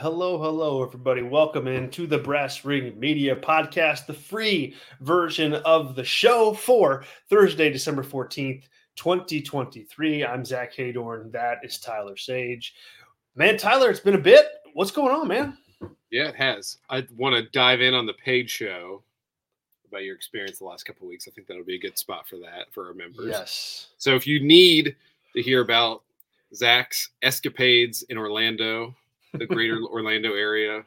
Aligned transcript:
Hello, 0.00 0.40
hello, 0.40 0.84
everybody. 0.84 1.22
Welcome 1.22 1.66
in 1.66 1.90
to 1.90 2.06
the 2.06 2.18
Brass 2.18 2.64
Ring 2.64 2.96
Media 3.00 3.34
Podcast, 3.34 4.06
the 4.06 4.14
free 4.14 4.76
version 5.00 5.54
of 5.54 5.96
the 5.96 6.04
show 6.04 6.54
for 6.54 7.02
Thursday, 7.28 7.68
December 7.68 8.04
14th, 8.04 8.62
2023. 8.94 10.24
I'm 10.24 10.44
Zach 10.44 10.72
Heydorn. 10.72 11.32
That 11.32 11.58
is 11.64 11.80
Tyler 11.80 12.16
Sage. 12.16 12.76
Man, 13.34 13.56
Tyler, 13.56 13.90
it's 13.90 13.98
been 13.98 14.14
a 14.14 14.18
bit. 14.18 14.46
What's 14.72 14.92
going 14.92 15.12
on, 15.12 15.26
man? 15.26 15.58
Yeah, 16.12 16.28
it 16.28 16.36
has. 16.36 16.78
I 16.88 17.04
want 17.16 17.34
to 17.34 17.50
dive 17.50 17.80
in 17.80 17.92
on 17.92 18.06
the 18.06 18.14
paid 18.14 18.48
show 18.48 19.02
about 19.88 20.04
your 20.04 20.14
experience 20.14 20.60
the 20.60 20.64
last 20.64 20.84
couple 20.84 21.08
of 21.08 21.10
weeks. 21.10 21.26
I 21.26 21.32
think 21.32 21.48
that'll 21.48 21.64
be 21.64 21.74
a 21.74 21.80
good 21.80 21.98
spot 21.98 22.28
for 22.28 22.36
that 22.36 22.72
for 22.72 22.86
our 22.86 22.94
members. 22.94 23.30
Yes. 23.30 23.88
So 23.98 24.14
if 24.14 24.28
you 24.28 24.38
need 24.38 24.94
to 25.34 25.42
hear 25.42 25.60
about 25.60 26.04
Zach's 26.54 27.10
escapades 27.20 28.04
in 28.04 28.16
Orlando, 28.16 28.94
the 29.34 29.46
greater 29.46 29.80
Orlando 29.82 30.34
area, 30.34 30.84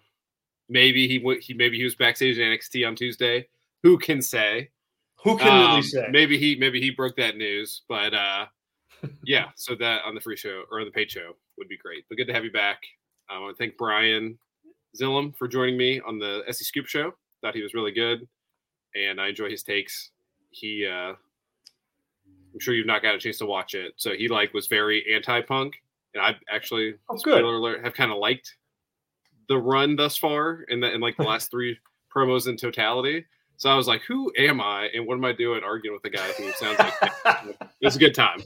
maybe 0.70 1.08
he 1.08 1.20
went. 1.20 1.42
He 1.44 1.54
maybe 1.54 1.78
he 1.78 1.84
was 1.84 1.96
backstage 1.96 2.38
at 2.40 2.44
NXT 2.46 2.88
on 2.88 2.96
Tuesday. 2.96 3.48
Who 3.84 3.98
can 3.98 4.22
say? 4.22 4.70
Who 5.24 5.38
can 5.38 5.48
Um, 5.48 5.70
really 5.72 5.82
say? 5.84 6.08
Maybe 6.12 6.38
he 6.38 6.56
maybe 6.56 6.82
he 6.82 6.90
broke 6.92 7.16
that 7.18 7.38
news, 7.38 7.82
but 7.88 8.14
uh, 8.14 8.46
yeah. 9.24 9.50
So 9.56 9.76
that 9.76 10.04
on 10.04 10.16
the 10.16 10.22
free 10.22 10.38
show 10.38 10.64
or 10.72 10.84
the 10.86 10.92
paid 10.92 11.12
show 11.12 11.36
would 11.58 11.68
be 11.68 11.78
great. 11.78 12.06
But 12.10 12.18
good 12.18 12.28
to 12.28 12.34
have 12.34 12.44
you 12.44 12.52
back. 12.52 12.82
I 13.30 13.40
want 13.40 13.56
to 13.56 13.64
thank 13.64 13.78
Brian 13.78 14.38
Zilem 15.00 15.36
for 15.38 15.48
joining 15.48 15.78
me 15.78 16.02
on 16.02 16.20
the 16.20 16.44
SE 16.50 16.64
Scoop 16.66 16.86
show. 16.88 17.14
Thought 17.42 17.56
he 17.56 17.64
was 17.64 17.74
really 17.74 17.92
good, 17.92 18.28
and 18.96 19.22
I 19.22 19.30
enjoy 19.30 19.50
his 19.50 19.64
takes. 19.64 20.12
He, 20.50 20.86
uh, 20.86 21.14
I'm 22.54 22.60
sure 22.60 22.74
you've 22.74 22.86
not 22.86 23.02
got 23.02 23.16
a 23.16 23.18
chance 23.18 23.38
to 23.38 23.46
watch 23.46 23.74
it, 23.74 23.94
so 23.96 24.14
he 24.14 24.28
like 24.28 24.54
was 24.54 24.68
very 24.68 25.06
anti-punk, 25.14 25.76
and 26.14 26.24
I 26.24 26.36
actually, 26.50 26.96
Oh, 27.10 27.18
spoiler 27.18 27.56
alert, 27.56 27.84
have 27.84 27.94
kind 27.94 28.12
of 28.12 28.18
liked 28.18 28.56
the 29.48 29.58
run 29.58 29.96
thus 29.96 30.18
far 30.18 30.64
in 30.70 30.80
the 30.80 30.92
in 30.94 31.02
like 31.02 31.18
the 31.18 31.24
last 31.32 31.52
three 31.52 31.78
promos 32.14 32.48
in 32.48 32.58
totality. 32.58 33.26
So 33.58 33.70
I 33.70 33.76
was 33.76 33.88
like, 33.88 34.02
who 34.08 34.32
am 34.38 34.60
I, 34.60 34.90
and 34.96 35.06
what 35.06 35.16
am 35.16 35.26
I 35.26 35.34
doing 35.34 35.62
arguing 35.64 35.96
with 35.96 36.12
a 36.12 36.16
guy 36.16 36.28
who 36.32 36.52
sounds 36.54 36.80
like 36.80 37.56
it's 37.82 37.96
a 37.96 38.00
good 38.00 38.16
time. 38.16 38.42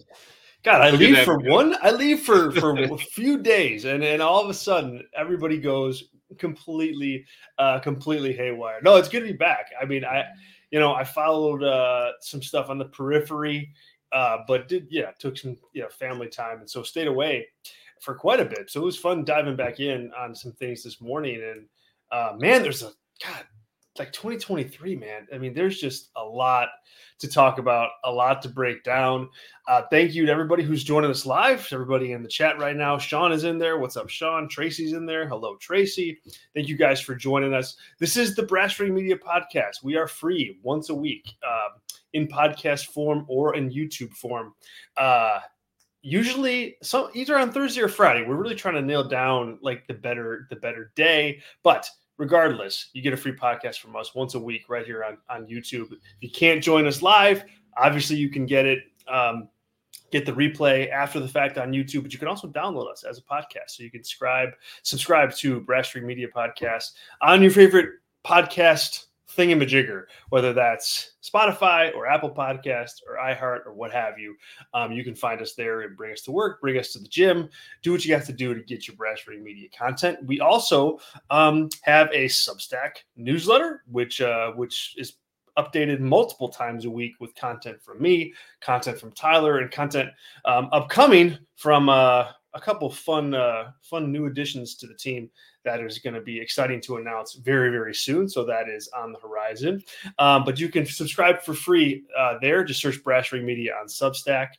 God, 0.64 0.82
I 0.82 0.90
leave 0.90 1.20
for 1.20 1.38
one. 1.38 1.76
I 1.82 1.92
leave 1.92 2.22
for 2.22 2.52
for 2.52 2.76
a 2.78 2.98
few 2.98 3.38
days, 3.38 3.86
and 3.86 4.04
and 4.04 4.22
all 4.22 4.44
of 4.44 4.50
a 4.50 4.54
sudden, 4.54 5.08
everybody 5.16 5.58
goes 5.58 6.06
completely, 6.40 7.24
uh, 7.60 7.80
completely 7.80 8.34
haywire. 8.34 8.80
No, 8.82 8.96
it's 8.96 9.08
good 9.08 9.22
to 9.22 9.28
be 9.28 9.38
back. 9.38 9.68
I 9.80 9.86
mean, 9.86 10.04
I, 10.04 10.26
you 10.72 10.80
know, 10.80 10.94
I 10.94 11.04
followed 11.04 11.64
uh, 11.64 12.14
some 12.20 12.42
stuff 12.42 12.70
on 12.70 12.78
the 12.78 12.86
periphery, 12.86 13.72
uh, 14.16 14.38
but 14.48 14.70
did 14.70 14.88
yeah, 14.90 15.12
took 15.20 15.38
some 15.38 15.58
you 15.74 15.84
know 15.84 15.90
family 15.90 16.28
time, 16.28 16.60
and 16.60 16.70
so 16.70 16.82
stayed 16.82 17.08
away 17.08 17.46
for 18.00 18.16
quite 18.16 18.40
a 18.40 18.46
bit. 18.46 18.72
So 18.72 18.82
it 18.82 18.86
was 18.86 18.98
fun 18.98 19.26
diving 19.26 19.58
back 19.58 19.82
in 19.82 20.12
on 20.18 20.34
some 20.34 20.54
things 20.54 20.82
this 20.82 21.02
morning, 21.02 21.44
and 21.44 21.66
uh, 22.12 22.34
man, 22.38 22.64
there's 22.64 22.82
a 22.82 22.92
God. 23.24 23.44
Like 23.98 24.12
2023, 24.12 24.98
man. 24.98 25.26
I 25.34 25.38
mean, 25.38 25.54
there's 25.54 25.80
just 25.80 26.10
a 26.18 26.22
lot 26.22 26.68
to 27.20 27.30
talk 27.30 27.60
about, 27.60 27.92
a 28.04 28.12
lot 28.12 28.42
to 28.42 28.50
break 28.50 28.84
down. 28.84 29.30
Uh, 29.70 29.84
thank 29.90 30.14
you 30.14 30.26
to 30.26 30.32
everybody 30.34 30.64
who's 30.64 30.84
joining 30.84 31.10
us 31.10 31.26
live. 31.26 31.66
Everybody 31.72 32.12
in 32.12 32.22
the 32.22 32.28
chat 32.28 32.60
right 32.60 32.76
now. 32.76 32.98
Sean 32.98 33.32
is 33.32 33.46
in 33.46 33.58
there. 33.58 33.80
What's 33.80 33.96
up, 33.96 34.10
Sean? 34.10 34.50
Tracy's 34.50 34.92
in 34.92 35.06
there. 35.06 35.26
Hello, 35.26 35.56
Tracy. 35.62 36.20
Thank 36.54 36.68
you 36.68 36.76
guys 36.76 37.00
for 37.00 37.16
joining 37.16 37.54
us. 37.54 37.78
This 37.98 38.18
is 38.18 38.36
the 38.36 38.44
Brass 38.44 38.78
Ring 38.82 38.94
Media 38.94 39.16
Podcast. 39.16 39.82
We 39.82 39.96
are 39.96 40.08
free 40.08 40.60
once 40.62 40.90
a 40.90 40.96
week 40.96 41.30
um, 41.48 41.80
in 42.16 42.28
podcast 42.28 42.88
form 42.88 43.26
or 43.28 43.56
in 43.56 43.70
YouTube 43.70 44.12
form. 44.14 44.54
Uh, 44.96 45.40
usually, 46.02 46.78
so 46.82 47.10
either 47.14 47.38
on 47.38 47.52
Thursday 47.52 47.82
or 47.82 47.90
Friday. 47.90 48.26
We're 48.26 48.36
really 48.36 48.56
trying 48.56 48.76
to 48.76 48.82
nail 48.82 49.08
down 49.08 49.60
like 49.62 49.86
the 49.88 49.94
better 49.94 50.48
the 50.50 50.56
better 50.56 50.92
day, 50.96 51.42
but 51.62 51.88
regardless, 52.18 52.90
you 52.94 53.02
get 53.02 53.14
a 53.14 53.18
free 53.18 53.34
podcast 53.34 53.80
from 53.80 53.96
us 53.98 54.16
once 54.16 54.34
a 54.34 54.40
week 54.40 54.70
right 54.70 54.86
here 54.86 55.04
on, 55.04 55.18
on 55.30 55.46
YouTube. 55.46 55.92
If 55.92 56.00
you 56.22 56.32
can't 56.32 56.64
join 56.64 56.88
us 56.88 57.02
live, 57.02 57.44
obviously 57.78 58.16
you 58.16 58.30
can 58.30 58.46
get 58.46 58.66
it, 58.66 58.84
um, 59.10 59.50
get 60.12 60.26
the 60.26 60.32
replay 60.32 60.90
after 60.90 61.20
the 61.20 61.28
fact 61.28 61.58
on 61.58 61.74
YouTube, 61.74 62.04
but 62.04 62.14
you 62.14 62.20
can 62.20 62.30
also 62.30 62.48
download 62.48 62.90
us 62.90 63.04
as 63.04 63.18
a 63.18 63.22
podcast. 63.22 63.70
So 63.70 63.84
you 63.84 63.92
can 63.92 64.04
subscribe, 64.04 64.52
subscribe 64.84 65.34
to 65.36 65.60
Brass 65.60 65.94
Ring 65.94 66.08
Media 66.08 66.28
Podcast 66.34 66.92
on 67.22 67.42
your 67.42 67.52
favorite 67.52 67.90
podcast 68.26 69.08
thingamajigger, 69.36 70.06
whether 70.30 70.54
that's 70.54 71.12
Spotify 71.24 71.94
or 71.96 72.08
Apple 72.08 72.30
Podcast 72.30 73.02
or 73.08 73.18
iHeart 73.18 73.66
or 73.66 73.74
what 73.74 73.92
have 73.92 74.18
you. 74.18 74.36
Um, 74.74 74.92
you 74.92 75.04
can 75.04 75.16
find 75.16 75.42
us 75.42 75.54
there 75.54 75.82
and 75.82 75.98
bring 75.98 76.14
us 76.14 76.22
to 76.22 76.32
work, 76.32 76.62
bring 76.62 76.78
us 76.78 76.94
to 76.94 77.00
the 77.00 77.08
gym, 77.08 77.50
do 77.82 77.92
what 77.92 78.06
you 78.06 78.14
have 78.14 78.26
to 78.26 78.34
do 78.34 78.54
to 78.54 78.62
get 78.62 78.88
your 78.88 78.96
Brass 78.96 79.28
Ring 79.28 79.44
Media 79.44 79.70
content. 79.78 80.20
We 80.26 80.40
also 80.40 81.00
um, 81.30 81.70
have 81.82 82.10
a 82.12 82.26
Substack 82.26 82.98
newsletter, 83.16 83.84
which 83.92 84.22
uh, 84.22 84.52
which 84.52 84.96
is 84.98 85.14
updated 85.58 86.00
multiple 86.00 86.50
times 86.50 86.86
a 86.86 86.90
week 86.90 87.14
with 87.20 87.34
content 87.36 87.82
from 87.82 88.02
me, 88.02 88.34
content 88.60 89.00
from 89.00 89.12
Tyler, 89.14 89.60
and 89.60 89.72
content 89.72 90.10
um, 90.44 90.70
upcoming 90.72 91.38
from 91.56 91.90
uh, 91.90 92.26
a 92.54 92.62
couple 92.62 92.90
fun 92.90 93.34
uh, 93.34 93.72
fun 93.82 94.12
new 94.12 94.26
additions 94.26 94.76
to 94.76 94.88
the 94.88 94.94
team 94.94 95.30
that 95.66 95.82
is 95.82 96.00
going 96.00 96.14
to 96.14 96.22
be 96.22 96.40
exciting 96.40 96.80
to 96.82 96.98
announce 96.98 97.34
very 97.34 97.70
very 97.70 97.94
soon. 97.94 98.30
So 98.30 98.46
that 98.46 98.70
is 98.70 98.90
on 98.96 99.12
the 99.12 99.20
horizon. 99.20 99.84
Um, 100.20 100.44
but 100.46 100.60
you 100.60 100.70
can 100.70 100.86
subscribe 100.86 101.42
for 101.42 101.54
free 101.54 102.06
uh, 102.18 102.36
there. 102.42 102.64
Just 102.64 102.82
search 102.82 103.04
Brass 103.04 103.32
Ring 103.32 103.46
Media 103.46 103.74
on 103.80 103.88
Substack. 103.88 104.50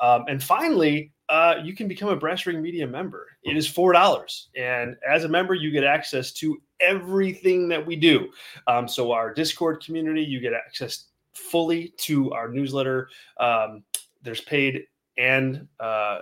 Um, 0.00 0.24
and 0.28 0.42
finally, 0.42 1.12
uh, 1.28 1.56
you 1.62 1.74
can 1.74 1.88
become 1.88 2.08
a 2.08 2.16
Brass 2.16 2.46
Ring 2.46 2.60
Media 2.60 2.86
member. 2.86 3.28
It 3.44 3.56
is 3.56 3.68
four 3.68 3.92
dollars, 3.92 4.48
and 4.56 4.96
as 5.08 5.24
a 5.24 5.28
member, 5.28 5.54
you 5.54 5.70
get 5.70 5.84
access 5.84 6.32
to 6.32 6.60
everything 6.80 7.68
that 7.68 7.84
we 7.84 7.96
do. 7.96 8.30
Um, 8.66 8.88
so 8.88 9.12
our 9.12 9.32
Discord 9.32 9.82
community, 9.84 10.22
you 10.22 10.40
get 10.40 10.52
access 10.52 11.06
fully 11.32 11.92
to 11.98 12.32
our 12.32 12.48
newsletter. 12.48 13.08
Um, 13.38 13.84
there's 14.22 14.40
paid 14.40 14.84
and 15.16 15.68
uh, 15.80 16.20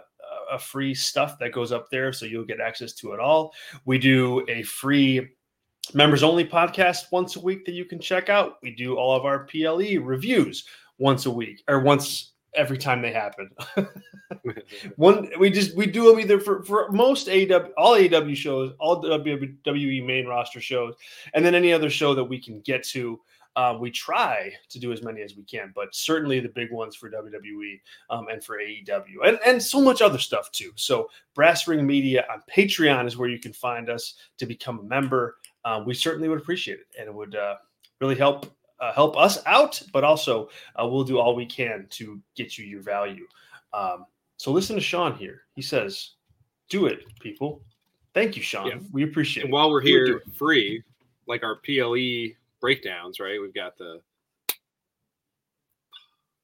a 0.52 0.58
free 0.58 0.94
stuff 0.94 1.38
that 1.38 1.52
goes 1.52 1.72
up 1.72 1.90
there, 1.90 2.12
so 2.12 2.26
you'll 2.26 2.44
get 2.44 2.60
access 2.60 2.92
to 2.94 3.12
it 3.12 3.20
all. 3.20 3.52
We 3.84 3.98
do 3.98 4.44
a 4.48 4.62
free 4.62 5.28
members 5.94 6.22
only 6.22 6.44
podcast 6.44 7.10
once 7.10 7.36
a 7.36 7.40
week 7.40 7.64
that 7.64 7.72
you 7.72 7.84
can 7.84 7.98
check 7.98 8.28
out. 8.28 8.58
We 8.62 8.74
do 8.74 8.96
all 8.96 9.16
of 9.16 9.24
our 9.24 9.46
PLE 9.46 10.00
reviews 10.00 10.64
once 10.98 11.26
a 11.26 11.30
week 11.30 11.62
or 11.68 11.80
once 11.80 12.32
every 12.54 12.78
time 12.78 13.02
they 13.02 13.12
happen. 13.12 13.50
One 14.96 15.30
we 15.38 15.50
just 15.50 15.76
we 15.76 15.86
do 15.86 16.10
them 16.10 16.20
either 16.20 16.40
for 16.40 16.62
for 16.64 16.90
most 16.90 17.28
AW 17.28 17.68
all 17.76 17.94
AW 17.94 18.34
shows, 18.34 18.72
all 18.78 19.02
WWE 19.02 20.06
main 20.06 20.26
roster 20.26 20.60
shows, 20.60 20.94
and 21.34 21.44
then 21.44 21.54
any 21.54 21.72
other 21.72 21.90
show 21.90 22.14
that 22.14 22.24
we 22.24 22.40
can 22.40 22.60
get 22.60 22.82
to. 22.88 23.20
Uh, 23.54 23.76
we 23.78 23.90
try 23.90 24.50
to 24.70 24.78
do 24.78 24.92
as 24.92 25.02
many 25.02 25.20
as 25.20 25.36
we 25.36 25.42
can, 25.44 25.72
but 25.74 25.94
certainly 25.94 26.40
the 26.40 26.48
big 26.48 26.72
ones 26.72 26.96
for 26.96 27.10
WWE 27.10 27.80
um, 28.08 28.28
and 28.28 28.42
for 28.42 28.58
AEW 28.58 29.26
and, 29.26 29.38
and 29.44 29.62
so 29.62 29.80
much 29.80 30.00
other 30.00 30.18
stuff 30.18 30.50
too. 30.52 30.70
So, 30.76 31.10
Brass 31.34 31.68
Ring 31.68 31.86
Media 31.86 32.24
on 32.32 32.42
Patreon 32.50 33.06
is 33.06 33.16
where 33.18 33.28
you 33.28 33.38
can 33.38 33.52
find 33.52 33.90
us 33.90 34.14
to 34.38 34.46
become 34.46 34.78
a 34.80 34.82
member. 34.84 35.36
Um, 35.64 35.84
we 35.84 35.92
certainly 35.94 36.28
would 36.28 36.38
appreciate 36.38 36.78
it, 36.80 36.86
and 36.98 37.08
it 37.08 37.14
would 37.14 37.36
uh, 37.36 37.56
really 38.00 38.16
help 38.16 38.46
uh, 38.80 38.92
help 38.94 39.16
us 39.18 39.38
out. 39.46 39.80
But 39.92 40.02
also, 40.02 40.48
uh, 40.80 40.86
we'll 40.86 41.04
do 41.04 41.18
all 41.18 41.34
we 41.36 41.46
can 41.46 41.86
to 41.90 42.20
get 42.34 42.56
you 42.56 42.64
your 42.64 42.80
value. 42.82 43.26
Um, 43.74 44.06
so, 44.38 44.50
listen 44.50 44.76
to 44.76 44.82
Sean 44.82 45.14
here. 45.14 45.42
He 45.54 45.62
says, 45.62 46.12
"Do 46.70 46.86
it, 46.86 47.04
people." 47.20 47.62
Thank 48.14 48.36
you, 48.36 48.42
Sean. 48.42 48.66
Yeah. 48.66 48.78
We 48.92 49.04
appreciate 49.04 49.44
And 49.44 49.52
it. 49.52 49.54
while 49.54 49.70
we're 49.70 49.82
We 49.82 49.90
here 49.90 50.22
free, 50.34 50.82
like 51.26 51.42
our 51.42 51.56
PLE 51.56 52.34
breakdowns, 52.62 53.20
right? 53.20 53.38
We've 53.38 53.52
got 53.52 53.76
the 53.76 54.00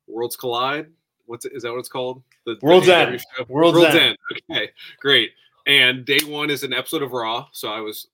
Worlds 0.07 0.37
Collide. 0.37 0.89
What's 1.25 1.47
it, 1.47 1.53
is 1.55 1.63
that 1.63 1.71
what 1.71 1.79
it's 1.79 1.89
called? 1.89 2.23
The 2.45 2.59
World's 2.61 2.89
End. 2.89 3.25
World's 3.49 3.79
World's 3.79 3.95
End. 3.95 4.19
End. 4.31 4.43
Okay, 4.51 4.71
great. 5.01 5.31
And 5.67 6.05
day 6.05 6.19
one 6.27 6.51
is 6.51 6.65
an 6.65 6.75
episode 6.75 7.03
of 7.03 7.13
Raw, 7.13 7.47
so 7.53 7.69
I 7.69 7.81
was 7.81 8.09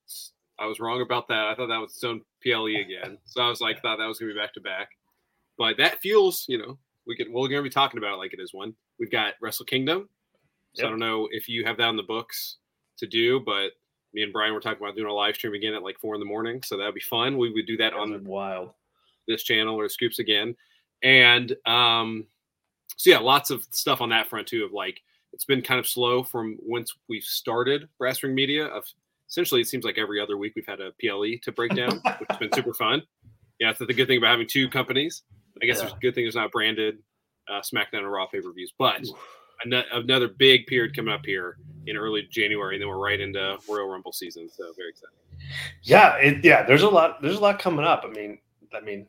I 0.59 0.67
was 0.67 0.79
wrong 0.79 1.01
about 1.01 1.27
that. 1.29 1.47
I 1.47 1.55
thought 1.55 1.69
that 1.69 1.81
was 1.81 1.93
its 1.93 2.05
own 2.05 2.21
PLE 2.43 2.81
again. 2.81 3.19
So 3.25 3.43
I 3.43 3.49
was 3.49 3.61
like, 3.61 3.81
thought 3.81 3.99
that 3.99 4.07
was 4.07 4.19
gonna 4.19 4.33
be 4.33 4.39
back 4.39 4.55
to 4.55 4.61
back. 4.61 4.91
But 5.57 5.77
that 5.79 6.01
feels, 6.01 6.45
you 6.49 6.59
know, 6.59 6.79
we 7.07 7.17
could 7.17 7.33
we're 7.33 7.49
gonna 7.49 7.63
be 7.63 7.71
talking 7.71 7.99
about 7.99 8.15
it 8.15 8.19
like 8.19 8.35
it 8.35 8.41
is 8.41 8.53
one. 8.53 8.75
We've 8.99 9.11
got 9.11 9.35
Wrestle 9.41 9.67
Kingdom. 9.67 10.09
So 10.75 10.87
I 10.87 10.91
don't 10.91 10.99
know 10.99 11.29
if 11.31 11.49
you 11.49 11.65
have 11.65 11.77
that 11.77 11.89
in 11.91 11.97
the 11.97 12.03
books 12.03 12.57
to 12.99 13.07
do, 13.07 13.39
but 13.39 13.71
me 14.15 14.23
and 14.23 14.33
Brian 14.33 14.55
were 14.55 14.61
talking 14.61 14.83
about 14.83 14.97
doing 14.97 15.09
a 15.11 15.13
live 15.13 15.35
stream 15.35 15.55
again 15.55 15.75
at 15.75 15.83
like 15.83 15.99
four 15.99 16.15
in 16.15 16.21
the 16.21 16.27
morning. 16.27 16.63
So 16.63 16.77
that'd 16.77 16.95
be 16.95 17.01
fun. 17.01 17.37
We 17.37 17.53
would 17.53 17.67
do 17.67 17.77
that 17.79 17.93
on 17.95 18.25
wild. 18.25 18.71
this 19.29 19.43
channel 19.43 19.79
or 19.79 19.89
scoops 19.89 20.19
again 20.19 20.55
and 21.03 21.55
um 21.67 22.25
so 22.97 23.11
yeah 23.11 23.19
lots 23.19 23.51
of 23.51 23.67
stuff 23.71 24.01
on 24.01 24.09
that 24.11 24.29
front 24.29 24.47
too 24.47 24.65
of 24.65 24.73
like 24.73 25.01
it's 25.33 25.45
been 25.45 25.61
kind 25.61 25.81
of 25.81 25.87
slow 25.87 26.23
from 26.23 26.57
once 26.63 26.95
we've 27.09 27.25
started 27.25 27.89
brass 27.99 28.23
ring 28.23 28.35
media 28.35 28.67
of 28.67 28.85
essentially 29.29 29.61
it 29.61 29.67
seems 29.69 29.85
like 29.85 29.99
every 29.99 30.21
other 30.21 30.39
week 30.39 30.53
we've 30.55 30.67
had 30.67 30.81
a 30.81 30.93
ple 31.01 31.25
to 31.43 31.53
break 31.53 31.75
down 31.75 31.91
which 32.19 32.29
has 32.31 32.39
been 32.39 32.53
super 32.55 32.73
fun 32.73 33.03
yeah 33.59 33.69
that's 33.69 33.81
the 33.81 33.93
good 33.93 34.07
thing 34.07 34.19
about 34.19 34.31
having 34.31 34.47
two 34.47 34.69
companies 34.71 35.23
i 35.63 35.67
guess 35.67 35.77
Yeah. 35.79 35.83
there's 35.85 35.95
a 35.95 36.01
good 36.01 36.15
thing 36.15 36.25
there's 36.25 36.37
not 36.37 36.53
branded 36.53 36.99
uh 37.51 37.61
smackdown 37.61 37.99
and 37.99 38.11
raw 38.13 38.27
pay-per-views 38.27 38.73
but 38.79 39.03
Oof. 39.03 39.17
Another 39.73 40.29
big 40.29 40.67
period 40.67 40.95
coming 40.95 41.13
up 41.13 41.25
here 41.25 41.59
in 41.87 41.97
early 41.97 42.27
January, 42.31 42.77
and 42.77 42.83
then 42.83 42.89
we're 42.89 42.99
right 42.99 43.21
into 43.21 43.59
Royal 43.69 43.89
Rumble 43.89 44.13
season. 44.13 44.49
So 44.49 44.73
very 44.77 44.91
exciting. 44.91 45.17
Yeah, 45.83 46.17
it, 46.17 46.45
yeah. 46.45 46.63
There's 46.63 46.83
a 46.83 46.89
lot. 46.89 47.21
There's 47.23 47.37
a 47.37 47.41
lot 47.41 47.59
coming 47.59 47.85
up. 47.85 48.05
I 48.07 48.11
mean, 48.11 48.39
I 48.75 48.81
mean, 48.81 49.07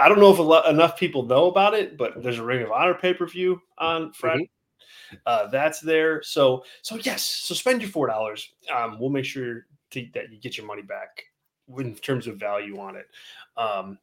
I 0.00 0.08
don't 0.08 0.20
know 0.20 0.32
if 0.32 0.38
lot, 0.38 0.68
enough 0.68 0.98
people 0.98 1.24
know 1.24 1.46
about 1.46 1.74
it, 1.74 1.96
but 1.96 2.22
there's 2.22 2.38
a 2.38 2.44
Ring 2.44 2.62
of 2.62 2.72
Honor 2.72 2.94
pay 2.94 3.14
per 3.14 3.26
view 3.26 3.60
on 3.78 4.12
Friday. 4.12 4.44
Mm-hmm. 4.44 5.16
Uh, 5.24 5.46
that's 5.48 5.80
there. 5.80 6.22
So, 6.22 6.64
so 6.82 6.96
yes. 6.96 7.22
So 7.22 7.54
spend 7.54 7.80
your 7.80 7.90
four 7.90 8.06
dollars. 8.06 8.52
Um, 8.74 8.98
we'll 8.98 9.10
make 9.10 9.24
sure 9.24 9.66
to, 9.90 10.06
that 10.14 10.32
you 10.32 10.40
get 10.40 10.56
your 10.56 10.66
money 10.66 10.82
back 10.82 11.24
in 11.78 11.94
terms 11.94 12.26
of 12.26 12.36
value 12.36 12.78
on 12.78 12.96
it. 12.96 13.06
Um, 13.56 13.98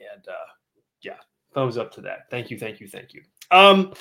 and 0.00 0.26
uh, 0.28 0.50
yeah, 1.02 1.16
thumbs 1.54 1.78
up 1.78 1.92
to 1.94 2.00
that. 2.02 2.30
Thank 2.30 2.50
you, 2.50 2.58
thank 2.58 2.80
you, 2.80 2.88
thank 2.88 3.14
you. 3.14 3.22
Um, 3.50 3.92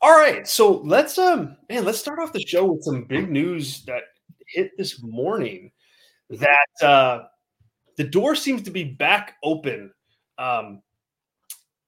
all 0.00 0.16
right, 0.16 0.46
so 0.46 0.80
let's 0.84 1.18
um, 1.18 1.56
man, 1.68 1.84
let's 1.84 1.98
start 1.98 2.18
off 2.20 2.32
the 2.32 2.40
show 2.40 2.72
with 2.72 2.84
some 2.84 3.04
big 3.04 3.30
news 3.30 3.84
that 3.86 4.02
hit 4.46 4.70
this 4.78 5.02
morning. 5.02 5.72
That 6.30 6.68
uh, 6.82 7.22
the 7.96 8.04
door 8.04 8.36
seems 8.36 8.62
to 8.62 8.70
be 8.70 8.84
back 8.84 9.34
open 9.42 9.92
um, 10.38 10.82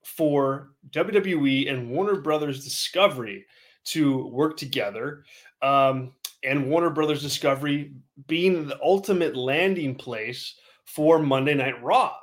for 0.03 0.71
WWE 0.91 1.71
and 1.71 1.89
Warner 1.89 2.19
Brothers 2.21 2.63
Discovery 2.63 3.45
to 3.85 4.27
work 4.27 4.57
together. 4.57 5.23
Um, 5.61 6.13
and 6.43 6.69
Warner 6.69 6.89
Brothers 6.89 7.21
Discovery 7.21 7.93
being 8.27 8.67
the 8.67 8.77
ultimate 8.83 9.35
landing 9.35 9.95
place 9.95 10.55
for 10.85 11.19
Monday 11.19 11.53
Night 11.53 11.81
Raw. 11.81 12.13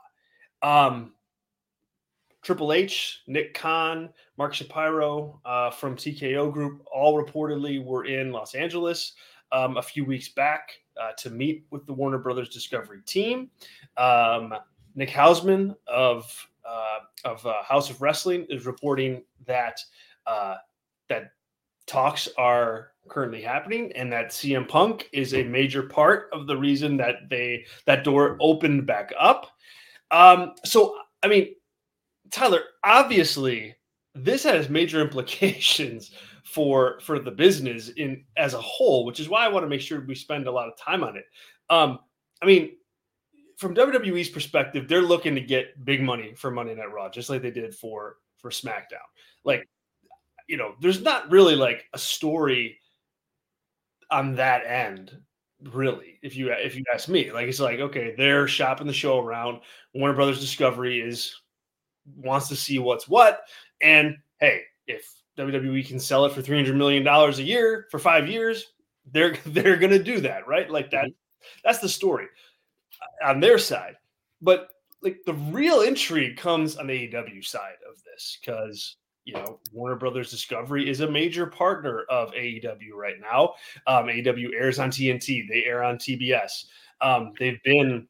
Um, 0.62 1.14
Triple 2.42 2.72
H, 2.72 3.22
Nick 3.26 3.54
Khan, 3.54 4.08
Mark 4.38 4.54
Shapiro 4.54 5.40
uh, 5.44 5.70
from 5.70 5.96
TKO 5.96 6.52
Group 6.52 6.82
all 6.90 7.22
reportedly 7.22 7.84
were 7.84 8.06
in 8.06 8.32
Los 8.32 8.54
Angeles 8.54 9.12
um, 9.52 9.76
a 9.76 9.82
few 9.82 10.04
weeks 10.04 10.28
back 10.28 10.70
uh, 11.00 11.12
to 11.19 11.31
meet 11.31 11.64
with 11.70 11.87
the 11.87 11.92
Warner 11.92 12.19
Brothers 12.19 12.48
Discovery 12.48 13.00
team. 13.04 13.50
Um, 13.96 14.54
Nick 14.94 15.10
Hausman 15.10 15.76
of 15.87 16.48
uh, 16.69 16.98
of 17.25 17.44
uh, 17.46 17.62
Haus 17.62 17.90
of 17.90 18.00
Wrestling 18.00 18.46
is 18.48 18.66
reporting 18.66 19.22
that 19.46 19.81
uh, 20.26 20.56
that 21.08 21.32
talks 21.86 22.28
are 22.38 22.93
currently 23.08 23.43
happening 23.43 23.93
and 23.93 24.12
that 24.12 24.28
CM 24.28 24.69
Punk 24.69 25.08
is 25.12 25.34
a 25.34 25.43
major 25.43 25.82
part 25.82 26.28
of 26.32 26.46
the 26.46 26.56
reason 26.56 26.96
that 26.96 27.28
they 27.28 27.64
that 27.86 28.04
door 28.04 28.36
opened 28.40 28.86
back 28.86 29.12
up. 29.19 29.48
Um, 30.10 30.54
so 30.64 30.96
I 31.22 31.28
mean, 31.28 31.54
Tyler, 32.31 32.62
obviously 32.85 33.75
this 34.15 34.43
has 34.44 34.69
major 34.69 35.00
implications 35.06 36.12
for 36.44 36.99
for 37.00 37.19
the 37.19 37.31
business 37.31 37.91
in 37.91 38.25
as 38.37 38.55
a 38.55 38.61
whole, 38.61 39.05
which 39.05 39.21
is 39.21 39.29
why 39.29 39.44
I 39.44 39.49
want 39.49 39.65
to 39.65 39.69
make 39.69 39.81
sure 39.81 40.00
we 40.00 40.15
spend 40.15 40.47
a 40.47 40.53
lot 40.53 40.69
of 40.69 40.77
time 40.77 41.05
on 41.05 41.17
it. 41.17 41.25
Um, 41.69 42.00
I 42.43 42.47
mean, 42.47 42.73
from 43.56 43.75
WWE's 43.75 44.31
perspective, 44.31 44.88
they're 44.88 45.03
looking 45.03 45.35
to 45.35 45.41
get 45.41 45.85
big 45.85 46.03
money 46.03 46.35
for 46.35 46.50
Monday 46.50 46.75
Night 46.75 46.93
Raw, 46.93 47.09
just 47.11 47.31
like 47.31 47.43
they 47.43 47.50
did 47.50 47.75
for 47.75 48.17
for 48.38 48.50
SmackDown. 48.50 49.06
Like 49.44 49.69
you 50.49 50.56
know, 50.56 50.75
there's 50.81 51.03
not 51.03 51.31
really 51.31 51.55
like 51.55 51.85
a 51.93 51.99
story 51.99 52.79
on 54.11 54.35
that 54.35 54.67
end, 54.67 55.17
really. 55.62 56.19
If 56.23 56.35
you 56.35 56.50
if 56.53 56.75
you 56.75 56.85
ask 56.93 57.09
me, 57.09 57.31
like 57.31 57.47
it's 57.47 57.61
like 57.61 57.79
okay, 57.79 58.15
they're 58.17 58.49
shopping 58.49 58.88
the 58.88 58.93
show 58.93 59.21
around. 59.21 59.61
Warner 59.94 60.15
Brothers 60.15 60.41
Discovery 60.41 61.00
is 61.00 61.39
wants 62.16 62.48
to 62.48 62.56
see 62.56 62.78
what's 62.78 63.08
what, 63.08 63.42
and 63.80 64.16
hey, 64.40 64.62
if 64.86 65.12
WWE 65.38 65.86
can 65.86 65.98
sell 65.98 66.24
it 66.24 66.32
for 66.32 66.42
three 66.42 66.56
hundred 66.56 66.76
million 66.76 67.04
dollars 67.04 67.38
a 67.38 67.42
year 67.42 67.86
for 67.90 67.98
five 67.98 68.28
years, 68.28 68.72
they're 69.12 69.36
they're 69.46 69.76
gonna 69.76 70.02
do 70.02 70.20
that, 70.20 70.46
right? 70.46 70.70
Like 70.70 70.90
that. 70.90 71.04
Mm-hmm. 71.04 71.46
That's 71.64 71.78
the 71.78 71.88
story 71.88 72.26
on 73.24 73.40
their 73.40 73.58
side. 73.58 73.96
But 74.42 74.68
like 75.02 75.20
the 75.24 75.34
real 75.34 75.80
intrigue 75.82 76.36
comes 76.36 76.76
on 76.76 76.86
the 76.86 77.08
AEW 77.08 77.44
side 77.44 77.76
of 77.88 78.02
this 78.04 78.38
because 78.40 78.96
you 79.24 79.34
know, 79.34 79.60
Warner 79.72 79.96
Brothers 79.96 80.30
Discovery 80.30 80.88
is 80.88 81.00
a 81.00 81.10
major 81.10 81.46
partner 81.46 82.04
of 82.08 82.32
AEW 82.32 82.94
right 82.94 83.20
now. 83.20 83.54
Um, 83.86 84.06
AEW 84.06 84.48
airs 84.54 84.78
on 84.78 84.90
TNT, 84.90 85.48
they 85.48 85.64
air 85.64 85.84
on 85.84 85.96
TBS. 85.96 86.64
Um, 87.00 87.32
they've 87.38 87.62
been 87.62 88.08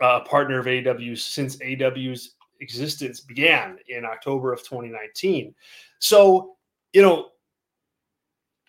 a 0.00 0.20
partner 0.20 0.58
of 0.58 0.66
AEW 0.66 1.18
since 1.18 1.56
AEW's 1.56 2.34
existence 2.60 3.20
began 3.20 3.78
in 3.88 4.04
October 4.04 4.52
of 4.52 4.60
2019. 4.60 5.54
So, 5.98 6.56
you 6.92 7.02
know, 7.02 7.28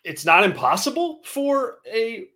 it's 0.03 0.25
not 0.25 0.43
impossible 0.43 1.19
for 1.23 1.79
a 1.91 2.27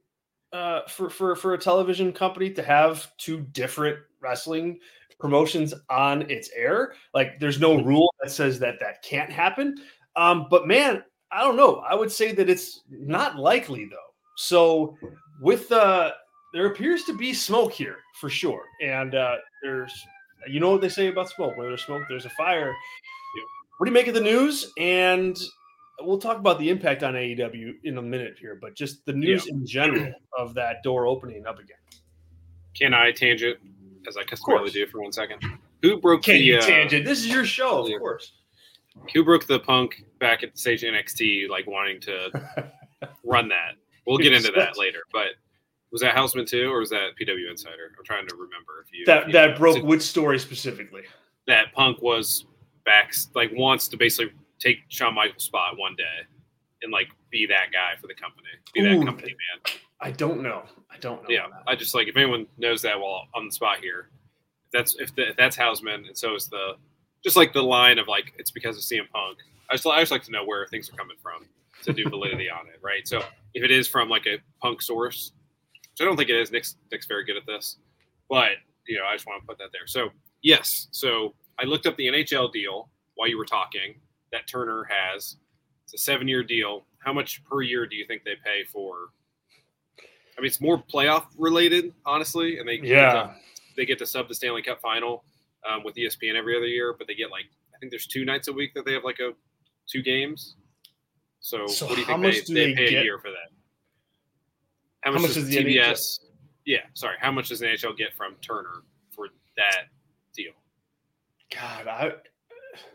uh, 0.51 0.81
for 0.87 1.09
for 1.09 1.35
for 1.35 1.53
a 1.53 1.57
television 1.57 2.13
company 2.13 2.51
to 2.51 2.61
have 2.61 3.11
two 3.17 3.41
different 3.51 3.97
wrestling 4.21 4.79
promotions 5.19 5.73
on 5.89 6.29
its 6.29 6.49
air. 6.55 6.93
Like 7.13 7.39
there's 7.39 7.59
no 7.59 7.77
mm-hmm. 7.77 7.87
rule 7.87 8.13
that 8.21 8.31
says 8.31 8.59
that 8.59 8.79
that 8.79 9.01
can't 9.01 9.31
happen. 9.31 9.75
Um, 10.15 10.47
but 10.49 10.67
man, 10.67 11.03
I 11.31 11.41
don't 11.41 11.55
know. 11.55 11.77
I 11.77 11.95
would 11.95 12.11
say 12.11 12.33
that 12.33 12.49
it's 12.49 12.81
not 12.89 13.37
likely 13.37 13.85
though. 13.85 13.97
So 14.37 14.97
with 15.41 15.71
uh 15.71 16.11
there 16.53 16.67
appears 16.67 17.03
to 17.05 17.17
be 17.17 17.33
smoke 17.33 17.71
here 17.71 17.97
for 18.19 18.29
sure. 18.29 18.63
And 18.81 19.15
uh 19.15 19.37
there's 19.63 19.93
you 20.47 20.59
know 20.59 20.71
what 20.71 20.81
they 20.81 20.89
say 20.89 21.07
about 21.07 21.29
smoke. 21.29 21.57
Where 21.57 21.67
there's 21.67 21.83
smoke, 21.83 22.03
there's 22.09 22.25
a 22.25 22.31
fire. 22.31 22.73
What 23.77 23.85
do 23.85 23.89
you 23.89 23.93
make 23.93 24.07
of 24.07 24.13
the 24.13 24.21
news? 24.21 24.71
And 24.77 25.37
we'll 25.99 26.19
talk 26.19 26.37
about 26.37 26.59
the 26.59 26.69
impact 26.69 27.03
on 27.03 27.13
AEW 27.13 27.73
in 27.83 27.97
a 27.97 28.01
minute 28.01 28.37
here, 28.39 28.57
but 28.61 28.75
just 28.75 29.05
the 29.05 29.13
news 29.13 29.45
yeah. 29.47 29.53
in 29.53 29.65
general 29.65 30.13
of 30.37 30.53
that 30.55 30.83
door 30.83 31.05
opening 31.07 31.45
up 31.45 31.59
again. 31.59 31.77
Can 32.75 32.93
I 32.93 33.11
tangent 33.11 33.59
as 34.07 34.17
I 34.17 34.23
customarily 34.23 34.71
do 34.71 34.85
for 34.87 35.01
one 35.01 35.11
second. 35.11 35.43
Who 35.81 35.97
broke 35.97 36.23
Can't 36.23 36.39
the 36.39 36.57
uh, 36.57 36.61
tangent? 36.61 37.05
This 37.05 37.19
is 37.19 37.27
your 37.27 37.45
show, 37.45 37.85
of 37.85 37.99
course. 37.99 38.33
Who 39.13 39.23
broke 39.23 39.47
the 39.47 39.59
punk 39.59 40.03
back 40.19 40.43
at 40.43 40.57
Stage 40.57 40.83
NXT, 40.83 41.49
like 41.49 41.67
wanting 41.67 41.99
to 42.01 42.29
run 43.23 43.49
that? 43.49 43.73
We'll 44.05 44.17
get 44.17 44.33
into 44.33 44.51
that 44.55 44.77
later. 44.77 44.99
But 45.11 45.29
was 45.93 46.01
that 46.01 46.15
Hausman 46.15 46.47
too, 46.47 46.69
or 46.69 46.79
was 46.79 46.89
that 46.89 47.11
PW 47.21 47.49
Insider? 47.49 47.93
I'm 47.97 48.03
trying 48.03 48.27
to 48.27 48.35
remember 48.35 48.83
if 48.83 48.91
you 48.91 49.05
that 49.05 49.27
you 49.27 49.33
that 49.33 49.51
know, 49.51 49.57
broke 49.57 49.83
which 49.83 50.01
story 50.01 50.39
specifically. 50.39 51.03
That 51.45 51.71
Punk 51.73 52.01
was 52.01 52.45
back, 52.83 53.13
like 53.35 53.51
wants 53.53 53.87
to 53.89 53.97
basically 53.97 54.33
take 54.59 54.79
Shawn 54.87 55.13
Michaels' 55.13 55.43
spot 55.43 55.77
one 55.77 55.95
day 55.95 56.25
and 56.81 56.91
like 56.91 57.09
be 57.29 57.45
that 57.45 57.67
guy 57.71 57.95
for 58.01 58.07
the 58.07 58.15
company, 58.15 58.47
be 58.73 58.81
Ooh, 58.81 58.97
that 58.99 59.05
company 59.05 59.35
man. 59.35 59.77
I 60.01 60.11
don't 60.11 60.41
know. 60.41 60.63
I 60.91 60.97
don't 60.97 61.21
know. 61.21 61.29
Yeah, 61.29 61.45
I 61.67 61.75
just 61.75 61.93
like 61.93 62.07
if 62.07 62.17
anyone 62.17 62.47
knows 62.57 62.81
that 62.81 62.99
while 62.99 63.27
on 63.35 63.45
the 63.45 63.51
spot 63.51 63.77
here, 63.79 64.09
that's 64.71 64.95
if, 64.95 65.15
the, 65.15 65.29
if 65.29 65.37
that's 65.37 65.55
Hausman, 65.55 66.07
and 66.07 66.17
so 66.17 66.35
is 66.35 66.47
the 66.47 66.73
just 67.23 67.37
like 67.37 67.53
the 67.53 67.61
line 67.61 67.99
of 67.99 68.07
like 68.07 68.33
it's 68.39 68.51
because 68.51 68.77
of 68.77 68.83
CM 68.83 69.07
Punk. 69.13 69.37
I 69.69 69.75
just 69.75 69.85
I 69.85 69.99
just 69.99 70.11
like 70.11 70.23
to 70.23 70.31
know 70.31 70.43
where 70.43 70.65
things 70.67 70.89
are 70.89 70.95
coming 70.95 71.17
from 71.21 71.45
to 71.83 71.93
do 71.93 72.09
validity 72.09 72.49
on 72.49 72.65
it, 72.67 72.79
right? 72.81 73.07
So 73.07 73.21
if 73.53 73.63
it 73.63 73.69
is 73.69 73.87
from 73.87 74.09
like 74.09 74.25
a 74.25 74.39
Punk 74.59 74.81
source, 74.81 75.33
which 75.93 76.01
I 76.01 76.05
don't 76.05 76.17
think 76.17 76.29
it 76.29 76.35
is, 76.35 76.51
Nick's 76.51 76.75
Nick's 76.91 77.05
very 77.05 77.23
good 77.23 77.37
at 77.37 77.45
this, 77.45 77.77
but 78.29 78.51
you 78.87 78.97
know 78.97 79.05
I 79.05 79.13
just 79.15 79.25
want 79.25 79.41
to 79.41 79.47
put 79.47 79.57
that 79.59 79.69
there. 79.71 79.87
So 79.87 80.09
yes, 80.41 80.87
so 80.91 81.33
I 81.59 81.65
looked 81.65 81.85
up 81.85 81.95
the 81.97 82.07
NHL 82.07 82.51
deal 82.51 82.89
while 83.15 83.29
you 83.29 83.37
were 83.37 83.45
talking 83.45 83.95
that 84.31 84.47
Turner 84.47 84.87
has. 84.89 85.37
It's 85.85 85.93
a 85.93 85.97
seven 85.97 86.27
year 86.27 86.43
deal. 86.43 86.85
How 86.99 87.13
much 87.13 87.43
per 87.43 87.61
year 87.61 87.85
do 87.85 87.95
you 87.95 88.05
think 88.05 88.23
they 88.23 88.35
pay 88.43 88.63
for 88.71 89.09
I 90.37 90.41
mean, 90.41 90.47
it's 90.47 90.61
more 90.61 90.81
playoff 90.81 91.25
related, 91.37 91.93
honestly, 92.05 92.57
and 92.57 92.67
they 92.67 92.79
yeah 92.81 92.83
get 92.83 93.13
to, 93.13 93.35
they 93.77 93.85
get 93.85 93.99
to 93.99 94.05
sub 94.05 94.27
the 94.27 94.35
Stanley 94.35 94.61
Cup 94.61 94.81
final 94.81 95.23
um, 95.69 95.83
with 95.83 95.95
ESPN 95.95 96.35
every 96.35 96.55
other 96.55 96.65
year, 96.65 96.95
but 96.97 97.07
they 97.07 97.15
get 97.15 97.29
like 97.29 97.45
I 97.75 97.79
think 97.79 97.91
there's 97.91 98.07
two 98.07 98.25
nights 98.25 98.47
a 98.47 98.53
week 98.53 98.73
that 98.73 98.85
they 98.85 98.93
have 98.93 99.03
like 99.03 99.19
a 99.19 99.31
two 99.87 100.01
games. 100.01 100.55
So, 101.39 101.67
so 101.67 101.85
what 101.85 101.95
do 101.95 102.01
you 102.01 102.07
think 102.07 102.21
they, 102.21 102.53
they, 102.53 102.53
they, 102.53 102.73
pay 102.73 102.89
get? 102.91 103.01
a 103.01 103.03
year 103.03 103.19
for 103.19 103.29
that? 103.29 103.51
How 105.03 105.11
much, 105.11 105.19
how 105.19 105.27
much 105.27 105.35
does, 105.35 105.45
does 105.45 105.55
TBS? 105.55 105.91
NHL? 105.91 106.19
Yeah, 106.65 106.77
sorry. 106.93 107.17
How 107.19 107.31
much 107.31 107.49
does 107.49 107.59
the 107.59 107.65
NHL 107.65 107.97
get 107.97 108.13
from 108.15 108.35
Turner 108.41 108.83
for 109.11 109.27
that 109.57 109.87
deal? 110.33 110.53
God, 111.53 111.87
I 111.87 112.13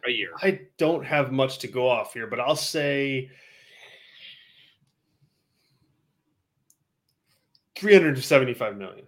a 0.07 0.11
year. 0.11 0.31
I 0.43 0.61
don't 0.79 1.05
have 1.05 1.33
much 1.33 1.59
to 1.59 1.69
go 1.69 1.89
off 1.89 2.15
here, 2.15 2.27
but 2.27 2.41
I'll 2.41 2.57
say 2.57 3.31
375 7.77 8.77
million. 8.77 9.07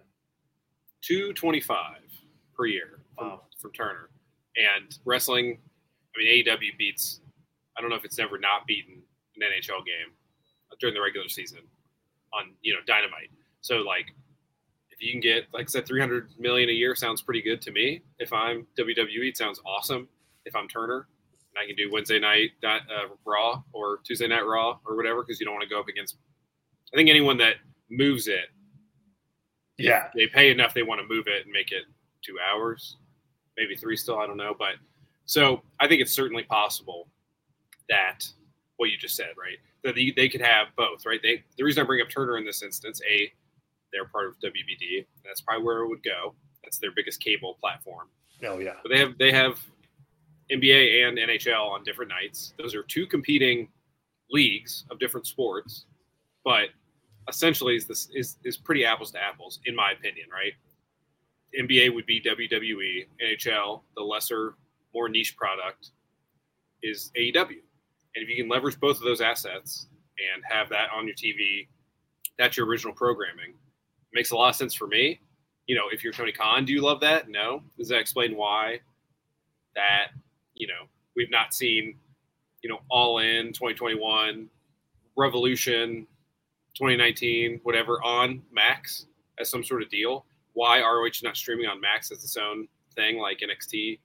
225 1.01 1.77
per 2.55 2.65
year 2.67 3.01
from, 3.17 3.27
wow. 3.27 3.41
from 3.59 3.71
Turner. 3.71 4.09
And 4.55 4.97
wrestling, 5.05 5.57
I 6.15 6.19
mean, 6.19 6.45
AEW 6.45 6.77
beats, 6.77 7.21
I 7.77 7.81
don't 7.81 7.89
know 7.89 7.95
if 7.95 8.05
it's 8.05 8.19
ever 8.19 8.37
not 8.37 8.67
beaten 8.67 9.01
an 9.35 9.41
NHL 9.41 9.85
game 9.85 10.13
during 10.79 10.93
the 10.93 11.01
regular 11.01 11.27
season 11.27 11.59
on, 12.33 12.53
you 12.61 12.73
know, 12.73 12.79
Dynamite. 12.85 13.29
So, 13.61 13.77
like, 13.77 14.07
if 14.89 15.01
you 15.01 15.11
can 15.11 15.21
get, 15.21 15.45
like 15.53 15.63
I 15.63 15.67
said, 15.67 15.85
300 15.85 16.29
million 16.39 16.69
a 16.69 16.73
year 16.73 16.95
sounds 16.95 17.21
pretty 17.21 17.41
good 17.41 17.61
to 17.61 17.71
me. 17.71 18.01
If 18.19 18.33
I'm 18.33 18.67
WWE, 18.77 19.29
it 19.29 19.37
sounds 19.37 19.59
awesome. 19.65 20.07
If 20.45 20.55
I'm 20.55 20.67
Turner, 20.67 21.07
and 21.53 21.63
I 21.63 21.67
can 21.67 21.75
do 21.75 21.89
Wednesday 21.91 22.19
night 22.19 22.51
uh, 22.63 22.79
Raw 23.25 23.61
or 23.73 23.99
Tuesday 24.03 24.27
night 24.27 24.45
Raw 24.45 24.79
or 24.85 24.95
whatever 24.95 25.23
because 25.23 25.39
you 25.39 25.45
don't 25.45 25.55
want 25.55 25.63
to 25.63 25.69
go 25.69 25.79
up 25.79 25.87
against. 25.87 26.17
I 26.93 26.97
think 26.97 27.09
anyone 27.09 27.37
that 27.37 27.55
moves 27.89 28.27
it, 28.27 28.45
yeah, 29.77 30.07
they 30.15 30.27
pay 30.27 30.51
enough, 30.51 30.73
they 30.73 30.83
want 30.83 31.01
to 31.01 31.07
move 31.07 31.27
it 31.27 31.43
and 31.45 31.51
make 31.51 31.71
it 31.71 31.83
two 32.23 32.37
hours, 32.51 32.97
maybe 33.57 33.75
three 33.75 33.97
still. 33.97 34.19
I 34.19 34.27
don't 34.27 34.37
know, 34.37 34.55
but 34.57 34.75
so 35.25 35.61
I 35.79 35.87
think 35.87 36.01
it's 36.01 36.11
certainly 36.11 36.43
possible 36.43 37.07
that 37.89 38.27
what 38.81 38.89
you 38.89 38.97
just 38.97 39.15
said, 39.15 39.29
right? 39.37 39.59
That 39.83 39.93
they, 39.93 40.11
they 40.15 40.27
could 40.27 40.41
have 40.41 40.69
both, 40.75 41.05
right? 41.05 41.19
They 41.21 41.43
the 41.55 41.63
reason 41.63 41.83
I 41.83 41.85
bring 41.85 42.01
up 42.01 42.09
Turner 42.09 42.39
in 42.39 42.43
this 42.43 42.63
instance, 42.63 42.99
a 43.07 43.31
they're 43.93 44.05
part 44.05 44.25
of 44.25 44.39
WBD. 44.39 45.05
That's 45.23 45.39
probably 45.39 45.63
where 45.63 45.83
it 45.83 45.87
would 45.87 46.03
go. 46.03 46.33
That's 46.63 46.79
their 46.79 46.89
biggest 46.95 47.19
cable 47.23 47.59
platform. 47.61 48.07
Oh 48.43 48.57
yeah. 48.57 48.73
But 48.81 48.89
they 48.89 48.97
have 48.97 49.17
they 49.19 49.31
have 49.31 49.59
NBA 50.51 51.07
and 51.07 51.15
NHL 51.19 51.69
on 51.69 51.83
different 51.83 52.09
nights. 52.09 52.55
Those 52.57 52.73
are 52.73 52.81
two 52.81 53.05
competing 53.05 53.69
leagues 54.31 54.85
of 54.89 54.97
different 54.97 55.27
sports, 55.27 55.85
but 56.43 56.69
essentially 57.29 57.75
is 57.75 57.85
this 57.85 58.09
is 58.15 58.37
is 58.43 58.57
pretty 58.57 58.83
apples 58.83 59.11
to 59.11 59.23
apples 59.23 59.59
in 59.67 59.75
my 59.75 59.91
opinion, 59.91 60.25
right? 60.33 60.53
NBA 61.59 61.93
would 61.93 62.07
be 62.07 62.19
WWE, 62.19 63.05
NHL, 63.23 63.81
the 63.95 64.01
lesser, 64.01 64.55
more 64.91 65.07
niche 65.07 65.37
product 65.37 65.91
is 66.81 67.11
AEW. 67.15 67.59
And 68.15 68.23
if 68.23 68.29
you 68.29 68.35
can 68.35 68.49
leverage 68.49 68.79
both 68.79 68.97
of 68.97 69.03
those 69.03 69.21
assets 69.21 69.87
and 70.33 70.43
have 70.47 70.69
that 70.69 70.89
on 70.95 71.05
your 71.07 71.15
TV, 71.15 71.67
that's 72.37 72.57
your 72.57 72.65
original 72.65 72.93
programming. 72.93 73.51
It 73.51 74.13
makes 74.13 74.31
a 74.31 74.35
lot 74.35 74.49
of 74.49 74.55
sense 74.55 74.73
for 74.73 74.87
me. 74.87 75.21
You 75.67 75.75
know, 75.75 75.83
if 75.91 76.03
you're 76.03 76.11
Tony 76.11 76.31
Khan, 76.31 76.65
do 76.65 76.73
you 76.73 76.81
love 76.81 76.99
that? 77.01 77.29
No. 77.29 77.63
Does 77.77 77.87
that 77.89 77.99
explain 77.99 78.35
why 78.35 78.79
that, 79.75 80.07
you 80.55 80.67
know, 80.67 80.87
we've 81.15 81.31
not 81.31 81.53
seen, 81.53 81.95
you 82.61 82.69
know, 82.69 82.79
all 82.89 83.19
in 83.19 83.53
2021, 83.53 84.49
Revolution 85.15 86.07
2019, 86.73 87.61
whatever 87.63 88.01
on 88.03 88.41
Max 88.51 89.05
as 89.39 89.49
some 89.49 89.63
sort 89.63 89.81
of 89.81 89.89
deal? 89.89 90.25
Why 90.53 90.81
ROH 90.81 91.05
is 91.05 91.23
not 91.23 91.37
streaming 91.37 91.67
on 91.67 91.79
Max 91.79 92.11
as 92.11 92.23
its 92.23 92.35
own 92.35 92.67
thing 92.95 93.19
like 93.19 93.39
NXT 93.39 93.99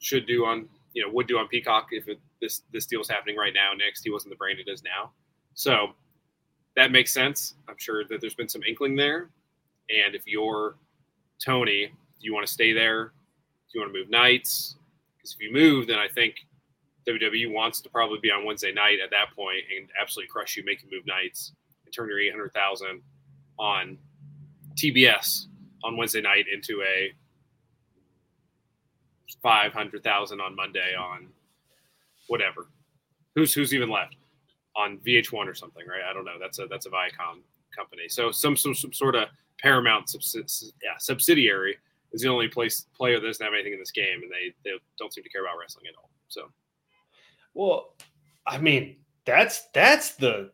should 0.00 0.26
do 0.26 0.44
on 0.44 0.68
you 0.92 1.04
know 1.04 1.12
would 1.12 1.26
do 1.26 1.38
on 1.38 1.48
Peacock 1.48 1.88
if 1.90 2.08
it, 2.08 2.18
this 2.40 2.62
this 2.72 2.86
deal 2.86 3.00
is 3.00 3.08
happening 3.08 3.36
right 3.36 3.54
now. 3.54 3.72
Next, 3.76 4.02
he 4.02 4.10
wasn't 4.10 4.32
the 4.32 4.36
brand 4.36 4.58
it 4.58 4.70
is 4.70 4.82
now, 4.82 5.12
so 5.54 5.88
that 6.76 6.92
makes 6.92 7.12
sense. 7.12 7.54
I'm 7.68 7.78
sure 7.78 8.04
that 8.04 8.20
there's 8.20 8.34
been 8.34 8.48
some 8.48 8.62
inkling 8.62 8.96
there, 8.96 9.30
and 9.88 10.14
if 10.14 10.26
you're 10.26 10.76
Tony, 11.44 11.86
do 11.86 12.26
you 12.26 12.34
want 12.34 12.46
to 12.46 12.52
stay 12.52 12.72
there? 12.72 13.12
Do 13.72 13.78
you 13.78 13.80
want 13.80 13.92
to 13.92 13.98
move 13.98 14.10
nights? 14.10 14.76
Because 15.16 15.34
if 15.34 15.40
you 15.40 15.52
move, 15.52 15.86
then 15.86 15.98
I 15.98 16.08
think 16.08 16.34
WWE 17.08 17.52
wants 17.52 17.80
to 17.80 17.88
probably 17.88 18.18
be 18.20 18.30
on 18.30 18.44
Wednesday 18.44 18.72
night 18.72 18.98
at 19.02 19.10
that 19.10 19.34
point 19.34 19.62
and 19.76 19.88
absolutely 20.00 20.30
crush 20.30 20.56
you, 20.56 20.64
make 20.64 20.82
you 20.82 20.88
move 20.92 21.06
nights, 21.06 21.52
and 21.84 21.94
turn 21.94 22.08
your 22.08 22.20
800,000 22.20 23.02
on 23.58 23.98
TBS 24.74 25.46
on 25.84 25.96
Wednesday 25.96 26.20
night 26.20 26.46
into 26.52 26.82
a 26.82 27.12
five 29.42 29.72
hundred 29.72 30.02
thousand 30.02 30.40
on 30.40 30.54
Monday 30.54 30.94
on 30.98 31.28
whatever. 32.28 32.68
Who's 33.34 33.52
who's 33.52 33.74
even 33.74 33.90
left 33.90 34.16
on 34.76 34.98
VH1 34.98 35.46
or 35.46 35.54
something, 35.54 35.86
right? 35.86 36.02
I 36.08 36.12
don't 36.12 36.24
know. 36.24 36.38
That's 36.40 36.58
a 36.58 36.66
that's 36.66 36.86
a 36.86 36.90
Viacom 36.90 37.40
company. 37.76 38.08
So 38.08 38.30
some 38.30 38.56
some, 38.56 38.74
some 38.74 38.92
sort 38.92 39.14
of 39.14 39.28
Paramount 39.58 40.10
yeah, 40.82 40.96
subsidiary 40.98 41.76
is 42.12 42.22
the 42.22 42.28
only 42.28 42.48
place 42.48 42.86
player 42.96 43.20
that 43.20 43.26
doesn't 43.26 43.44
have 43.44 43.54
anything 43.54 43.72
in 43.72 43.78
this 43.78 43.90
game, 43.90 44.22
and 44.22 44.30
they 44.30 44.54
they 44.64 44.76
don't 44.98 45.12
seem 45.12 45.24
to 45.24 45.30
care 45.30 45.42
about 45.42 45.58
wrestling 45.60 45.86
at 45.88 45.94
all. 45.96 46.10
So, 46.28 46.50
well, 47.54 47.94
I 48.46 48.58
mean 48.58 48.96
that's 49.24 49.66
that's 49.74 50.14
the 50.14 50.50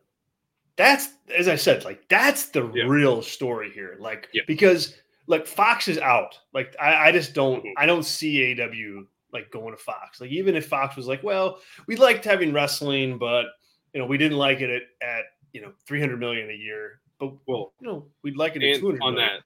that's 0.75 1.09
as 1.35 1.47
I 1.47 1.55
said, 1.55 1.85
like 1.85 2.07
that's 2.09 2.49
the 2.49 2.71
yeah. 2.73 2.83
real 2.85 3.21
story 3.21 3.71
here. 3.71 3.97
Like 3.99 4.29
yeah. 4.33 4.43
because 4.47 4.95
like 5.27 5.45
Fox 5.45 5.87
is 5.87 5.97
out. 5.97 6.37
Like 6.53 6.75
I, 6.79 7.09
I 7.09 7.11
just 7.11 7.33
don't 7.33 7.59
mm-hmm. 7.59 7.73
I 7.77 7.85
don't 7.85 8.03
see 8.03 8.59
AW 8.59 9.03
like 9.33 9.51
going 9.51 9.75
to 9.75 9.81
Fox. 9.81 10.21
Like 10.21 10.31
even 10.31 10.55
if 10.55 10.67
Fox 10.67 10.95
was 10.95 11.07
like, 11.07 11.21
well, 11.23 11.59
we 11.87 11.95
liked 11.95 12.25
having 12.25 12.53
wrestling, 12.53 13.17
but 13.17 13.45
you 13.93 14.01
know, 14.01 14.07
we 14.07 14.17
didn't 14.17 14.37
like 14.37 14.61
it 14.61 14.69
at, 14.69 15.07
at 15.07 15.23
you 15.51 15.61
know 15.61 15.71
300 15.85 16.19
million 16.19 16.49
a 16.49 16.53
year. 16.53 17.01
But 17.19 17.33
well, 17.47 17.73
you 17.79 17.87
know, 17.87 18.05
we'd 18.23 18.37
like 18.37 18.55
it 18.55 18.63
at 18.63 18.79
200 18.79 19.01
on 19.01 19.15
million. 19.15 19.29
that. 19.29 19.43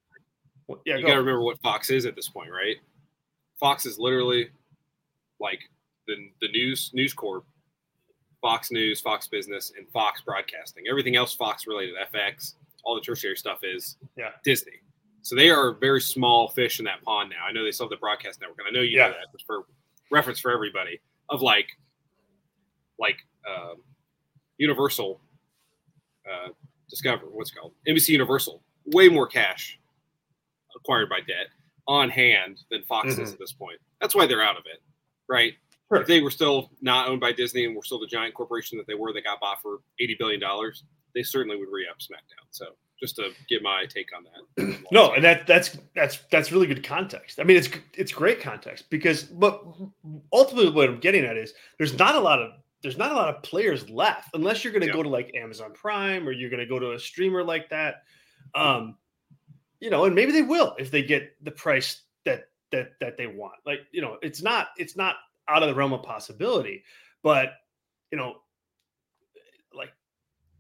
Well, 0.68 0.82
yeah, 0.86 0.98
you 0.98 1.02
go. 1.02 1.08
got 1.08 1.14
to 1.16 1.20
remember 1.20 1.42
what 1.42 1.60
Fox 1.62 1.90
is 1.90 2.06
at 2.06 2.16
this 2.16 2.30
point, 2.30 2.52
right? 2.52 2.78
Fox 3.60 3.86
is 3.86 3.98
literally 3.98 4.50
like 5.40 5.60
the 6.08 6.16
the 6.42 6.50
news 6.50 6.92
news 6.94 7.14
corp, 7.14 7.46
Fox 8.42 8.72
News, 8.72 9.02
Fox 9.02 9.28
Business, 9.28 9.72
and 9.78 9.88
Fox 9.90 10.22
Broadcasting. 10.22 10.86
Everything 10.90 11.16
else 11.16 11.34
Fox 11.34 11.66
related, 11.68 11.96
FX, 12.14 12.56
all 12.84 12.96
the 12.96 13.02
tertiary 13.02 13.36
stuff 13.36 13.60
is 13.64 13.98
yeah 14.16 14.32
Disney. 14.44 14.74
So 15.22 15.36
they 15.36 15.50
are 15.50 15.74
very 15.74 16.02
small 16.02 16.50
fish 16.50 16.80
in 16.80 16.86
that 16.86 17.04
pond 17.04 17.30
now. 17.30 17.46
I 17.48 17.52
know 17.52 17.64
they 17.64 17.72
still 17.72 17.86
have 17.86 17.92
the 17.92 17.98
broadcast 17.98 18.42
network, 18.42 18.60
and 18.60 18.68
I 18.68 18.72
know 18.72 18.82
you 18.82 18.98
yeah. 18.98 19.08
know 19.08 19.14
that. 19.14 19.42
for 19.46 19.66
reference 20.10 20.40
for 20.40 20.52
everybody 20.52 21.00
of 21.30 21.42
like, 21.42 21.68
like 23.00 23.18
um, 23.48 23.78
Universal, 24.58 25.22
uh, 26.30 26.50
Discover, 26.90 27.28
what's 27.32 27.52
it 27.52 27.56
called? 27.56 27.74
NBC 27.88 28.10
Universal, 28.10 28.62
way 28.88 29.08
more 29.08 29.26
cash 29.26 29.80
acquired 30.76 31.10
by 31.10 31.20
debt 31.20 31.48
on 31.88 32.10
hand 32.10 32.62
than 32.70 32.84
Fox 32.84 33.14
mm-hmm. 33.14 33.22
is 33.22 33.34
at 33.34 33.40
this 33.40 33.54
point. 33.54 33.80
That's 34.02 34.14
why 34.14 34.28
they're 34.28 34.44
out 34.44 34.58
of 34.58 34.64
it, 34.66 34.82
right? 35.30 35.54
Sure. 35.92 36.02
If 36.02 36.08
they 36.08 36.22
were 36.22 36.32
still 36.32 36.72
not 36.82 37.08
owned 37.08 37.22
by 37.22 37.32
Disney 37.32 37.66
and 37.66 37.76
were 37.76 37.84
still 37.84 38.00
the 38.00 38.08
giant 38.08 38.34
corporation 38.34 38.78
that 38.78 38.88
they 38.88 38.94
were, 38.94 39.14
they 39.14 39.22
got 39.22 39.40
bought 39.40 39.62
for 39.62 39.80
eighty 40.00 40.16
billion 40.18 40.40
dollars. 40.40 40.84
They 41.14 41.24
certainly 41.24 41.58
would 41.58 41.68
re 41.70 41.86
up 41.90 41.98
SmackDown. 42.00 42.48
So 42.52 42.68
just 43.02 43.16
to 43.16 43.32
give 43.50 43.62
my 43.62 43.86
take 43.90 44.10
on 44.16 44.24
that. 44.24 44.84
no, 44.92 45.14
and 45.14 45.24
that 45.24 45.48
that's 45.48 45.78
that's 45.96 46.20
that's 46.32 46.52
really 46.52 46.68
good 46.68 46.84
context. 46.84 47.40
I 47.40 47.44
mean, 47.44 47.58
it's 47.58 47.70
it's 47.96 48.12
great 48.12 48.42
context 48.42 48.90
because, 48.90 49.24
but 49.24 49.64
ultimately, 50.32 50.72
what 50.72 50.90
I'm 50.90 51.00
getting 51.00 51.26
at 51.26 51.38
is 51.38 51.54
there's 51.78 51.98
not 51.98 52.16
a 52.16 52.20
lot 52.20 52.42
of 52.42 52.52
there's 52.82 52.98
not 52.98 53.12
a 53.12 53.16
lot 53.16 53.34
of 53.34 53.42
players 53.44 53.90
left 53.90 54.30
unless 54.34 54.64
you're 54.64 54.74
going 54.74 54.82
to 54.82 54.88
yeah. 54.88 54.94
go 54.94 55.04
to 55.04 55.10
like 55.10 55.32
Amazon 55.36 55.72
Prime 55.74 56.28
or 56.28 56.32
you're 56.32 56.50
going 56.50 56.60
to 56.60 56.66
go 56.66 56.80
to 56.80 56.94
a 56.94 57.00
streamer 57.00 57.44
like 57.44 57.70
that. 57.70 58.04
Um, 58.56 58.98
you 59.80 59.90
know, 59.90 60.06
and 60.06 60.16
maybe 60.16 60.32
they 60.32 60.42
will 60.42 60.76
if 60.78 60.92
they 60.92 61.02
get 61.02 61.36
the 61.44 61.52
price 61.52 62.04
that 62.26 62.50
that 62.72 62.94
that 63.00 63.18
they 63.18 63.28
want. 63.28 63.56
Like, 63.66 63.82
you 63.92 64.02
know, 64.02 64.18
it's 64.22 64.42
not 64.42 64.70
it's 64.78 64.96
not 64.96 65.16
out 65.48 65.64
of 65.64 65.70
the 65.70 65.76
realm 65.76 65.94
of 65.94 66.04
possibility, 66.04 66.84
but 67.24 67.54
you 68.12 68.18
know, 68.18 68.38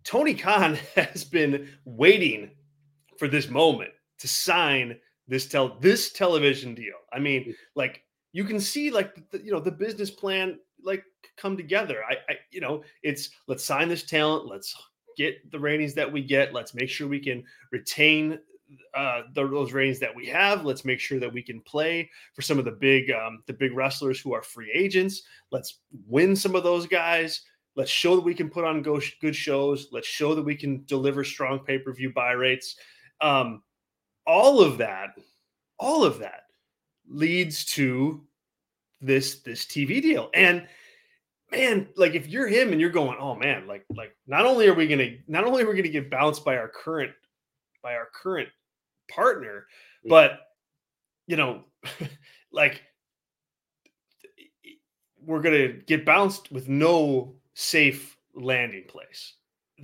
Tony 0.04 0.34
Khan 0.34 0.78
has 0.96 1.24
been 1.24 1.70
waiting 1.86 2.52
for 3.18 3.28
this 3.28 3.50
moment 3.50 3.92
to 4.20 4.28
sign 4.28 4.98
this 5.28 5.48
tel 5.48 5.78
this 5.80 6.12
television 6.12 6.76
deal. 6.76 6.96
I 7.14 7.20
mean, 7.20 7.46
mm. 7.46 7.54
like 7.76 8.04
you 8.34 8.44
can 8.44 8.60
see 8.60 8.90
like 8.92 9.30
the, 9.32 9.40
you 9.44 9.52
know 9.52 9.60
the 9.60 9.72
business 9.72 10.12
plan 10.12 10.60
like 10.84 11.04
come 11.38 11.58
together. 11.58 12.04
I, 12.10 12.14
I 12.30 12.36
you 12.52 12.62
know 12.62 12.84
it's 13.04 13.30
let's 13.48 13.64
sign 13.64 13.90
this 13.90 14.04
talent. 14.04 14.48
Let's 14.48 14.76
get 15.18 15.52
the 15.52 15.60
ratings 15.60 15.94
that 15.96 16.12
we 16.12 16.24
get. 16.24 16.54
Let's 16.54 16.74
make 16.74 16.90
sure 16.90 17.08
we 17.08 17.20
can 17.20 17.44
retain 17.72 18.40
uh, 18.94 19.24
the, 19.34 19.48
those 19.48 19.74
ratings 19.74 20.00
that 20.00 20.16
we 20.16 20.26
have. 20.28 20.66
Let's 20.66 20.86
make 20.86 21.00
sure 21.00 21.20
that 21.20 21.32
we 21.32 21.42
can 21.42 21.62
play 21.62 22.10
for 22.34 22.42
some 22.42 22.60
of 22.60 22.66
the 22.66 22.72
big 22.72 23.12
um, 23.12 23.44
the 23.48 23.54
big 23.54 23.74
wrestlers 23.76 24.20
who 24.20 24.34
are 24.34 24.42
free 24.42 24.72
agents. 24.74 25.24
Let's 25.52 25.80
win 26.08 26.36
some 26.36 26.56
of 26.56 26.64
those 26.64 26.88
guys. 26.88 27.42
Let's 27.76 27.92
show 27.92 28.16
that 28.16 28.24
we 28.24 28.34
can 28.34 28.50
put 28.50 28.66
on 28.66 28.82
good 28.82 29.36
shows. 29.36 29.88
Let's 29.92 30.08
show 30.08 30.36
that 30.36 30.44
we 30.44 30.56
can 30.56 30.84
deliver 30.86 31.24
strong 31.24 31.60
pay 31.60 31.80
per 31.80 31.94
view 31.94 32.12
buy 32.12 32.34
rates. 32.34 32.76
Um, 33.22 33.64
all 34.26 34.62
of 34.62 34.78
that, 34.80 35.12
all 35.80 36.04
of 36.04 36.20
that 36.20 36.44
leads 37.08 37.66
to 37.66 38.22
this 39.00 39.40
this 39.42 39.66
TV 39.66 40.02
deal. 40.02 40.30
And 40.34 40.68
man, 41.52 41.88
like 41.96 42.14
if 42.14 42.28
you're 42.28 42.48
him 42.48 42.72
and 42.72 42.82
you're 42.82 42.90
going, 42.90 43.18
oh 43.20 43.36
man, 43.36 43.68
like 43.68 43.86
like 43.96 44.16
not 44.28 44.46
only 44.46 44.68
are 44.68 44.74
we 44.74 44.88
gonna 44.88 45.18
not 45.28 45.46
only 45.46 45.64
are 45.64 45.68
we 45.68 45.76
gonna 45.76 45.90
get 45.90 46.10
bounced 46.10 46.44
by 46.44 46.58
our 46.58 46.70
current 46.70 47.12
by 47.82 47.96
our 47.96 48.10
current 48.14 48.50
partner, 49.10 49.66
mm. 50.06 50.10
but 50.10 50.40
you 51.28 51.38
know, 51.38 51.64
like 52.52 52.84
we're 55.22 55.42
gonna 55.42 55.70
get 55.70 56.06
bounced 56.06 56.52
with 56.52 56.68
no 56.68 57.36
safe 57.54 58.18
landing 58.36 58.86
place. 58.88 59.34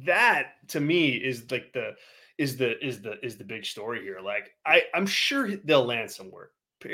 That 0.05 0.53
to 0.69 0.79
me 0.79 1.09
is 1.09 1.49
like 1.51 1.73
the 1.73 1.93
is 2.37 2.57
the 2.57 2.83
is 2.85 3.01
the 3.01 3.23
is 3.25 3.37
the 3.37 3.43
big 3.43 3.65
story 3.65 4.01
here. 4.01 4.19
Like 4.23 4.51
I 4.65 4.83
I'm 4.93 5.05
sure 5.07 5.55
they'll 5.57 5.85
land 5.85 6.11
somewhere. 6.11 6.51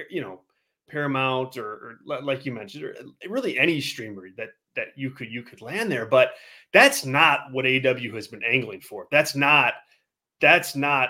You 0.09 0.21
know, 0.21 0.41
Paramount 0.89 1.57
or, 1.57 1.97
or 2.07 2.21
like 2.21 2.45
you 2.45 2.53
mentioned, 2.53 2.83
or 2.83 2.95
uh, 2.99 3.29
really 3.29 3.59
any 3.59 3.81
streamer 3.81 4.27
that 4.37 4.49
that 4.75 4.87
you 4.95 5.11
could 5.11 5.29
you 5.29 5.43
could 5.43 5.61
land 5.61 5.91
there. 5.91 6.05
But 6.05 6.31
that's 6.71 7.05
not 7.05 7.51
what 7.51 7.65
AW 7.65 8.15
has 8.15 8.27
been 8.27 8.43
angling 8.43 8.81
for. 8.81 9.07
That's 9.11 9.35
not 9.35 9.73
that's 10.39 10.75
not 10.75 11.09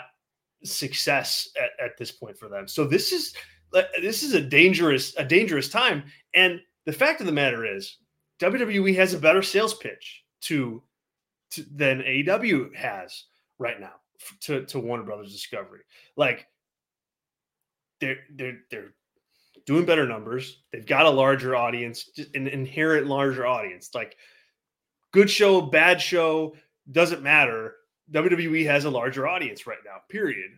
success 0.64 1.50
at, 1.62 1.86
at 1.86 1.98
this 1.98 2.12
point 2.12 2.38
for 2.38 2.50
them. 2.50 2.68
So 2.68 2.86
this 2.86 3.12
is 3.12 3.34
this 4.02 4.24
is 4.24 4.34
a 4.34 4.42
dangerous 4.42 5.16
a 5.18 5.26
dangerous 5.26 5.70
time. 5.70 6.04
And 6.34 6.60
the 6.86 6.94
fact 6.94 7.20
of 7.20 7.26
the 7.26 7.32
matter 7.32 7.66
is, 7.66 7.98
WWE 8.44 8.96
has 8.96 9.14
a 9.14 9.20
better 9.20 9.42
sales 9.42 9.74
pitch 9.74 10.24
to, 10.42 10.84
to 11.52 11.64
than 11.74 12.00
AEW 12.02 12.76
has 12.76 13.26
right 13.58 13.80
now 13.80 13.94
to, 14.42 14.66
to 14.66 14.80
Warner 14.80 15.04
Brothers 15.04 15.32
Discovery. 15.32 15.82
Like 16.18 16.48
they're 18.02 18.20
they're 18.36 18.60
they're 18.70 18.94
doing 19.66 19.86
better 19.86 20.08
numbers. 20.08 20.64
They've 20.72 20.86
got 20.86 21.06
a 21.06 21.10
larger 21.10 21.56
audience, 21.56 22.10
an 22.34 22.48
inherent 22.48 23.08
larger 23.08 23.46
audience. 23.48 23.92
Like 23.94 24.18
good 25.12 25.30
show, 25.30 25.62
bad 25.62 26.02
show, 26.02 26.56
doesn't 26.92 27.24
matter. 27.24 27.76
WWE 28.12 28.66
has 28.66 28.84
a 28.84 28.90
larger 28.90 29.26
audience 29.26 29.66
right 29.66 29.78
now, 29.86 29.98
period. 30.10 30.52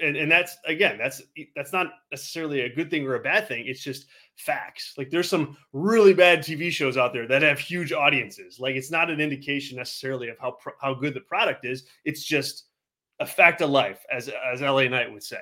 And 0.00 0.16
and 0.16 0.30
that's 0.30 0.56
again, 0.66 0.98
that's 0.98 1.22
that's 1.54 1.72
not 1.72 1.92
necessarily 2.10 2.62
a 2.62 2.74
good 2.74 2.90
thing 2.90 3.06
or 3.06 3.14
a 3.14 3.20
bad 3.20 3.46
thing. 3.46 3.66
It's 3.66 3.82
just 3.82 4.06
facts. 4.36 4.94
Like 4.96 5.10
there's 5.10 5.28
some 5.28 5.56
really 5.72 6.14
bad 6.14 6.40
TV 6.40 6.70
shows 6.70 6.96
out 6.96 7.12
there 7.12 7.28
that 7.28 7.42
have 7.42 7.58
huge 7.58 7.92
audiences. 7.92 8.58
Like 8.58 8.74
it's 8.74 8.90
not 8.90 9.10
an 9.10 9.20
indication 9.20 9.76
necessarily 9.76 10.28
of 10.28 10.38
how 10.40 10.56
how 10.80 10.94
good 10.94 11.14
the 11.14 11.20
product 11.20 11.64
is. 11.66 11.84
It's 12.04 12.24
just 12.24 12.64
a 13.20 13.26
fact 13.26 13.60
of 13.60 13.70
life, 13.70 14.04
as 14.12 14.28
as 14.28 14.60
LA 14.60 14.84
Knight 14.84 15.12
would 15.12 15.22
say. 15.22 15.40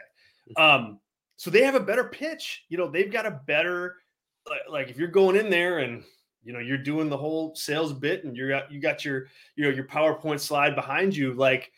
Mm-hmm. 0.59 0.63
Um, 0.63 1.01
so 1.37 1.51
they 1.51 1.63
have 1.63 1.75
a 1.75 1.81
better 1.81 2.05
pitch. 2.05 2.65
You 2.69 2.77
know, 2.77 2.91
they've 2.91 3.11
got 3.11 3.27
a 3.27 3.41
better 3.47 3.97
like 4.69 4.89
if 4.89 4.99
you're 4.99 5.09
going 5.09 5.37
in 5.37 5.51
there 5.51 5.79
and 5.79 6.03
you 6.43 6.53
know 6.53 6.59
you're 6.59 6.79
doing 6.79 7.09
the 7.09 7.17
whole 7.17 7.55
sales 7.55 7.93
bit 7.93 8.25
and 8.25 8.37
you 8.37 8.49
got 8.49 8.71
you 8.71 8.81
got 8.81 9.05
your 9.05 9.27
you 9.57 9.65
know 9.65 9.71
your 9.71 9.85
PowerPoint 9.85 10.41
slide 10.41 10.75
behind 10.75 11.17
you, 11.17 11.35
like 11.35 11.73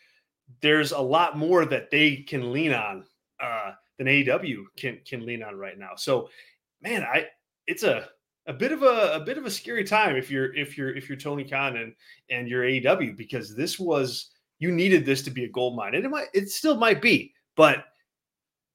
there's 0.61 0.91
a 0.91 0.99
lot 0.99 1.37
more 1.37 1.65
that 1.65 1.91
they 1.91 2.17
can 2.17 2.51
lean 2.51 2.73
on 2.73 3.05
uh, 3.41 3.71
than 3.97 4.07
AEW 4.07 4.63
can 4.77 4.99
can 5.05 5.25
lean 5.25 5.43
on 5.43 5.55
right 5.57 5.77
now. 5.77 5.91
So, 5.95 6.29
man, 6.81 7.03
I 7.03 7.27
it's 7.67 7.83
a 7.83 8.09
a 8.45 8.53
bit 8.53 8.71
of 8.71 8.83
a, 8.83 9.13
a 9.13 9.19
bit 9.21 9.37
of 9.37 9.45
a 9.45 9.51
scary 9.51 9.83
time 9.83 10.15
if 10.15 10.29
you're 10.29 10.53
if 10.55 10.77
you're 10.77 10.95
if 10.95 11.07
you're 11.07 11.17
Tony 11.17 11.43
Khan 11.43 11.77
and 11.77 11.93
and 12.29 12.47
you're 12.47 12.63
AEW 12.63 13.15
because 13.15 13.55
this 13.55 13.79
was 13.79 14.31
you 14.59 14.71
needed 14.71 15.05
this 15.05 15.21
to 15.23 15.31
be 15.31 15.45
a 15.45 15.49
gold 15.49 15.75
mine 15.75 15.95
and 15.95 16.05
it 16.05 16.09
might 16.09 16.27
it 16.33 16.49
still 16.49 16.75
might 16.75 17.01
be, 17.01 17.33
but 17.55 17.85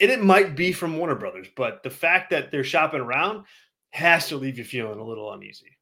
and 0.00 0.10
it 0.10 0.22
might 0.22 0.54
be 0.54 0.72
from 0.72 0.96
Warner 0.96 1.16
Brothers, 1.16 1.48
but 1.56 1.82
the 1.82 1.90
fact 1.90 2.30
that 2.30 2.50
they're 2.50 2.64
shopping 2.64 3.00
around 3.00 3.44
has 3.90 4.28
to 4.28 4.36
leave 4.36 4.58
you 4.58 4.64
feeling 4.64 4.98
a 4.98 5.04
little 5.04 5.32
uneasy. 5.32 5.76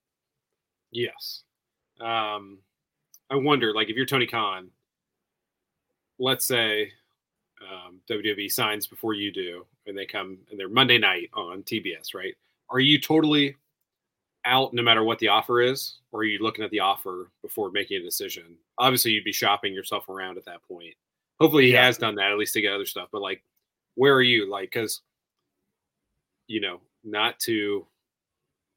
Yes. 0.91 1.43
Um, 2.01 2.59
I 3.31 3.37
wonder, 3.37 3.75
like, 3.75 3.91
if 3.91 3.97
you're 3.97 4.07
Tony 4.07 4.27
Khan, 4.27 4.71
let's 6.19 6.47
say 6.47 6.93
um, 7.63 8.01
WWE 8.09 8.51
signs 8.51 8.87
before 8.87 9.15
you 9.15 9.33
do, 9.33 9.67
and 9.87 9.97
they 9.97 10.07
come 10.07 10.39
and 10.51 10.59
they're 10.59 10.69
Monday 10.69 10.99
night 10.99 11.31
on 11.35 11.63
TBS, 11.63 12.15
right? 12.15 12.35
Are 12.71 12.81
you 12.81 13.01
totally 13.01 13.57
out 14.45 14.73
no 14.73 14.83
matter 14.83 15.03
what 15.05 15.19
the 15.19 15.29
offer 15.29 15.61
is, 15.61 15.99
or 16.13 16.21
are 16.21 16.25
you 16.25 16.39
looking 16.39 16.65
at 16.65 16.71
the 16.71 16.81
offer 16.81 17.31
before 17.43 17.71
making 17.71 18.01
a 18.01 18.05
decision? 18.05 18.57
Obviously, 18.79 19.13
you'd 19.13 19.25
be 19.25 19.33
shopping 19.33 19.75
yourself 19.75 20.09
around 20.09 20.39
at 20.39 20.45
that 20.45 20.63
point. 20.69 20.95
Hopefully, 21.41 21.67
he 21.67 21.73
yeah. 21.73 21.85
has 21.85 21.99
done 21.99 22.15
that 22.17 22.31
at 22.31 22.39
least 22.39 22.55
to 22.55 22.61
get 22.61 22.73
other 22.73 22.87
stuff. 22.87 23.09
But 23.13 23.23
like, 23.23 23.43
where 23.95 24.15
are 24.15 24.23
you? 24.23 24.51
Like, 24.51 24.71
because 24.71 25.03
you 26.47 26.61
know, 26.61 26.81
not 27.05 27.39
to 27.41 27.87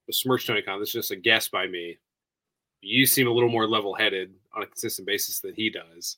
besmirch 0.07 0.47
Tony 0.47 0.61
Khan, 0.61 0.79
this 0.79 0.89
is 0.89 0.93
just 0.93 1.11
a 1.11 1.15
guess 1.15 1.47
by 1.47 1.67
me. 1.67 1.97
You 2.81 3.05
seem 3.05 3.27
a 3.27 3.31
little 3.31 3.49
more 3.49 3.67
level 3.67 3.93
headed 3.93 4.33
on 4.55 4.63
a 4.63 4.67
consistent 4.67 5.05
basis 5.05 5.39
than 5.39 5.53
he 5.53 5.69
does. 5.69 6.17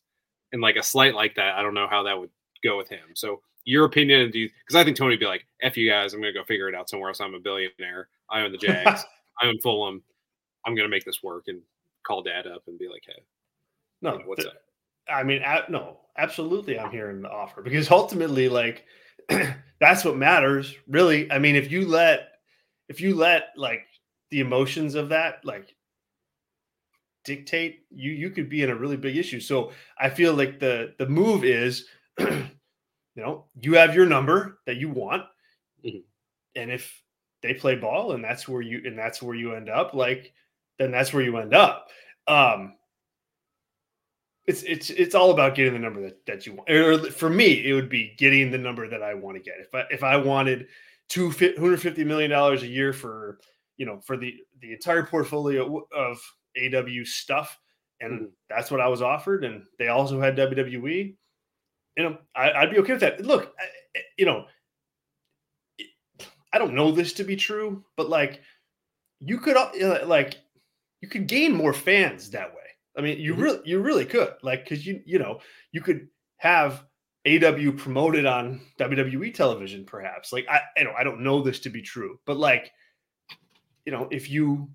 And 0.51 0.61
like 0.61 0.75
a 0.75 0.83
slight 0.83 1.15
like 1.15 1.35
that, 1.35 1.55
I 1.55 1.61
don't 1.61 1.73
know 1.73 1.87
how 1.89 2.03
that 2.03 2.19
would 2.19 2.29
go 2.63 2.77
with 2.77 2.89
him. 2.89 3.09
So 3.15 3.41
your 3.65 3.85
opinion, 3.85 4.31
do 4.31 4.39
you 4.39 4.49
because 4.65 4.75
I 4.75 4.83
think 4.83 4.97
Tony 4.97 5.11
would 5.11 5.19
be 5.19 5.25
like, 5.25 5.45
F 5.61 5.77
you 5.77 5.89
guys, 5.89 6.13
I'm 6.13 6.21
gonna 6.21 6.33
go 6.33 6.43
figure 6.43 6.67
it 6.67 6.75
out 6.75 6.89
somewhere 6.89 7.09
else. 7.09 7.21
I'm 7.21 7.33
a 7.33 7.39
billionaire. 7.39 8.09
I 8.29 8.41
own 8.41 8.51
the 8.51 8.57
Jags. 8.57 9.03
I 9.41 9.47
own 9.47 9.59
Fulham. 9.59 10.03
I'm 10.65 10.75
gonna 10.75 10.89
make 10.89 11.05
this 11.05 11.23
work 11.23 11.45
and 11.47 11.61
call 12.05 12.23
dad 12.23 12.47
up 12.47 12.63
and 12.67 12.77
be 12.77 12.87
like, 12.87 13.03
hey. 13.05 13.23
No, 14.01 14.19
what's 14.25 14.45
up? 14.45 14.53
I 15.09 15.23
mean, 15.23 15.43
no, 15.69 15.97
absolutely. 16.17 16.79
I'm 16.79 16.91
hearing 16.91 17.21
the 17.21 17.29
offer 17.29 17.61
because 17.61 17.91
ultimately, 17.91 18.49
like, 18.49 18.85
that's 19.79 20.05
what 20.05 20.17
matters, 20.17 20.75
really. 20.87 21.31
I 21.31 21.39
mean, 21.39 21.55
if 21.55 21.71
you 21.71 21.87
let, 21.87 22.29
if 22.89 23.01
you 23.01 23.15
let 23.15 23.49
like 23.57 23.85
the 24.29 24.39
emotions 24.39 24.95
of 24.95 25.09
that, 25.09 25.43
like, 25.43 25.75
dictate, 27.23 27.83
you 27.89 28.11
you 28.11 28.29
could 28.29 28.49
be 28.49 28.63
in 28.63 28.69
a 28.69 28.75
really 28.75 28.97
big 28.97 29.17
issue. 29.17 29.39
So 29.39 29.71
I 29.99 30.09
feel 30.09 30.33
like 30.33 30.59
the 30.59 30.93
the 30.97 31.07
move 31.07 31.43
is, 31.43 31.85
you 32.19 32.49
know, 33.15 33.45
you 33.59 33.73
have 33.73 33.95
your 33.95 34.05
number 34.05 34.59
that 34.65 34.77
you 34.77 34.89
want, 34.89 35.23
mm-hmm. 35.85 35.99
and 36.55 36.71
if 36.71 37.01
they 37.41 37.53
play 37.53 37.75
ball 37.75 38.11
and 38.11 38.23
that's 38.23 38.47
where 38.47 38.61
you 38.61 38.81
and 38.85 38.97
that's 38.97 39.21
where 39.21 39.35
you 39.35 39.53
end 39.55 39.69
up, 39.69 39.93
like, 39.93 40.33
then 40.77 40.91
that's 40.91 41.13
where 41.13 41.23
you 41.23 41.37
end 41.37 41.53
up. 41.53 41.89
Um, 42.27 42.75
it's 44.45 44.63
it's 44.63 44.89
it's 44.89 45.15
all 45.15 45.31
about 45.31 45.55
getting 45.55 45.73
the 45.73 45.79
number 45.79 46.01
that, 46.01 46.25
that 46.25 46.45
you 46.45 46.53
want. 46.53 46.69
Or 46.69 47.11
for 47.11 47.29
me, 47.29 47.65
it 47.65 47.73
would 47.73 47.89
be 47.89 48.15
getting 48.17 48.51
the 48.51 48.57
number 48.57 48.87
that 48.87 49.03
I 49.03 49.13
want 49.13 49.37
to 49.37 49.43
get. 49.43 49.55
If 49.59 49.73
I 49.73 49.83
if 49.91 50.03
I 50.03 50.17
wanted 50.17 50.67
two 51.09 51.29
hundred 51.29 51.81
fifty 51.81 52.03
million 52.03 52.31
dollars 52.31 52.63
a 52.63 52.67
year 52.67 52.93
for 52.93 53.39
you 53.77 53.85
know 53.85 53.99
for 53.99 54.17
the 54.17 54.35
the 54.61 54.73
entire 54.73 55.03
portfolio 55.03 55.85
of 55.95 56.19
AW 56.57 57.03
stuff, 57.03 57.59
and 57.99 58.13
mm-hmm. 58.13 58.25
that's 58.49 58.71
what 58.71 58.81
I 58.81 58.87
was 58.87 59.01
offered, 59.01 59.43
and 59.43 59.63
they 59.79 59.87
also 59.87 60.19
had 60.19 60.37
WWE. 60.37 61.15
You 61.97 62.03
know, 62.03 62.17
I, 62.35 62.65
would 62.65 62.71
be 62.71 62.79
okay 62.79 62.93
with 62.93 63.01
that. 63.01 63.21
Look, 63.21 63.53
I, 63.59 63.99
you 64.17 64.25
know, 64.25 64.45
I 66.53 66.57
don't 66.57 66.75
know 66.75 66.91
this 66.91 67.13
to 67.13 67.23
be 67.23 67.35
true, 67.35 67.83
but 67.97 68.09
like 68.09 68.41
you 69.19 69.39
could 69.39 69.55
like 70.05 70.35
you 71.01 71.07
could 71.07 71.27
gain 71.27 71.53
more 71.53 71.73
fans 71.73 72.29
that 72.31 72.49
way. 72.49 72.57
I 72.97 73.01
mean, 73.01 73.19
you 73.19 73.33
mm-hmm. 73.33 73.41
really 73.41 73.59
you 73.65 73.79
really 73.79 74.05
could 74.05 74.33
like 74.41 74.63
because 74.63 74.85
you 74.85 75.01
you 75.05 75.19
know 75.19 75.39
you 75.71 75.81
could 75.81 76.07
have 76.37 76.83
AW 77.25 77.71
promoted 77.77 78.25
on 78.25 78.61
WWE 78.79 79.33
television, 79.33 79.85
perhaps. 79.85 80.33
Like 80.33 80.47
I 80.49 80.61
you 80.77 80.85
know 80.85 80.93
I 80.97 81.03
don't 81.03 81.21
know 81.21 81.41
this 81.41 81.59
to 81.61 81.69
be 81.69 81.81
true, 81.81 82.19
but 82.25 82.37
like 82.37 82.71
you 83.85 83.91
know 83.91 84.07
if 84.11 84.29
you 84.29 84.69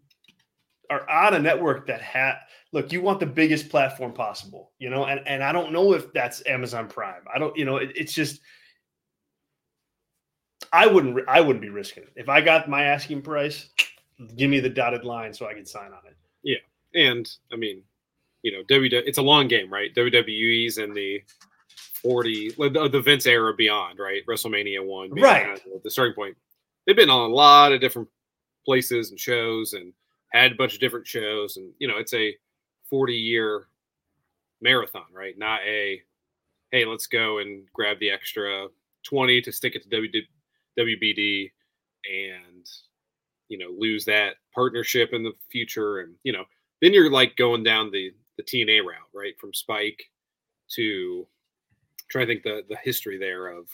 are 0.91 1.09
on 1.09 1.35
a 1.35 1.39
network 1.39 1.87
that 1.87 2.01
had 2.01 2.35
look 2.73 2.93
you 2.93 3.01
want 3.01 3.21
the 3.21 3.27
biggest 3.27 3.69
platform 3.69 4.13
possible 4.13 4.73
you 4.79 4.91
know 4.91 5.05
and, 5.05 5.21
and 5.27 5.43
i 5.43 5.53
don't 5.53 5.73
know 5.73 5.93
if 5.93 6.13
that's 6.13 6.43
amazon 6.47 6.89
prime 6.89 7.23
i 7.35 7.39
don't 7.39 7.57
you 7.57 7.65
know 7.65 7.77
it, 7.77 7.93
it's 7.95 8.13
just 8.13 8.41
i 10.73 10.87
wouldn't 10.87 11.19
i 11.29 11.41
wouldn't 11.41 11.63
be 11.63 11.69
risking 11.69 12.03
it 12.03 12.13
if 12.17 12.29
i 12.29 12.41
got 12.41 12.69
my 12.69 12.85
asking 12.85 13.23
price 13.23 13.71
give 14.37 14.51
me 14.51 14.61
the 14.61 14.69
dotted 14.69 15.05
line 15.05 15.33
so 15.33 15.47
i 15.47 15.55
can 15.55 15.67
sign 15.67 15.93
on 15.93 16.01
it 16.07 16.17
yeah 16.43 17.01
and 17.01 17.37
i 17.53 17.57
mean 17.57 17.83
you 18.47 18.53
know, 18.53 18.63
WWE, 18.71 19.03
it's 19.05 19.19
a 19.19 19.23
long 19.23 19.49
game, 19.49 19.73
right? 19.73 19.93
WWE's 19.93 20.79
in 20.79 20.95
the 20.95 21.21
40, 22.01 22.51
the 22.51 23.03
Vince 23.05 23.27
era 23.27 23.53
beyond, 23.53 23.99
right? 23.99 24.25
WrestleMania 24.27 24.87
one, 24.87 25.11
right? 25.11 25.61
The 25.83 25.91
starting 25.91 26.15
point. 26.15 26.37
They've 26.87 26.95
been 26.95 27.11
on 27.11 27.29
a 27.29 27.35
lot 27.35 27.73
of 27.73 27.81
different 27.81 28.09
places 28.65 29.11
and 29.11 29.19
shows 29.19 29.73
and 29.73 29.93
had 30.33 30.53
a 30.53 30.57
bunch 30.57 30.75
of 30.75 30.81
different 30.81 31.07
shows. 31.07 31.57
And, 31.57 31.73
you 31.79 31.89
know, 31.89 31.99
it's 31.99 32.15
a 32.15 32.35
40 32.89 33.15
year 33.15 33.67
marathon, 34.61 35.07
right? 35.13 35.37
Not 35.39 35.61
a, 35.63 36.01
hey, 36.73 36.85
let's 36.85 37.07
go 37.07 37.39
and 37.39 37.65
grab 37.73 37.99
the 38.01 38.11
extra 38.11 38.69
20 39.05 39.41
to 39.43 39.53
stick 39.53 39.77
it 39.77 39.89
to 39.89 40.23
WBD 40.79 41.51
and, 42.05 42.67
you 43.49 43.59
know, 43.59 43.71
lose 43.77 44.05
that 44.05 44.37
partnership 44.55 45.11
in 45.13 45.23
the 45.23 45.33
future. 45.51 46.01
And, 46.01 46.15
you 46.25 46.33
know, 46.33 46.45
then 46.83 46.93
you're 46.93 47.11
like 47.11 47.37
going 47.37 47.63
down 47.63 47.91
the 47.91 48.13
the 48.37 48.43
TNA 48.43 48.81
route, 48.85 49.09
right? 49.15 49.39
From 49.41 49.55
Spike 49.55 50.03
to 50.75 51.27
try 52.11 52.23
to 52.23 52.27
think 52.27 52.43
the 52.43 52.63
the 52.69 52.77
history 52.83 53.19
there 53.19 53.49
of 53.49 53.67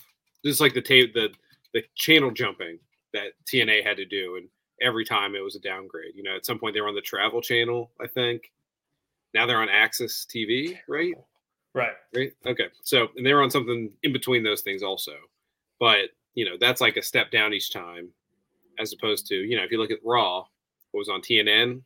just 0.45 0.61
like 0.61 0.75
the 0.75 0.83
tape 0.83 1.15
the 1.15 1.31
the 1.75 1.83
channel 1.97 2.31
jumping 2.31 2.79
that 3.13 3.33
TNA 3.53 3.85
had 3.85 3.97
to 3.97 4.05
do, 4.05 4.37
and 4.37 4.49
every 4.83 5.05
time 5.05 5.35
it 5.35 5.45
was 5.45 5.57
a 5.57 5.61
downgrade. 5.61 6.15
You 6.15 6.23
know, 6.23 6.37
at 6.37 6.45
some 6.45 6.59
point 6.59 6.75
they 6.75 6.81
were 6.81 6.89
on 6.89 6.95
the 6.95 7.01
Travel 7.01 7.41
Channel, 7.41 7.91
I 8.01 8.07
think. 8.07 8.51
Now 9.35 9.47
they're 9.47 9.63
on 9.63 9.69
AXS 9.69 10.27
TV, 10.27 10.79
right? 10.89 11.15
Right. 11.75 11.93
Right. 12.15 12.33
Okay. 12.47 12.67
So, 12.83 13.09
and 13.17 13.25
they 13.25 13.33
were 13.33 13.43
on 13.43 13.51
something 13.51 13.91
in 14.03 14.13
between 14.13 14.43
those 14.43 14.61
things 14.61 14.83
also, 14.83 15.15
but 15.81 16.11
you 16.35 16.45
know 16.45 16.57
that's 16.61 16.81
like 16.81 16.97
a 16.97 17.03
step 17.03 17.31
down 17.31 17.53
each 17.53 17.73
time, 17.73 18.09
as 18.79 18.93
opposed 18.93 19.27
to 19.29 19.35
you 19.35 19.57
know 19.57 19.65
if 19.65 19.71
you 19.71 19.79
look 19.79 19.91
at 19.91 19.99
Raw, 20.05 20.45
what 20.91 20.99
was 20.99 21.09
on 21.09 21.23
TNN 21.23 21.83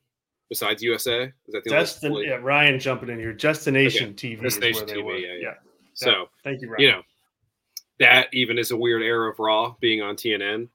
besides 0.48 0.82
USA? 0.82 1.24
Is 1.24 1.32
that 1.52 1.64
the 1.64 1.70
Destin- 1.70 2.12
only 2.12 2.26
yeah, 2.26 2.36
Ryan 2.36 2.78
jumping 2.78 3.10
in 3.10 3.18
here. 3.18 3.32
Destination 3.32 4.10
okay. 4.10 4.36
TV. 4.36 4.42
Destination 4.42 4.86
TV. 4.86 5.20
Yeah, 5.20 5.28
yeah, 5.28 5.34
yeah. 5.40 5.54
So 5.94 6.10
yeah. 6.10 6.24
thank 6.42 6.62
you, 6.62 6.68
Ryan. 6.68 6.80
You 6.80 6.90
know, 6.92 7.02
that 8.00 8.28
even 8.32 8.58
is 8.58 8.72
a 8.72 8.76
weird 8.76 9.02
era 9.02 9.30
of 9.30 9.38
Raw 9.38 9.74
being 9.80 10.02
on 10.02 10.16
TNN. 10.16 10.68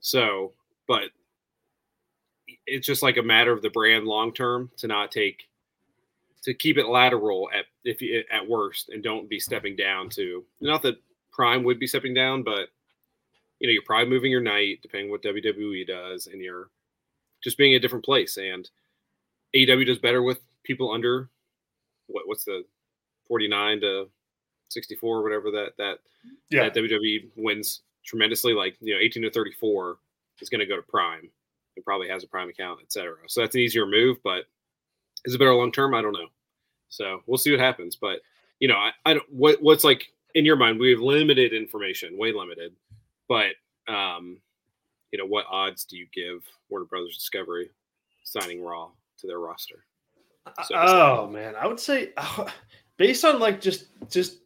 So, 0.00 0.52
but 0.88 1.10
it's 2.66 2.86
just 2.86 3.02
like 3.02 3.16
a 3.16 3.22
matter 3.22 3.52
of 3.52 3.62
the 3.62 3.70
brand 3.70 4.06
long 4.06 4.32
term 4.32 4.70
to 4.78 4.86
not 4.86 5.10
take 5.12 5.48
to 6.42 6.54
keep 6.54 6.78
it 6.78 6.86
lateral 6.86 7.48
at 7.56 7.64
if 7.84 8.00
you, 8.00 8.22
at 8.30 8.46
worst 8.46 8.88
and 8.90 9.02
don't 9.02 9.28
be 9.28 9.38
stepping 9.40 9.74
down 9.76 10.08
to 10.10 10.44
not 10.60 10.82
that 10.82 10.96
Prime 11.32 11.64
would 11.64 11.78
be 11.78 11.86
stepping 11.86 12.14
down, 12.14 12.42
but 12.42 12.68
you 13.60 13.66
know 13.68 13.72
you're 13.72 13.82
probably 13.82 14.08
moving 14.08 14.30
your 14.30 14.40
night 14.40 14.78
depending 14.82 15.10
what 15.10 15.22
WWE 15.22 15.86
does, 15.86 16.26
and 16.28 16.40
you're 16.40 16.68
just 17.42 17.58
being 17.58 17.74
a 17.74 17.78
different 17.78 18.04
place. 18.04 18.36
And 18.38 18.68
AEW 19.54 19.86
does 19.86 19.98
better 19.98 20.22
with 20.22 20.40
people 20.64 20.92
under 20.92 21.28
what 22.08 22.26
what's 22.26 22.44
the 22.44 22.64
49 23.28 23.80
to 23.80 24.08
64 24.68 25.22
whatever 25.22 25.50
that 25.50 25.72
that 25.78 25.98
Yeah. 26.50 26.68
that 26.68 26.74
WWE 26.74 27.28
wins 27.36 27.82
tremendously 28.04 28.52
like 28.52 28.76
you 28.80 28.94
know 28.94 29.00
18 29.00 29.22
to 29.24 29.30
34 29.30 29.98
is 30.40 30.48
going 30.48 30.60
to 30.60 30.66
go 30.66 30.76
to 30.76 30.82
prime 30.82 31.28
it 31.76 31.84
probably 31.84 32.08
has 32.08 32.24
a 32.24 32.26
prime 32.28 32.48
account 32.48 32.80
etc 32.82 33.14
so 33.28 33.40
that's 33.40 33.54
an 33.54 33.60
easier 33.60 33.86
move 33.86 34.16
but 34.24 34.44
is 35.24 35.34
it 35.34 35.38
better 35.38 35.54
long 35.54 35.70
term 35.72 35.94
i 35.94 36.02
don't 36.02 36.12
know. 36.12 36.28
So 36.88 37.20
we'll 37.26 37.38
see 37.38 37.50
what 37.50 37.60
happens 37.60 37.96
but 37.96 38.20
you 38.60 38.68
know 38.68 38.76
i, 38.76 38.90
I 39.04 39.14
don't 39.14 39.30
what 39.32 39.60
what's 39.62 39.84
like 39.84 40.06
in 40.34 40.44
your 40.44 40.56
mind 40.56 40.78
we 40.78 40.90
have 40.90 41.00
limited 41.00 41.52
information 41.52 42.16
way 42.18 42.32
limited 42.32 42.72
but 43.28 43.50
um 43.88 44.38
you 45.12 45.18
know 45.18 45.26
what 45.26 45.46
odds 45.50 45.84
do 45.84 45.96
you 45.96 46.06
give 46.12 46.42
warner 46.68 46.84
brothers 46.86 47.16
discovery 47.16 47.70
signing 48.24 48.60
raw 48.62 48.88
to 49.18 49.26
their 49.26 49.38
roster? 49.38 49.84
So- 50.66 50.74
oh 50.74 51.26
man, 51.28 51.54
I 51.56 51.66
would 51.66 51.80
say 51.80 52.12
based 52.98 53.24
on 53.24 53.38
like 53.38 53.60
just 53.60 53.86
just 54.10 54.38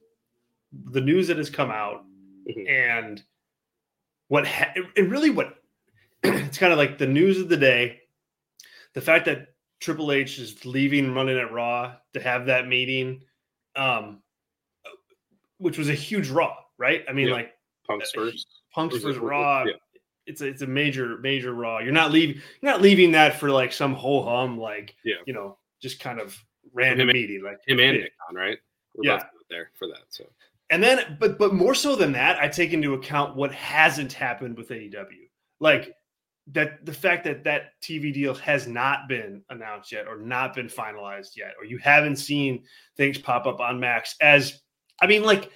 the 0.92 1.00
news 1.00 1.28
that 1.28 1.38
has 1.38 1.50
come 1.50 1.70
out 1.70 2.04
Mhm. 2.48 2.68
and 2.68 3.22
what 4.28 4.46
ha- 4.46 4.72
and 4.96 5.10
really 5.10 5.30
what 5.30 5.59
it's 6.22 6.59
kind 6.59 6.72
of 6.72 6.78
like 6.78 6.98
the 6.98 7.06
news 7.06 7.38
of 7.40 7.48
the 7.48 7.56
day, 7.56 8.00
the 8.94 9.00
fact 9.00 9.24
that 9.26 9.48
Triple 9.80 10.12
H 10.12 10.38
is 10.38 10.64
leaving 10.66 11.14
running 11.14 11.38
at 11.38 11.52
Raw 11.52 11.94
to 12.14 12.20
have 12.20 12.46
that 12.46 12.66
meeting, 12.68 13.22
um, 13.76 14.20
which 15.59 15.78
was 15.78 15.88
a 15.88 15.94
huge 15.94 16.28
Raw, 16.28 16.54
right? 16.78 17.04
I 17.09 17.12
mean, 17.12 17.28
Yeah. 17.28 17.35
like 17.35 17.54
punk's 17.87 18.11
first 18.12 18.46
Punk's 18.74 18.96
it- 19.04 19.18
Raw. 19.20 19.64
yeah. 19.64 19.72
It's 20.26 20.42
a, 20.42 20.46
it's 20.46 20.62
a 20.62 20.66
major 20.66 21.18
major 21.18 21.54
Raw. 21.54 21.78
You're 21.80 21.92
not 21.92 22.12
leaving 22.12 22.37
you're 22.37 22.70
not 22.72 22.80
leaving 22.83 23.11
that 23.12 23.40
for 23.40 23.50
like 23.50 23.72
some 23.72 23.94
ho 23.94 24.22
hum 24.22 24.59
like 24.59 24.94
Yeah. 25.04 25.16
you 25.26 25.33
know 25.33 25.59
just 25.83 25.98
kind 25.98 26.20
of 26.20 26.37
random 26.72 27.09
Him- 27.09 27.14
meeting 27.14 27.42
like 27.42 27.59
him 27.66 27.80
and. 27.80 27.98
Nick 27.98 28.12
on 28.28 28.37
right 28.37 28.59
we're 28.94 29.06
Yeah. 29.11 29.24
there 29.48 29.70
for 29.76 29.88
that 29.88 30.02
so 30.11 30.24
and 30.68 30.80
then 30.83 31.16
but 31.18 31.37
but 31.38 31.52
more 31.54 31.74
so 31.74 31.96
than 31.96 32.12
that 32.12 32.38
i 32.38 32.46
take 32.46 32.72
into 32.72 32.94
account 32.94 33.35
what 33.35 33.52
hasn't 33.52 34.12
happened 34.12 34.56
with 34.56 34.68
aew 34.68 35.06
like 35.59 35.94
that 36.52 36.84
the 36.86 36.92
fact 36.92 37.24
that 37.24 37.44
that 37.44 37.72
tv 37.82 38.12
deal 38.12 38.34
has 38.34 38.66
not 38.66 39.08
been 39.08 39.42
announced 39.50 39.92
yet 39.92 40.06
or 40.08 40.16
not 40.18 40.54
been 40.54 40.68
finalized 40.68 41.36
yet 41.36 41.52
or 41.58 41.64
you 41.64 41.78
haven't 41.78 42.16
seen 42.16 42.64
things 42.96 43.18
pop 43.18 43.46
up 43.46 43.60
on 43.60 43.78
max 43.78 44.14
as 44.20 44.60
i 45.02 45.06
mean 45.06 45.22
like 45.22 45.50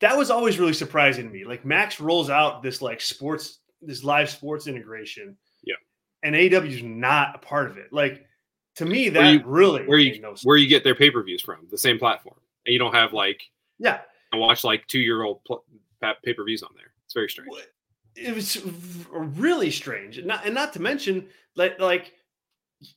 that 0.00 0.16
was 0.16 0.30
always 0.30 0.60
really 0.60 0.74
surprising 0.74 1.24
to 1.26 1.30
me. 1.32 1.44
Like 1.44 1.64
max 1.64 1.98
rolls 1.98 2.30
out 2.30 2.62
this 2.62 2.80
like 2.80 3.00
sports 3.00 3.58
this 3.82 4.04
live 4.04 4.30
sports 4.30 4.68
integration. 4.68 5.36
Yeah. 5.64 5.74
and 6.22 6.36
aw 6.36 6.62
is 6.62 6.84
not 6.84 7.34
a 7.34 7.38
part 7.38 7.68
of 7.68 7.78
it. 7.78 7.92
Like 7.92 8.24
to 8.76 8.86
me 8.86 9.10
Where 9.10 9.22
that 9.24 9.32
you- 9.32 9.42
really 9.44 9.84
where 9.86 9.98
you 9.98 10.20
no 10.20 10.36
where 10.44 10.56
you 10.56 10.68
get 10.68 10.84
their 10.84 10.94
pay-per-views 10.94 11.42
from 11.42 11.66
the 11.68 11.76
same 11.78 11.98
platform. 11.98 12.38
And 12.64 12.72
you 12.72 12.78
don't 12.78 12.94
have 12.94 13.12
like 13.12 13.42
yeah. 13.80 14.02
I 14.32 14.36
watch 14.36 14.62
like 14.62 14.86
two-year-old 14.86 15.42
pl- 15.44 15.64
pa- 16.00 16.14
pay-per-views 16.24 16.62
on 16.62 16.70
there. 16.76 16.92
It's 17.04 17.14
very 17.14 17.28
strange. 17.28 17.48
What- 17.50 17.66
it 18.18 18.34
was 18.34 18.60
really 19.12 19.70
strange 19.70 20.18
and 20.18 20.26
not, 20.26 20.44
and 20.44 20.54
not 20.54 20.72
to 20.72 20.80
mention 20.80 21.26
like 21.56 21.78
like 21.78 22.14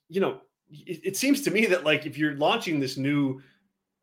you 0.10 0.19
know 0.21 0.41
it, 0.69 1.01
it 1.03 1.17
seems 1.17 1.41
to 1.41 1.51
me 1.51 1.65
that 1.65 1.84
like 1.84 2.05
if 2.05 2.17
you're 2.17 2.36
launching 2.36 2.79
this 2.79 2.97
new 2.97 3.41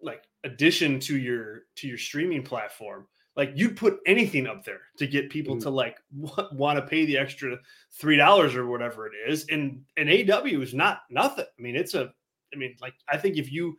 like 0.01 0.25
addition 0.45 1.01
to 1.01 1.17
your 1.17 1.63
to 1.77 1.89
your 1.89 1.99
streaming 1.99 2.43
platform 2.43 3.07
like 3.37 3.53
you'd 3.55 3.77
put 3.77 3.99
anything 4.07 4.47
up 4.47 4.65
there 4.65 4.81
to 4.97 5.07
get 5.07 5.31
people 5.31 5.57
Mhm. 5.57 5.63
to 5.63 5.71
like 5.71 5.99
w- 6.21 6.49
want 6.57 6.79
to 6.79 6.87
pay 6.87 7.05
the 7.05 7.17
extra 7.19 7.57
three 7.93 8.17
dollars 8.17 8.55
or 8.55 8.67
whatever 8.67 9.07
it 9.07 9.13
is 9.27 9.47
and 9.51 9.85
and 9.97 10.09
aw 10.09 10.45
is 10.45 10.75
not 10.75 11.03
nothing 11.11 11.47
i 11.59 11.63
mean 11.63 11.77
it's 11.77 11.95
a 11.95 12.13
i 12.55 12.57
mean 12.57 12.77
like 12.81 12.95
i 13.09 13.17
think 13.17 13.37
if 13.37 13.51
you 13.53 13.77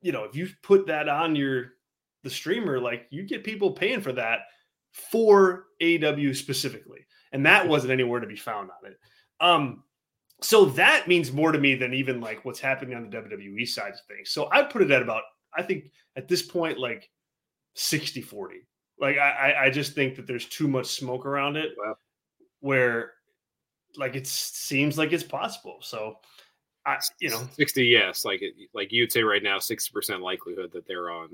you 0.00 0.12
know 0.12 0.24
if 0.24 0.34
you 0.36 0.48
put 0.62 0.86
that 0.86 1.08
on 1.08 1.34
your 1.36 1.74
the 2.22 2.30
streamer 2.30 2.78
like 2.80 3.06
you 3.10 3.22
get 3.22 3.44
people 3.44 3.70
paying 3.70 4.00
for 4.00 4.12
that 4.12 4.40
for 4.92 5.66
AW 5.82 6.32
specifically, 6.32 7.00
and 7.32 7.44
that 7.46 7.66
wasn't 7.68 7.92
anywhere 7.92 8.20
to 8.20 8.26
be 8.26 8.36
found 8.36 8.70
on 8.70 8.90
it. 8.90 8.98
Um, 9.40 9.84
so 10.40 10.66
that 10.66 11.08
means 11.08 11.32
more 11.32 11.52
to 11.52 11.58
me 11.58 11.74
than 11.74 11.94
even 11.94 12.20
like 12.20 12.44
what's 12.44 12.60
happening 12.60 12.96
on 12.96 13.08
the 13.10 13.16
WWE 13.16 13.66
side 13.66 13.92
of 13.92 14.00
things. 14.08 14.30
So 14.30 14.48
I 14.52 14.62
put 14.62 14.82
it 14.82 14.90
at 14.90 15.02
about, 15.02 15.22
I 15.56 15.62
think 15.62 15.90
at 16.16 16.28
this 16.28 16.42
point, 16.42 16.78
like 16.78 17.10
60 17.74 18.22
40. 18.22 18.66
Like 19.00 19.18
I, 19.18 19.66
I- 19.66 19.70
just 19.70 19.94
think 19.94 20.16
that 20.16 20.26
there's 20.26 20.46
too 20.46 20.66
much 20.68 20.86
smoke 20.86 21.26
around 21.26 21.56
it 21.56 21.72
Wow. 21.78 21.96
where 22.60 23.12
like 23.96 24.16
it 24.16 24.26
seems 24.26 24.98
like 24.98 25.12
it's 25.12 25.24
possible. 25.24 25.78
So 25.80 26.16
I, 26.86 26.98
you 27.20 27.30
know, 27.30 27.46
60 27.52 27.84
yes 27.84 28.24
like 28.24 28.42
it, 28.42 28.54
like 28.74 28.92
you'd 28.92 29.12
say 29.12 29.22
right 29.22 29.42
now 29.42 29.58
60% 29.58 30.20
likelihood 30.20 30.70
that 30.72 30.86
they're 30.86 31.10
on 31.10 31.30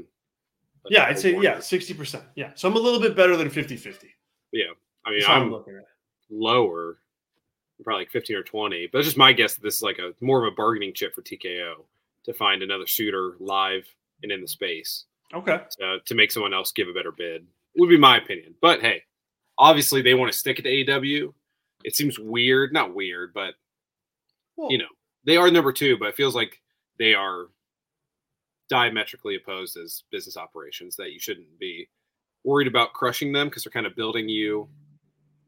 yeah, 0.90 1.04
I'd 1.04 1.18
say, 1.18 1.36
yeah, 1.40 1.56
60%. 1.56 2.22
Yeah. 2.34 2.50
So 2.54 2.68
I'm 2.68 2.76
a 2.76 2.78
little 2.80 3.00
bit 3.00 3.16
better 3.16 3.36
than 3.36 3.50
50 3.50 3.76
50. 3.76 4.08
yeah 4.52 4.64
i 5.06 5.10
mean 5.10 5.22
I'm 5.26 5.42
i'm 5.42 5.50
looking 5.50 5.76
at 5.76 5.84
lower 6.30 6.98
probably 7.82 8.02
like 8.02 8.10
15 8.10 8.36
or 8.36 8.42
20 8.42 8.88
but 8.92 8.98
it's 8.98 9.06
just 9.08 9.16
my 9.18 9.32
guess 9.32 9.54
that 9.54 9.62
this 9.62 9.74
is 9.76 9.82
like 9.82 9.98
a 9.98 10.12
more 10.24 10.44
of 10.46 10.52
a 10.52 10.56
bargaining 10.56 10.92
chip 10.94 11.14
for 11.14 11.22
tko 11.22 11.74
to 12.24 12.32
find 12.32 12.62
another 12.62 12.86
shooter 12.86 13.34
live 13.40 13.86
and 14.22 14.32
in 14.32 14.40
the 14.40 14.48
space 14.48 15.04
Okay. 15.34 15.52
uh, 15.82 15.96
to 16.06 16.14
make 16.14 16.30
someone 16.30 16.54
else 16.54 16.72
give 16.72 16.88
a 16.88 16.92
better 16.92 17.12
bid 17.12 17.46
would 17.76 17.88
be 17.90 17.98
my 17.98 18.16
opinion 18.16 18.54
but 18.62 18.80
hey 18.80 19.02
obviously 19.58 20.00
they 20.02 20.14
want 20.14 20.32
to 20.32 20.38
stick 20.38 20.58
it 20.58 20.62
to 20.62 20.92
aw 20.92 21.30
it 21.84 21.94
seems 21.94 22.18
weird 22.18 22.72
not 22.72 22.94
weird 22.94 23.32
but 23.34 23.54
Well, 24.56 24.70
you 24.70 24.78
know 24.78 24.88
they 25.24 25.36
are 25.36 25.50
number 25.50 25.72
two 25.72 25.96
but 25.98 26.08
it 26.08 26.16
feels 26.16 26.34
like 26.34 26.60
they 26.98 27.14
are 27.14 27.48
diametrically 28.68 29.36
opposed 29.36 29.76
as 29.76 30.04
business 30.10 30.36
operations 30.36 30.96
that 30.96 31.12
you 31.12 31.18
shouldn't 31.18 31.58
be 31.58 31.88
worried 32.44 32.68
about 32.68 32.92
crushing 32.92 33.32
them 33.32 33.48
because 33.48 33.64
they're 33.64 33.70
kind 33.70 33.86
of 33.86 33.96
building 33.96 34.28
you 34.28 34.68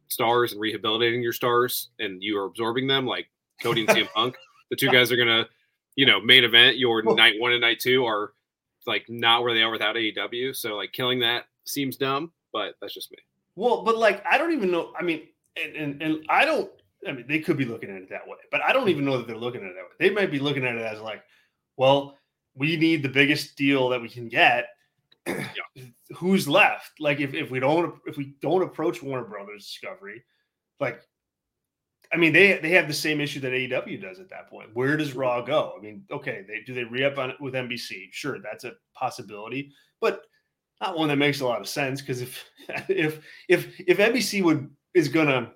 stars 0.09 0.53
and 0.53 0.61
rehabilitating 0.61 1.23
your 1.23 1.33
stars 1.33 1.91
and 1.99 2.23
you 2.23 2.39
are 2.39 2.45
absorbing 2.45 2.87
them 2.87 3.07
like 3.07 3.27
Cody 3.63 3.83
and 3.83 3.89
CM 3.89 4.09
Punk. 4.15 4.37
The 4.71 4.77
two 4.77 4.91
guys 4.91 5.13
are 5.13 5.17
gonna, 5.17 5.47
you 5.95 6.07
know, 6.07 6.21
main 6.21 6.45
event 6.45 6.77
your 6.77 7.03
night 7.03 7.35
one 7.39 7.53
and 7.53 7.61
night 7.61 7.81
two 7.81 8.05
are 8.05 8.33
like 8.87 9.05
not 9.09 9.43
where 9.43 9.55
they 9.55 9.63
are 9.63 9.71
without 9.71 9.97
AEW. 9.97 10.55
So 10.57 10.75
like 10.75 10.93
killing 10.93 11.21
that 11.21 11.45
seems 11.65 11.97
dumb, 11.97 12.33
but 12.53 12.75
that's 12.81 12.95
just 12.95 13.11
me. 13.11 13.19
Well, 13.55 13.85
but 13.85 13.97
like 13.97 14.25
I 14.31 14.39
don't 14.39 14.53
even 14.53 14.71
know. 14.71 14.93
I 14.99 15.03
mean, 15.03 15.23
and, 15.63 15.77
and 15.77 16.03
and 16.03 16.27
I 16.29 16.45
don't. 16.45 16.71
I 17.07 17.13
mean, 17.13 17.27
they 17.29 17.39
could 17.39 17.57
be 17.57 17.65
looking 17.65 17.91
at 17.91 18.03
it 18.03 18.11
that 18.11 18.27
way, 18.27 18.39
but 18.51 18.61
I 18.63 18.73
don't 18.73 18.89
even 18.89 19.05
know 19.05 19.19
that 19.19 19.27
they're 19.27 19.37
looking 19.37 19.61
at 19.63 19.69
it 19.69 19.75
that 19.77 19.85
way. 19.85 20.09
They 20.09 20.15
might 20.15 20.31
be 20.31 20.39
looking 20.39 20.65
at 20.65 20.75
it 20.75 20.83
as 20.83 21.01
like, 21.01 21.23
well, 21.77 22.19
we 22.57 22.77
need 22.77 23.03
the 23.03 23.09
biggest 23.09 23.57
deal 23.57 23.89
that 23.91 24.01
we 24.01 24.09
can 24.09 24.29
get. 24.29 24.67
Who's 26.17 26.49
left? 26.49 26.93
Like, 27.01 27.21
if, 27.21 27.35
if 27.35 27.51
we 27.51 27.61
don't 27.61 27.95
if 28.07 28.17
we 28.17 28.35
don't 28.41 28.63
approach 28.63 29.03
Warner 29.03 29.27
Brothers 29.27 29.67
Discovery, 29.67 30.25
like, 30.81 31.01
I 32.13 32.17
mean, 32.17 32.33
they 32.33 32.59
they 32.59 32.71
have 32.71 32.89
the 32.89 32.95
same 32.95 33.21
issue 33.21 33.41
that 33.41 33.53
AEW 33.53 34.01
does 34.01 34.21
at 34.21 34.31
that 34.31 34.49
point. 34.49 34.71
Where 34.75 34.97
does 34.97 35.15
Raw 35.15 35.43
go? 35.43 35.75
I 35.77 35.83
mean, 35.83 36.05
okay, 36.11 36.45
they 36.47 36.61
do 36.65 36.75
they 36.75 36.85
re 36.85 37.05
up 37.05 37.19
on 37.19 37.31
it 37.31 37.41
with 37.41 37.55
NBC? 37.55 38.09
Sure, 38.13 38.39
that's 38.39 38.65
a 38.65 38.75
possibility, 38.95 39.73
but 40.01 40.23
not 40.81 40.97
one 40.97 41.09
that 41.09 41.17
makes 41.17 41.41
a 41.41 41.47
lot 41.47 41.61
of 41.61 41.69
sense 41.69 42.01
because 42.01 42.21
if 42.23 42.45
if 42.89 43.21
if 43.49 43.81
if 43.81 43.99
NBC 43.99 44.43
would 44.43 44.71
is 44.95 45.09
gonna 45.09 45.53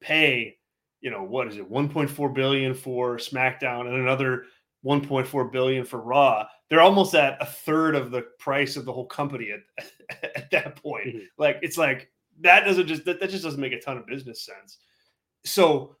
pay, 0.00 0.56
you 1.00 1.10
know, 1.10 1.22
what 1.22 1.48
is 1.48 1.56
it, 1.56 1.70
1.4 1.70 2.34
billion 2.34 2.74
for 2.74 3.16
SmackDown 3.16 3.86
and 3.86 3.94
another 3.94 4.46
1.4 4.84 5.50
billion 5.50 5.84
for 5.84 6.00
Raw, 6.00 6.46
they're 6.68 6.80
almost 6.80 7.14
at 7.14 7.40
a 7.40 7.46
third 7.46 7.94
of 7.94 8.10
the 8.10 8.22
price 8.38 8.76
of 8.76 8.84
the 8.84 8.92
whole 8.92 9.06
company 9.06 9.50
at, 9.50 9.86
at 10.34 10.50
that 10.50 10.76
point. 10.76 11.06
Mhm. 11.06 11.26
Like 11.38 11.58
it's 11.62 11.78
like 11.78 12.10
that 12.40 12.64
doesn't 12.64 12.86
just 12.86 13.04
that, 13.04 13.20
that 13.20 13.30
just 13.30 13.44
doesn't 13.44 13.60
make 13.60 13.72
a 13.72 13.80
ton 13.80 13.96
of 13.96 14.06
business 14.06 14.42
sense. 14.42 14.78
So 15.44 15.96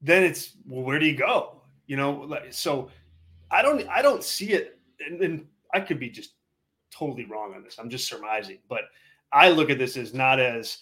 then 0.00 0.22
it's 0.22 0.56
well, 0.66 0.82
where 0.84 0.98
do 0.98 1.06
you 1.06 1.16
go? 1.16 1.62
You 1.86 1.96
know, 1.96 2.12
like 2.12 2.52
so 2.52 2.90
I 3.50 3.62
don't 3.62 3.86
I 3.88 4.02
don't 4.02 4.22
see 4.24 4.52
it, 4.52 4.78
and, 5.06 5.20
and 5.20 5.46
I 5.74 5.80
could 5.80 5.98
be 5.98 6.10
just 6.10 6.34
totally 6.90 7.24
wrong 7.24 7.54
on 7.54 7.62
this. 7.62 7.78
I'm 7.78 7.90
just 7.90 8.08
surmising, 8.08 8.58
but 8.68 8.82
I 9.32 9.50
look 9.50 9.70
at 9.70 9.78
this 9.78 9.96
as 9.96 10.14
not 10.14 10.40
as 10.40 10.78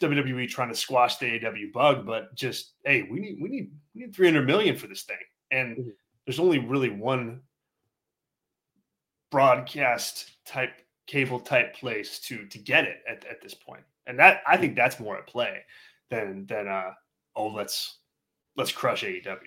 WWE 0.00 0.48
trying 0.48 0.68
to 0.68 0.74
squash 0.74 1.16
the 1.16 1.44
AW 1.46 1.70
bug, 1.72 2.06
but 2.06 2.34
just 2.34 2.72
hey, 2.84 3.08
we 3.10 3.20
need 3.20 3.38
we 3.40 3.48
need 3.48 3.70
we 3.94 4.02
need 4.02 4.14
300 4.14 4.46
million 4.46 4.76
for 4.76 4.86
this 4.86 5.02
thing, 5.02 5.16
and 5.50 5.76
Mhm. 5.76 5.92
there's 6.24 6.40
only 6.40 6.58
really 6.58 6.90
one 6.90 7.42
broadcast 9.30 10.32
type 10.44 10.82
cable 11.06 11.38
type 11.40 11.74
place 11.74 12.18
to 12.20 12.46
to 12.46 12.58
get 12.58 12.84
it 12.84 13.02
at, 13.08 13.24
at 13.26 13.40
this 13.40 13.54
point, 13.54 13.84
and 14.06 14.18
that 14.18 14.42
I 14.46 14.56
think 14.56 14.74
that's 14.76 14.98
more 15.00 15.16
at 15.18 15.26
play 15.26 15.64
than 16.10 16.46
than 16.46 16.68
uh 16.68 16.92
oh 17.34 17.48
let's 17.48 17.98
let's 18.56 18.72
crush 18.72 19.02
AEW. 19.04 19.38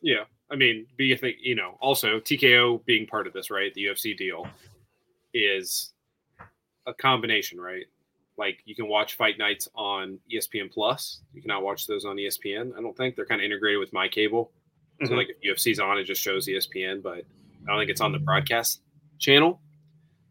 Yeah. 0.00 0.24
I 0.50 0.54
mean, 0.54 0.86
but 0.96 1.06
you 1.06 1.16
think, 1.16 1.38
you 1.40 1.56
know, 1.56 1.76
also 1.80 2.20
TKO 2.20 2.84
being 2.84 3.04
part 3.08 3.26
of 3.26 3.32
this, 3.32 3.50
right? 3.50 3.74
The 3.74 3.86
UFC 3.86 4.16
deal 4.16 4.46
is 5.34 5.92
a 6.86 6.94
combination, 6.94 7.60
right? 7.60 7.86
Like 8.36 8.62
you 8.64 8.76
can 8.76 8.86
watch 8.86 9.16
fight 9.16 9.38
nights 9.38 9.68
on 9.74 10.20
ESPN 10.32 10.70
Plus. 10.70 11.22
You 11.34 11.42
cannot 11.42 11.64
watch 11.64 11.88
those 11.88 12.04
on 12.04 12.14
ESPN. 12.16 12.72
I 12.78 12.80
don't 12.80 12.96
think 12.96 13.16
they're 13.16 13.26
kind 13.26 13.40
of 13.40 13.44
integrated 13.44 13.80
with 13.80 13.92
my 13.92 14.06
cable. 14.06 14.52
So 15.04 15.12
Mhm. 15.12 15.16
like 15.16 15.28
if 15.30 15.36
UFC's 15.42 15.78
on, 15.78 15.98
it 15.98 16.04
just 16.04 16.22
shows 16.22 16.48
ESPN, 16.48 17.00
but 17.02 17.18
I 17.18 17.70
don't 17.70 17.78
think 17.78 17.90
it's 17.90 18.00
on 18.00 18.12
the 18.12 18.18
broadcast 18.18 18.80
channel. 19.18 19.60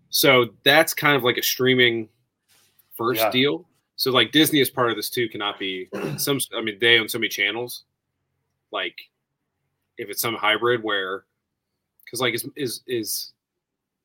So 0.09 0.55
that's 0.63 0.93
kind 0.93 1.15
of 1.15 1.23
like 1.23 1.37
a 1.37 1.43
streaming 1.43 2.09
first 2.97 3.21
Yeah. 3.21 3.29
deal. 3.31 3.69
So 3.97 4.11
like 4.11 4.31
Disney 4.31 4.59
is 4.59 4.69
part 4.69 4.89
of 4.89 4.95
this 4.95 5.09
too. 5.09 5.29
Cannot 5.29 5.59
be 5.59 5.87
some. 6.17 6.39
I 6.55 6.61
mean, 6.61 6.79
they 6.79 6.97
own 6.99 7.07
so 7.09 7.19
many 7.19 7.29
channels. 7.29 7.83
Like 8.71 8.97
if 9.97 10.09
it's 10.09 10.21
some 10.21 10.35
hybrid 10.35 10.83
where, 10.83 11.25
because 12.03 12.19
like 12.21 12.33
is 12.33 12.47
is 12.55 12.81
is 12.87 13.33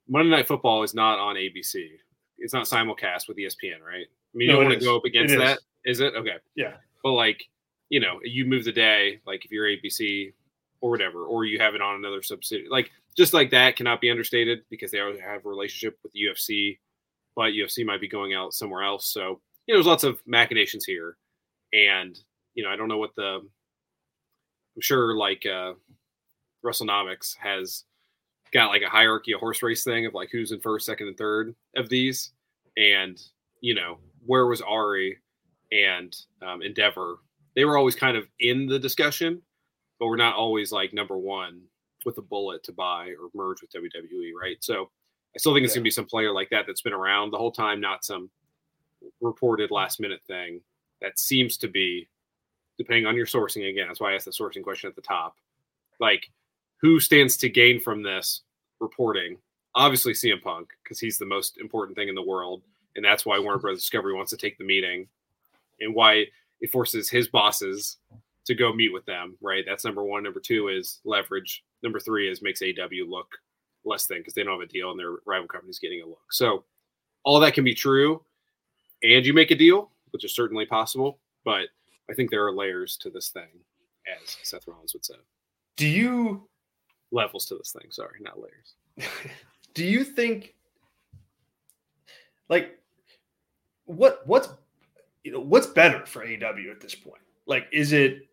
Monday 0.08 0.30
Night 0.30 0.46
Football 0.46 0.82
is 0.82 0.94
not 0.94 1.18
on 1.18 1.36
ABC. 1.36 1.98
It's 2.38 2.52
not 2.52 2.66
simulcast 2.66 3.28
with 3.28 3.36
ESPN, 3.38 3.80
right? 3.82 4.06
I 4.06 4.36
mean, 4.36 4.46
you 4.48 4.54
No, 4.54 4.60
don't 4.60 4.68
want 4.70 4.78
to 4.80 4.84
go 4.84 4.96
up 4.96 5.04
against 5.04 5.34
is. 5.34 5.40
that, 5.40 5.58
is 5.84 6.00
it? 6.00 6.14
Okay. 6.14 6.36
Yeah. 6.54 6.76
But 7.02 7.12
like, 7.12 7.44
you 7.90 8.00
know, 8.00 8.20
you 8.24 8.44
move 8.46 8.64
the 8.64 8.72
day, 8.72 9.20
like 9.26 9.44
if 9.44 9.50
you're 9.52 9.66
ABC 9.66 10.32
or 10.80 10.90
whatever, 10.90 11.24
or 11.24 11.44
you 11.44 11.58
have 11.58 11.74
it 11.74 11.82
on 11.82 11.96
another 11.96 12.22
subsidiary, 12.22 12.68
like 12.70 12.90
just 13.16 13.34
like 13.34 13.50
that 13.50 13.76
cannot 13.76 14.00
be 14.00 14.10
understated 14.10 14.60
because 14.70 14.90
they 14.90 15.00
always 15.00 15.20
have 15.20 15.44
a 15.44 15.48
relationship 15.48 15.98
with 16.02 16.12
the 16.12 16.20
UFC, 16.20 16.78
but 17.36 17.52
UFC 17.52 17.84
might 17.84 18.00
be 18.00 18.08
going 18.08 18.34
out 18.34 18.54
somewhere 18.54 18.82
else. 18.82 19.12
So, 19.12 19.40
you 19.66 19.74
know, 19.74 19.78
there's 19.78 19.86
lots 19.86 20.04
of 20.04 20.20
machinations 20.26 20.84
here. 20.84 21.16
And, 21.72 22.18
you 22.54 22.64
know, 22.64 22.70
I 22.70 22.76
don't 22.76 22.88
know 22.88 22.98
what 22.98 23.14
the, 23.16 23.40
I'm 24.76 24.80
sure 24.80 25.14
like 25.14 25.44
uh, 25.46 25.74
WrestleNomics 26.64 27.36
has 27.38 27.84
got 28.52 28.68
like 28.68 28.82
a 28.82 28.88
hierarchy, 28.88 29.32
a 29.32 29.38
horse 29.38 29.62
race 29.62 29.84
thing 29.84 30.06
of 30.06 30.14
like 30.14 30.30
who's 30.32 30.52
in 30.52 30.60
first, 30.60 30.86
second, 30.86 31.08
and 31.08 31.16
third 31.16 31.54
of 31.76 31.88
these. 31.88 32.30
And, 32.76 33.20
you 33.60 33.74
know, 33.74 33.98
where 34.24 34.46
was 34.46 34.62
Ari 34.62 35.18
and 35.72 36.16
um, 36.42 36.62
Endeavor? 36.62 37.18
They 37.54 37.64
were 37.64 37.76
always 37.76 37.96
kind 37.96 38.16
of 38.16 38.26
in 38.38 38.66
the 38.66 38.78
discussion, 38.78 39.42
but 40.00 40.06
we're 40.06 40.16
not 40.16 40.34
always 40.34 40.72
like 40.72 40.92
number 40.92 41.16
one 41.16 41.60
with 42.04 42.18
a 42.18 42.22
bullet 42.22 42.64
to 42.64 42.72
buy 42.72 43.08
or 43.10 43.28
merge 43.34 43.60
with 43.60 43.70
WWE, 43.72 44.32
right? 44.40 44.56
So 44.60 44.90
I 45.36 45.38
still 45.38 45.54
think 45.54 45.64
it's 45.64 45.74
Yeah. 45.74 45.76
going 45.76 45.82
to 45.84 45.88
be 45.88 45.90
some 45.92 46.06
player 46.06 46.32
like 46.32 46.48
that 46.50 46.66
that's 46.66 46.80
been 46.80 46.94
around 46.94 47.30
the 47.30 47.38
whole 47.38 47.52
time, 47.52 47.80
not 47.80 48.04
some 48.04 48.30
reported 49.20 49.70
last 49.70 50.00
minute 50.00 50.22
thing 50.26 50.62
that 51.02 51.18
seems 51.18 51.56
to 51.58 51.68
be, 51.68 52.08
depending 52.78 53.06
on 53.06 53.14
your 53.14 53.26
sourcing 53.26 53.68
again. 53.70 53.86
That's 53.86 54.00
why 54.00 54.12
I 54.12 54.14
asked 54.14 54.24
the 54.24 54.30
sourcing 54.32 54.62
question 54.62 54.88
at 54.88 54.96
the 54.96 55.02
top. 55.02 55.36
Like, 56.00 56.30
who 56.78 56.98
stands 56.98 57.36
to 57.38 57.50
gain 57.50 57.78
from 57.78 58.02
this 58.02 58.42
reporting? 58.80 59.36
Obviously, 59.74 60.14
CM 60.14 60.40
Punk, 60.42 60.70
because 60.82 60.98
he's 60.98 61.18
the 61.18 61.26
most 61.26 61.58
important 61.58 61.96
thing 61.96 62.08
in 62.08 62.14
the 62.14 62.22
world. 62.22 62.62
And 62.96 63.04
that's 63.04 63.24
why 63.26 63.38
Warner 63.38 63.58
Brothers 63.58 63.80
Discovery 63.80 64.14
wants 64.14 64.30
to 64.30 64.36
take 64.38 64.56
the 64.58 64.64
meeting 64.64 65.06
and 65.80 65.94
why 65.94 66.26
it 66.60 66.70
forces 66.72 67.08
his 67.08 67.28
bosses 67.28 67.98
to 68.50 68.54
go 68.54 68.72
meet 68.72 68.92
with 68.92 69.06
them, 69.06 69.36
right? 69.40 69.64
That's 69.66 69.84
number 69.84 70.04
one. 70.04 70.22
Number 70.22 70.40
two 70.40 70.68
is 70.68 71.00
leverage. 71.04 71.64
Number 71.82 71.98
three 71.98 72.30
is 72.30 72.42
makes 72.42 72.62
AW 72.62 73.08
look 73.08 73.28
less 73.84 74.06
than 74.06 74.18
because 74.18 74.34
they 74.34 74.42
don't 74.42 74.60
have 74.60 74.68
a 74.68 74.72
deal 74.72 74.90
and 74.90 75.00
their 75.00 75.16
rival 75.26 75.48
company's 75.48 75.78
getting 75.78 76.02
a 76.02 76.06
look. 76.06 76.32
So 76.32 76.64
all 77.24 77.40
that 77.40 77.54
can 77.54 77.64
be 77.64 77.74
true. 77.74 78.22
And 79.02 79.24
you 79.24 79.32
make 79.32 79.50
a 79.50 79.56
deal, 79.56 79.90
which 80.10 80.24
is 80.24 80.34
certainly 80.34 80.66
possible. 80.66 81.18
But 81.44 81.68
I 82.10 82.14
think 82.14 82.30
there 82.30 82.46
are 82.46 82.54
layers 82.54 82.98
to 82.98 83.10
this 83.10 83.30
thing, 83.30 83.48
as 84.06 84.36
Seth 84.42 84.68
Rollins 84.68 84.92
would 84.92 85.04
say. 85.04 85.14
Do 85.76 85.86
you 85.86 86.48
Levels 87.12 87.46
to 87.46 87.56
this 87.56 87.72
thing. 87.72 87.90
Sorry, 87.90 88.20
not 88.20 88.38
layers. 88.38 89.10
do 89.74 89.84
you 89.84 90.04
think 90.04 90.54
like 92.48 92.78
what 93.84 94.26
what's 94.26 94.48
you 95.24 95.32
know 95.32 95.40
what's 95.40 95.66
better 95.66 96.06
for 96.06 96.22
AW 96.22 96.70
at 96.70 96.80
this 96.80 96.94
point? 96.94 97.22
Like 97.46 97.66
is 97.72 97.92
it 97.92 98.28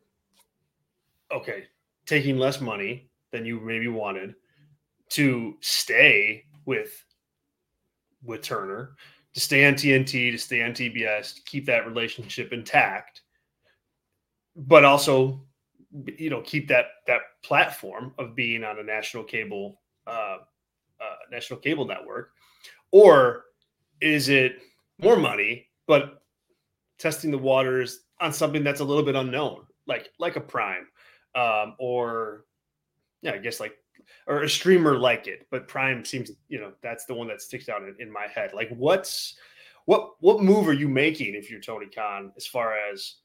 okay, 1.32 1.66
taking 2.06 2.38
less 2.38 2.62
money 2.62 3.10
than 3.32 3.46
you 3.46 3.60
maybe 3.60 3.88
wanted 3.88 4.36
to 5.10 5.56
stay 5.62 6.44
with 6.66 7.04
with 8.24 8.42
Turner, 8.42 8.96
to 9.34 9.40
stay 9.40 9.66
on 9.66 9.76
TNT, 9.76 10.32
to 10.32 10.38
stay 10.38 10.64
on 10.64 10.72
TBS, 10.72 11.36
to 11.36 11.42
keep 11.44 11.66
that 11.68 11.86
relationship 11.86 12.52
intact, 12.52 13.22
but 14.56 14.84
also 14.84 15.42
you 16.18 16.30
know 16.30 16.42
keep 16.42 16.68
that 16.68 16.86
that 17.08 17.22
platform 17.44 18.14
of 18.18 18.36
being 18.36 18.64
on 18.64 18.80
a 18.80 18.84
national 18.84 19.24
cable 19.24 19.82
uh, 20.06 20.38
uh, 21.00 21.16
national 21.32 21.60
cable 21.60 21.86
network, 21.86 22.32
or 22.92 23.46
is 24.02 24.30
it 24.30 24.60
more 25.00 25.16
money 25.16 25.68
but 25.88 26.22
testing 27.00 27.32
the 27.32 27.38
waters 27.38 28.02
on 28.20 28.34
something 28.34 28.64
that's 28.64 28.82
a 28.82 28.84
little 28.84 29.04
bit 29.04 29.16
unknown, 29.16 29.66
like 29.86 30.10
like 30.20 30.36
a 30.36 30.42
Prime, 30.42 30.88
um, 31.38 31.76
or 31.78 32.46
yeah, 33.22 33.34
I 33.34 33.38
guess 33.38 33.60
like 33.60 33.78
or 34.26 34.44
a 34.44 34.50
streamer 34.50 34.98
like 34.98 35.28
it, 35.28 35.48
but 35.52 35.68
Prime 35.68 36.04
seems 36.04 36.32
you 36.50 36.60
know 36.60 36.72
that's 36.82 37.06
the 37.06 37.14
one 37.14 37.28
that 37.28 37.42
sticks 37.42 37.70
out 37.70 37.84
in, 37.84 37.96
in 38.00 38.12
my 38.12 38.28
head. 38.28 38.52
Like 38.54 38.70
what's 38.70 39.36
what 39.86 40.16
what 40.20 40.42
move 40.42 40.68
are 40.68 40.74
you 40.74 40.90
making 40.90 41.36
if 41.36 41.50
you're 41.50 41.62
Tony 41.62 41.86
Khan 41.86 42.32
as 42.36 42.48
far 42.48 42.76
as 42.92 43.16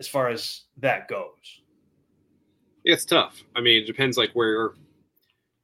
as 0.00 0.08
far 0.08 0.28
as 0.28 0.62
that 0.78 1.08
goes? 1.08 1.62
It's 2.84 3.04
tough. 3.04 3.40
I 3.54 3.60
mean, 3.60 3.82
it 3.82 3.86
depends 3.86 4.18
like 4.18 4.30
where 4.32 4.72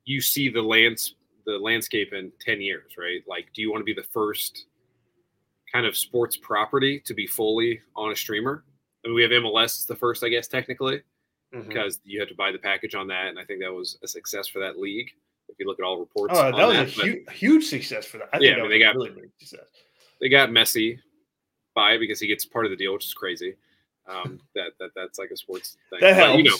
you 0.04 0.20
see 0.20 0.48
the 0.48 0.62
lands 0.62 1.16
the 1.46 1.58
landscape 1.58 2.12
in 2.12 2.30
10 2.40 2.60
years, 2.60 2.92
right? 2.96 3.22
Like 3.26 3.48
do 3.54 3.62
you 3.62 3.70
want 3.72 3.80
to 3.80 3.84
be 3.84 3.94
the 3.94 4.06
first 4.12 4.66
kind 5.72 5.84
of 5.84 5.96
sports 5.96 6.36
property 6.36 7.00
to 7.00 7.14
be 7.14 7.26
fully 7.26 7.80
on 7.96 8.12
a 8.12 8.16
streamer? 8.16 8.64
I 9.04 9.08
mean, 9.08 9.14
we 9.14 9.22
have 9.22 9.30
MLS 9.30 9.86
the 9.86 9.96
first, 9.96 10.24
I 10.24 10.28
guess, 10.28 10.48
technically, 10.48 11.02
Mm-hmm. 11.54 11.68
because 11.68 11.98
you 12.04 12.20
had 12.20 12.28
to 12.28 12.34
buy 12.34 12.52
the 12.52 12.58
package 12.58 12.94
on 12.94 13.06
that, 13.08 13.28
and 13.28 13.38
I 13.38 13.44
think 13.44 13.60
that 13.62 13.72
was 13.72 13.98
a 14.02 14.08
success 14.08 14.46
for 14.48 14.58
that 14.58 14.78
league. 14.78 15.10
If 15.48 15.56
you 15.58 15.66
look 15.66 15.78
at 15.80 15.84
all 15.84 15.98
reports, 15.98 16.34
Oh, 16.36 16.52
that 16.54 16.66
was 16.68 16.98
a 16.98 17.20
but 17.24 17.34
huge, 17.34 17.64
success 17.64 18.04
for 18.04 18.18
that. 18.18 18.28
I 18.34 18.38
Yeah, 18.38 18.50
think 18.50 18.58
I 18.58 18.62
mean, 18.62 18.70
they 18.70 18.78
got- 18.80 18.94
really 18.96 19.10
big 19.10 19.30
success. 19.40 19.66
they 20.20 20.28
got 20.28 20.50
Messi 20.50 20.98
by 21.74 21.92
it 21.92 22.00
because 22.00 22.20
he 22.20 22.26
gets 22.26 22.44
part 22.44 22.66
of 22.66 22.70
the 22.70 22.76
deal, 22.76 22.92
which 22.92 23.06
is 23.06 23.14
crazy. 23.14 23.54
Um, 24.06 24.40
that 24.54 24.72
that 24.78 24.90
that's 24.94 25.18
like 25.18 25.30
a 25.30 25.36
sports 25.38 25.78
thing. 25.88 26.00
That 26.00 26.16
But, 26.16 26.16
helps. 26.16 26.36
you 26.38 26.44
know, 26.44 26.56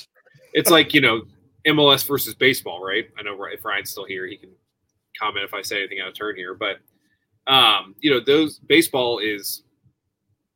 it's 0.55 0.71
like 0.71 0.95
you 0.95 1.03
know 1.03 1.23
MLS 1.67 2.07
versus 2.07 2.35
baseball, 2.35 2.83
right? 2.83 3.11
I 3.19 3.23
know 3.23 3.37
if 3.45 3.65
Ryan's 3.67 3.91
still 3.91 4.07
here, 4.07 4.27
he 4.27 4.37
can 4.39 4.51
comment 5.21 5.45
if 5.45 5.53
I 5.53 5.61
say 5.61 5.79
anything 5.81 6.01
out 6.01 6.09
of 6.09 6.15
turn 6.15 6.35
here, 6.35 6.55
but 6.55 6.79
um, 7.47 7.95
you 8.01 8.11
know, 8.11 8.21
those 8.21 8.59
baseball 8.59 9.19
is 9.19 9.65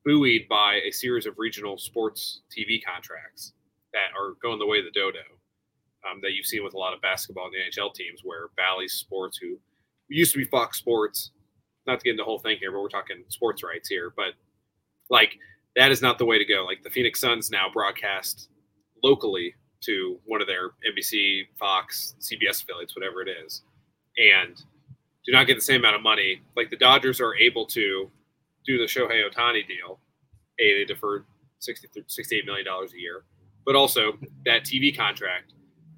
buoyed 0.07 0.47
by 0.49 0.81
a 0.87 0.91
series 0.91 1.27
of 1.27 1.39
regional 1.39 1.77
sports 1.79 2.41
TV 2.51 2.83
contracts 2.85 3.53
that 3.93 4.17
are 4.19 4.35
going 4.43 4.59
the 4.59 4.67
way 4.67 4.79
of 4.79 4.85
the 4.85 4.91
dodo. 4.91 5.19
Um, 6.11 6.19
that 6.23 6.33
you've 6.33 6.47
seen 6.47 6.65
with 6.65 6.75
a 6.75 6.79
lot 6.79 6.95
of 6.95 7.01
basketball 7.01 7.47
and 7.47 7.55
the 7.55 7.81
NHL 7.81 7.95
teams, 7.95 8.23
where 8.25 8.49
Bally 8.57 8.89
Sports, 8.89 9.39
who 9.39 9.57
used 10.09 10.33
to 10.33 10.39
be 10.39 10.45
Fox 10.45 10.79
Sports, 10.79 11.31
not 11.87 12.01
to 12.01 12.05
get 12.05 12.11
into 12.11 12.23
the 12.23 12.25
whole 12.25 12.41
thing 12.41 12.57
here, 12.59 12.73
but 12.73 12.81
we're 12.81 12.89
talking 12.89 13.23
sports 13.29 13.63
rights 13.63 13.89
here. 13.89 14.13
But 14.17 14.35
like 15.11 15.39
that 15.77 15.91
is 15.91 16.03
not 16.03 16.19
the 16.19 16.25
way 16.25 16.39
to 16.39 16.45
go. 16.45 16.65
Like 16.65 16.83
the 16.83 16.91
Phoenix 16.91 17.21
Suns 17.21 17.51
now 17.51 17.67
broadcast 17.73 18.49
locally 19.03 19.55
to 19.83 20.19
one 20.25 20.41
of 20.41 20.47
their 20.47 20.71
NBC, 20.89 21.47
Fox, 21.59 22.15
CBS 22.21 22.63
affiliates, 22.63 22.95
whatever 22.95 23.23
it 23.23 23.29
is, 23.29 23.63
and 24.19 24.57
do 25.25 25.33
not 25.33 25.47
get 25.47 25.55
the 25.55 25.63
same 25.63 25.81
amount 25.81 25.97
of 25.97 26.03
money. 26.03 26.43
Like 26.57 26.71
the 26.71 26.77
Dodgers 26.77 27.21
are 27.21 27.35
able 27.37 27.67
to 27.67 28.11
do 28.65 28.79
the 28.79 28.85
Shohei 28.85 29.23
Ohtani 29.29 29.67
deal. 29.67 29.99
A, 30.61 30.79
they 30.79 30.85
deferred 30.85 31.25
60, 31.59 31.89
$68 32.01 32.45
million 32.45 32.67
a 32.69 32.99
year, 32.99 33.25
but 33.65 33.75
also 33.77 34.13
that 34.45 34.65
TV 34.65 34.97
contract 34.97 35.53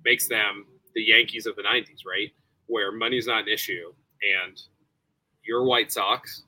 makes 0.05 0.29
them 0.29 0.67
the 0.95 1.03
Yankees 1.03 1.47
of 1.47 1.57
the 1.57 1.63
90s, 1.63 2.05
right? 2.07 2.31
Where 2.67 2.93
money's 2.93 3.27
not 3.27 3.43
an 3.43 3.49
issue. 3.49 3.93
And 4.45 4.61
your 5.45 5.65
White 5.65 5.93
Sox 5.93 6.45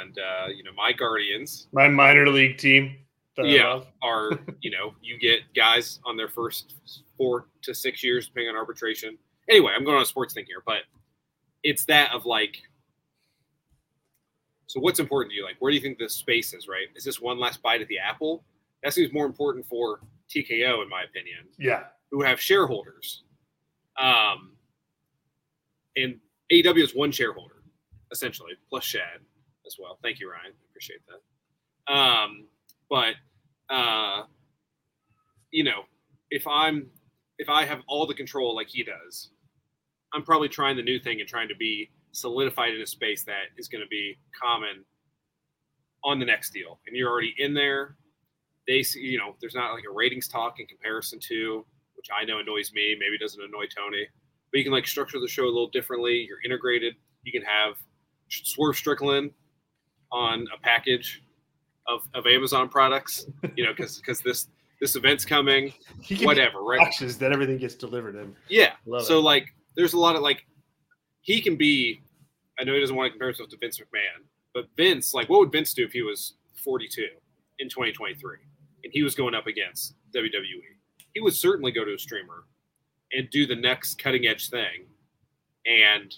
and, 0.00 0.18
uh, 0.18 0.48
you 0.54 0.62
know, 0.64 0.72
my 0.76 0.92
Guardians 0.92 1.68
My 1.72 1.88
minor 1.88 2.28
league 2.28 2.58
team. 2.58 2.96
that 3.36 3.46
Yeah. 3.46 3.82
are, 4.02 4.30
you 4.60 4.70
know, 4.70 4.94
you 5.00 5.18
get 5.18 5.40
guys 5.54 6.00
on 6.04 6.16
their 6.16 6.28
first 6.28 6.74
four 7.16 7.48
to 7.62 7.74
six 7.74 8.02
years, 8.02 8.26
depending 8.26 8.50
on 8.50 8.56
arbitration. 8.56 9.16
Anyway, 9.48 9.72
I'm 9.74 9.84
going 9.84 9.96
on 9.96 10.02
a 10.02 10.06
sports 10.06 10.34
thing 10.34 10.44
here, 10.46 10.62
but 10.66 10.82
it's 11.62 11.84
that 11.86 12.12
of 12.12 12.26
like, 12.26 12.58
so 14.66 14.80
what's 14.80 15.00
important 15.00 15.30
to 15.32 15.36
you? 15.36 15.44
Like, 15.44 15.56
where 15.60 15.70
do 15.70 15.76
you 15.76 15.80
think 15.82 15.98
the 15.98 16.08
space 16.10 16.52
is, 16.52 16.68
right? 16.68 16.88
Is 16.94 17.04
this 17.04 17.20
one 17.20 17.38
last 17.38 17.62
bite 17.62 17.80
at 17.80 17.88
the 17.88 17.98
apple? 17.98 18.44
That 18.82 18.92
seems 18.92 19.12
more 19.12 19.26
important 19.26 19.66
for 19.66 20.00
TKO, 20.30 20.82
in 20.82 20.88
my 20.88 21.02
opinion 21.02 21.48
Yeah. 21.58 21.84
who 22.10 22.22
have 22.22 22.40
shareholders. 22.40 23.24
Um, 23.96 24.56
and 25.96 26.20
AEW 26.52 26.82
is 26.84 26.94
one 26.94 27.10
shareholder, 27.10 27.62
essentially, 28.12 28.52
plus 28.68 28.84
Shad 28.84 29.20
as 29.66 29.76
well. 29.78 29.98
Thank 30.02 30.20
you, 30.20 30.30
Ryan. 30.30 30.52
Appreciate 30.70 31.00
that. 31.08 31.92
Um, 31.92 32.46
but 32.88 33.14
uh, 33.68 34.24
you 35.50 35.64
know, 35.64 35.82
if 36.30 36.46
I'm 36.46 36.88
if 37.38 37.48
I 37.48 37.64
have 37.64 37.80
all 37.88 38.06
the 38.06 38.14
control 38.14 38.54
like 38.54 38.68
he 38.68 38.82
does, 38.84 39.30
I'm 40.12 40.22
probably 40.22 40.48
trying 40.48 40.76
the 40.76 40.82
new 40.82 40.98
thing 40.98 41.20
and 41.20 41.28
trying 41.28 41.48
to 41.48 41.54
be 41.56 41.90
solidified 42.12 42.74
in 42.74 42.80
a 42.80 42.86
space 42.86 43.24
that 43.24 43.44
is 43.56 43.68
going 43.68 43.82
to 43.82 43.88
be 43.88 44.18
common 44.40 44.84
on 46.04 46.18
the 46.18 46.24
next 46.24 46.50
deal 46.52 46.80
and 46.86 46.96
you're 46.96 47.10
already 47.10 47.34
in 47.38 47.52
there, 47.54 47.96
they 48.68 48.82
see, 48.82 49.00
you 49.00 49.18
know, 49.18 49.34
there's 49.40 49.54
not 49.54 49.72
like 49.72 49.84
a 49.90 49.92
ratings 49.92 50.28
talk 50.28 50.60
in 50.60 50.66
comparison 50.66 51.18
to, 51.20 51.64
which 51.96 52.06
I 52.16 52.24
know 52.24 52.38
annoys 52.38 52.72
me, 52.72 52.94
maybe 53.00 53.18
doesn't 53.18 53.42
annoy 53.42 53.64
Tony, 53.74 54.06
but 54.52 54.58
you 54.58 54.62
can 54.62 54.72
like 54.72 54.86
structure 54.86 55.18
the 55.18 55.26
show 55.26 55.44
a 55.44 55.46
little 55.46 55.70
differently. 55.70 56.26
You're 56.28 56.42
integrated. 56.44 56.94
You 57.24 57.32
can 57.32 57.42
have 57.42 57.74
Swerve 58.28 58.76
Strickland 58.76 59.30
on 60.12 60.46
a 60.54 60.60
package 60.60 61.22
of, 61.88 62.02
of 62.14 62.26
Amazon 62.26 62.68
products, 62.68 63.26
you 63.56 63.64
know, 63.64 63.72
because 63.74 63.96
because 63.96 64.20
this 64.20 64.48
this 64.80 64.94
event's 64.94 65.24
coming, 65.24 65.72
whatever, 66.20 66.62
right? 66.62 66.78
Boxes 66.78 67.18
that 67.18 67.32
everything 67.32 67.56
gets 67.56 67.74
delivered 67.74 68.14
in. 68.14 68.36
Yeah. 68.48 68.72
Love 68.86 69.04
so 69.04 69.18
it. 69.18 69.22
like, 69.22 69.54
there's 69.74 69.94
a 69.94 69.98
lot 69.98 70.14
of 70.14 70.22
like, 70.22 70.46
he 71.22 71.40
can 71.40 71.56
be. 71.56 72.00
I 72.60 72.64
know 72.64 72.74
he 72.74 72.80
doesn't 72.80 72.94
want 72.94 73.06
to 73.06 73.10
compare 73.12 73.28
himself 73.28 73.48
to 73.50 73.56
Vince 73.56 73.78
McMahon, 73.78 74.24
but 74.52 74.66
Vince, 74.76 75.14
like, 75.14 75.28
what 75.28 75.40
would 75.40 75.52
Vince 75.52 75.72
do 75.72 75.84
if 75.84 75.92
he 75.92 76.02
was 76.02 76.34
42 76.64 77.06
in 77.60 77.68
2023 77.68 78.38
and 78.84 78.92
he 78.92 79.02
was 79.02 79.14
going 79.14 79.34
up 79.34 79.46
against 79.46 79.94
WWE? 80.14 80.62
He 81.14 81.20
would 81.20 81.34
certainly 81.34 81.72
go 81.72 81.84
to 81.84 81.94
a 81.94 81.98
streamer 81.98 82.44
and 83.12 83.28
do 83.30 83.46
the 83.46 83.56
next 83.56 84.02
cutting 84.02 84.26
edge 84.26 84.50
thing 84.50 84.86
and 85.66 86.14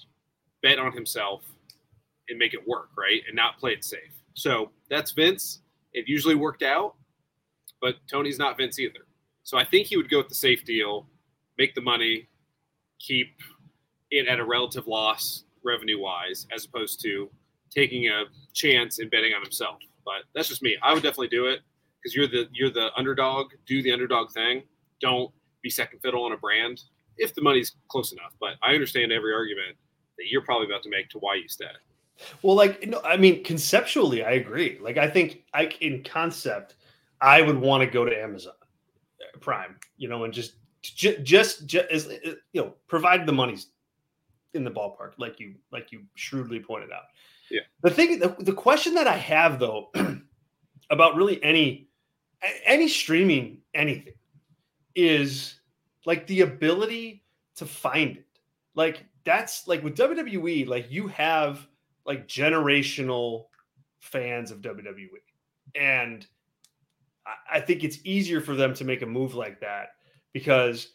bet 0.62 0.78
on 0.78 0.92
himself 0.92 1.42
and 2.28 2.38
make 2.38 2.54
it 2.54 2.66
work, 2.66 2.90
right? 2.96 3.22
And 3.26 3.36
not 3.36 3.58
play 3.58 3.72
it 3.72 3.84
safe. 3.84 4.12
So 4.34 4.70
that's 4.88 5.12
Vince. 5.12 5.60
It 5.92 6.08
usually 6.08 6.34
worked 6.34 6.62
out, 6.62 6.94
but 7.80 7.96
Tony's 8.10 8.38
not 8.38 8.56
Vince 8.56 8.78
either. 8.78 9.06
So 9.42 9.58
I 9.58 9.64
think 9.64 9.86
he 9.86 9.96
would 9.96 10.10
go 10.10 10.18
with 10.18 10.28
the 10.28 10.34
safe 10.34 10.64
deal, 10.64 11.06
make 11.58 11.74
the 11.74 11.80
money, 11.80 12.28
keep 12.98 13.34
it 14.10 14.28
at 14.28 14.38
a 14.38 14.44
relative 14.44 14.86
loss 14.86 15.44
revenue 15.64 16.00
wise, 16.00 16.46
as 16.54 16.64
opposed 16.64 17.00
to 17.02 17.30
taking 17.70 18.08
a 18.08 18.24
chance 18.52 18.98
and 18.98 19.10
betting 19.10 19.32
on 19.32 19.42
himself. 19.42 19.78
But 20.04 20.24
that's 20.34 20.48
just 20.48 20.62
me. 20.62 20.76
I 20.82 20.92
would 20.92 21.02
definitely 21.02 21.28
do 21.28 21.46
it 21.46 21.60
because 22.00 22.14
you're 22.14 22.28
the 22.28 22.48
you're 22.52 22.70
the 22.70 22.90
underdog. 22.96 23.52
Do 23.66 23.82
the 23.82 23.92
underdog 23.92 24.30
thing. 24.30 24.62
Don't 25.00 25.30
be 25.62 25.70
second 25.70 26.00
fiddle 26.00 26.24
on 26.24 26.32
a 26.32 26.36
brand 26.36 26.82
if 27.16 27.34
the 27.34 27.42
money's 27.42 27.76
close 27.88 28.12
enough. 28.12 28.34
But 28.40 28.54
I 28.62 28.74
understand 28.74 29.12
every 29.12 29.34
argument 29.34 29.76
that 30.18 30.28
you're 30.28 30.42
probably 30.42 30.66
about 30.66 30.82
to 30.84 30.90
make 30.90 31.08
to 31.10 31.18
why 31.18 31.36
you 31.36 31.48
stay. 31.48 31.66
Well, 32.42 32.56
like 32.56 32.86
no, 32.86 33.00
I 33.04 33.16
mean, 33.16 33.42
conceptually, 33.44 34.24
I 34.24 34.32
agree. 34.32 34.78
Like 34.80 34.98
I 34.98 35.08
think, 35.08 35.44
I 35.54 35.70
in 35.80 36.02
concept, 36.02 36.76
I 37.20 37.42
would 37.42 37.58
want 37.58 37.82
to 37.82 37.86
go 37.86 38.04
to 38.04 38.22
Amazon 38.22 38.52
uh, 38.62 39.38
Prime, 39.38 39.76
you 39.96 40.08
know, 40.08 40.24
and 40.24 40.32
just 40.32 40.54
just 40.82 41.22
just, 41.22 41.66
just 41.66 41.90
as 41.90 42.06
uh, 42.08 42.34
you 42.52 42.62
know, 42.62 42.74
provide 42.88 43.26
the 43.26 43.32
money's 43.32 43.68
in 44.54 44.64
the 44.64 44.70
ballpark, 44.70 45.12
like 45.18 45.40
you 45.40 45.54
like 45.72 45.92
you 45.92 46.02
shrewdly 46.14 46.60
pointed 46.60 46.90
out. 46.92 47.04
Yeah. 47.50 47.60
The 47.82 47.90
thing, 47.90 48.18
the, 48.18 48.36
the 48.38 48.52
question 48.52 48.94
that 48.94 49.08
I 49.08 49.16
have 49.16 49.58
though 49.58 49.90
about 50.90 51.16
really 51.16 51.42
any 51.42 51.89
any 52.64 52.88
streaming 52.88 53.58
anything 53.74 54.14
is 54.94 55.60
like 56.06 56.26
the 56.26 56.40
ability 56.42 57.24
to 57.56 57.66
find 57.66 58.16
it. 58.16 58.26
Like 58.74 59.04
that's 59.24 59.68
like 59.68 59.82
with 59.82 59.96
WWE, 59.96 60.66
like 60.66 60.90
you 60.90 61.08
have 61.08 61.66
like 62.06 62.26
generational 62.26 63.46
fans 64.00 64.50
of 64.50 64.60
WWE. 64.60 65.08
And 65.74 66.26
I 67.50 67.60
think 67.60 67.84
it's 67.84 67.98
easier 68.04 68.40
for 68.40 68.54
them 68.54 68.74
to 68.74 68.84
make 68.84 69.02
a 69.02 69.06
move 69.06 69.34
like 69.34 69.60
that 69.60 69.90
because 70.32 70.88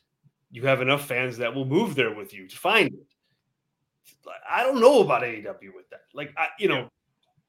you 0.51 0.63
have 0.63 0.81
enough 0.81 1.07
fans 1.07 1.37
that 1.37 1.53
will 1.53 1.65
move 1.65 1.95
there 1.95 2.13
with 2.13 2.33
you 2.33 2.47
to 2.47 2.55
find 2.55 2.87
it. 2.87 4.29
I 4.49 4.63
don't 4.63 4.81
know 4.81 5.01
about 5.01 5.21
AEW 5.21 5.73
with 5.75 5.89
that. 5.91 6.01
Like, 6.13 6.33
I, 6.37 6.47
you 6.59 6.67
know, 6.67 6.89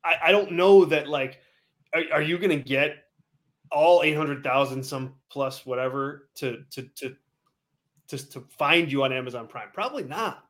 I, 0.05 0.17
I 0.25 0.33
don't 0.33 0.53
know 0.53 0.85
that. 0.87 1.09
Like, 1.09 1.39
are, 1.95 2.03
are 2.15 2.23
you 2.23 2.39
going 2.39 2.51
to 2.51 2.63
get 2.63 3.06
all 3.71 4.03
eight 4.03 4.17
hundred 4.17 4.43
thousand, 4.43 4.85
some 4.85 5.15
plus 5.31 5.67
whatever, 5.67 6.29
to 6.37 6.65
to 6.71 6.83
to 6.97 7.17
to 8.09 8.19
to 8.31 8.41
find 8.59 8.91
you 8.91 9.05
on 9.05 9.13
Amazon 9.13 9.47
Prime? 9.47 9.69
Probably 9.73 10.05
not. 10.05 10.45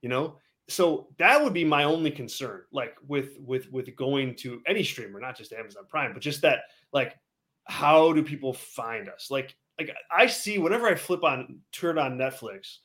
You 0.00 0.10
know, 0.10 0.38
so 0.68 1.08
that 1.18 1.42
would 1.42 1.52
be 1.52 1.64
my 1.64 1.84
only 1.84 2.10
concern 2.10 2.62
like 2.72 2.96
with 3.06 3.38
with 3.40 3.70
with 3.70 3.94
going 3.96 4.34
to 4.34 4.62
any 4.66 4.82
streamer 4.82 5.20
not 5.20 5.36
just 5.36 5.52
amazon 5.52 5.84
prime 5.88 6.12
but 6.12 6.22
just 6.22 6.40
that 6.40 6.60
like 6.92 7.16
how 7.64 8.12
do 8.12 8.22
people 8.22 8.52
find 8.52 9.08
us 9.08 9.30
like 9.30 9.56
like 9.78 9.90
i 10.10 10.26
see 10.26 10.58
whenever 10.58 10.86
i 10.86 10.94
flip 10.94 11.22
on 11.22 11.58
turn 11.72 11.98
on 11.98 12.16
netflix 12.16 12.78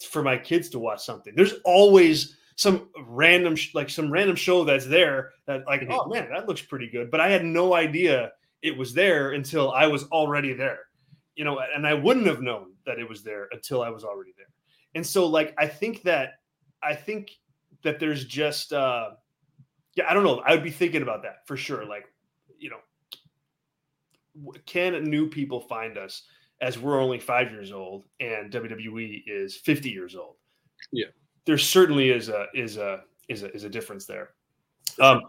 for 0.00 0.22
my 0.22 0.36
kids 0.36 0.68
to 0.68 0.78
watch 0.78 1.04
something 1.04 1.34
there's 1.36 1.54
always 1.64 2.36
some 2.56 2.88
random 3.06 3.54
like 3.74 3.90
some 3.90 4.10
random 4.10 4.36
show 4.36 4.64
that's 4.64 4.86
there 4.86 5.32
that 5.46 5.66
like 5.66 5.82
mm-hmm. 5.82 5.92
oh 5.92 6.06
man 6.06 6.28
that 6.30 6.48
looks 6.48 6.62
pretty 6.62 6.88
good 6.88 7.10
but 7.10 7.20
i 7.20 7.28
had 7.28 7.44
no 7.44 7.74
idea 7.74 8.32
it 8.62 8.76
was 8.76 8.92
there 8.92 9.32
until 9.32 9.70
i 9.72 9.86
was 9.86 10.04
already 10.04 10.52
there 10.52 10.80
you 11.34 11.44
know 11.44 11.60
and 11.74 11.86
i 11.86 11.94
wouldn't 11.94 12.26
have 12.26 12.40
known 12.40 12.72
that 12.84 12.98
it 12.98 13.08
was 13.08 13.22
there 13.22 13.48
until 13.52 13.82
i 13.82 13.88
was 13.88 14.04
already 14.04 14.32
there 14.36 14.46
and 14.94 15.06
so 15.06 15.26
like 15.26 15.54
i 15.58 15.66
think 15.66 16.02
that 16.02 16.34
I 16.86 16.94
think 16.94 17.32
that 17.82 17.98
there's 17.98 18.24
just 18.24 18.72
uh 18.72 19.10
yeah, 19.94 20.04
I 20.08 20.14
don't 20.14 20.24
know. 20.24 20.42
I 20.46 20.54
would 20.54 20.62
be 20.62 20.70
thinking 20.70 21.02
about 21.02 21.22
that 21.22 21.46
for 21.46 21.56
sure. 21.56 21.86
Like, 21.86 22.04
you 22.58 22.70
know, 22.70 24.52
can 24.66 25.04
new 25.04 25.26
people 25.28 25.60
find 25.60 25.96
us 25.96 26.24
as 26.60 26.78
we're 26.78 27.00
only 27.00 27.18
five 27.18 27.50
years 27.50 27.72
old 27.72 28.04
and 28.20 28.52
WWE 28.52 29.22
is 29.26 29.56
50 29.56 29.88
years 29.88 30.14
old? 30.14 30.36
Yeah. 30.92 31.06
There 31.46 31.56
certainly 31.56 32.10
is 32.10 32.28
a 32.28 32.46
is 32.54 32.76
a 32.76 33.00
is 33.28 33.42
a 33.42 33.52
is 33.54 33.64
a 33.64 33.70
difference 33.70 34.06
there. 34.06 34.30
Um, 35.00 35.22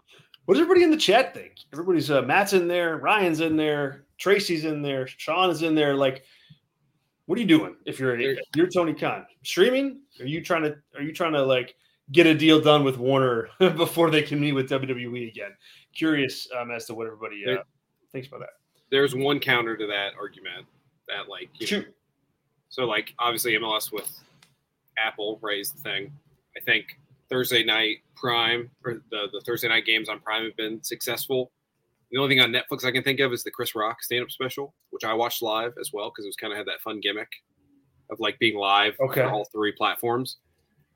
what 0.48 0.54
does 0.54 0.62
everybody 0.62 0.82
in 0.82 0.90
the 0.90 0.96
chat 0.96 1.34
think? 1.34 1.56
Everybody's 1.74 2.10
uh, 2.10 2.22
Matt's 2.22 2.54
in 2.54 2.68
there, 2.68 2.96
Ryan's 2.96 3.40
in 3.40 3.54
there, 3.54 4.06
Tracy's 4.16 4.64
in 4.64 4.80
there, 4.80 5.06
Sean 5.06 5.50
is 5.50 5.62
in 5.62 5.74
there. 5.74 5.94
Like, 5.94 6.24
what 7.26 7.36
are 7.36 7.42
you 7.42 7.46
doing 7.46 7.76
if 7.84 8.00
you're 8.00 8.18
you're 8.18 8.66
Tony 8.66 8.94
Khan? 8.94 9.26
Streaming? 9.44 10.00
Are 10.18 10.24
you 10.24 10.42
trying 10.42 10.62
to 10.62 10.74
are 10.96 11.02
you 11.02 11.12
trying 11.12 11.34
to 11.34 11.42
like 11.42 11.74
get 12.12 12.26
a 12.26 12.34
deal 12.34 12.62
done 12.62 12.82
with 12.82 12.96
Warner 12.96 13.50
before 13.58 14.10
they 14.10 14.22
can 14.22 14.40
meet 14.40 14.52
with 14.52 14.70
WWE 14.70 15.28
again? 15.28 15.50
Curious 15.94 16.48
um, 16.58 16.70
as 16.70 16.86
to 16.86 16.94
what 16.94 17.06
everybody 17.06 17.44
uh, 17.46 17.62
thinks 18.10 18.28
about 18.28 18.40
that. 18.40 18.54
There's 18.90 19.14
one 19.14 19.40
counter 19.40 19.76
to 19.76 19.86
that 19.86 20.12
argument 20.18 20.64
that 21.08 21.28
like 21.28 21.50
you 21.60 21.76
know, 21.76 21.84
so 22.70 22.86
like 22.86 23.12
obviously 23.18 23.52
MLS 23.52 23.92
with 23.92 24.10
Apple 24.96 25.38
raised 25.42 25.76
the 25.76 25.82
thing. 25.82 26.10
I 26.56 26.60
think 26.60 26.98
Thursday 27.30 27.64
night 27.64 27.98
Prime 28.16 28.70
or 28.84 29.02
the, 29.10 29.28
the 29.32 29.40
Thursday 29.40 29.68
night 29.68 29.84
games 29.84 30.08
on 30.08 30.20
Prime 30.20 30.44
have 30.44 30.56
been 30.56 30.82
successful. 30.82 31.52
The 32.10 32.18
only 32.18 32.34
thing 32.34 32.42
on 32.42 32.52
Netflix 32.52 32.84
I 32.84 32.90
can 32.90 33.02
think 33.02 33.20
of 33.20 33.32
is 33.32 33.44
the 33.44 33.50
Chris 33.50 33.74
Rock 33.74 34.02
stand 34.02 34.22
up 34.22 34.30
special, 34.30 34.74
which 34.90 35.04
I 35.04 35.12
watched 35.12 35.42
live 35.42 35.74
as 35.78 35.92
well 35.92 36.10
because 36.10 36.24
it 36.24 36.28
was 36.28 36.36
kind 36.36 36.52
of 36.52 36.56
had 36.56 36.66
that 36.66 36.80
fun 36.80 37.00
gimmick 37.00 37.28
of 38.10 38.18
like 38.20 38.38
being 38.38 38.56
live 38.56 38.96
okay. 39.00 39.22
all 39.22 39.44
three 39.44 39.72
platforms. 39.72 40.38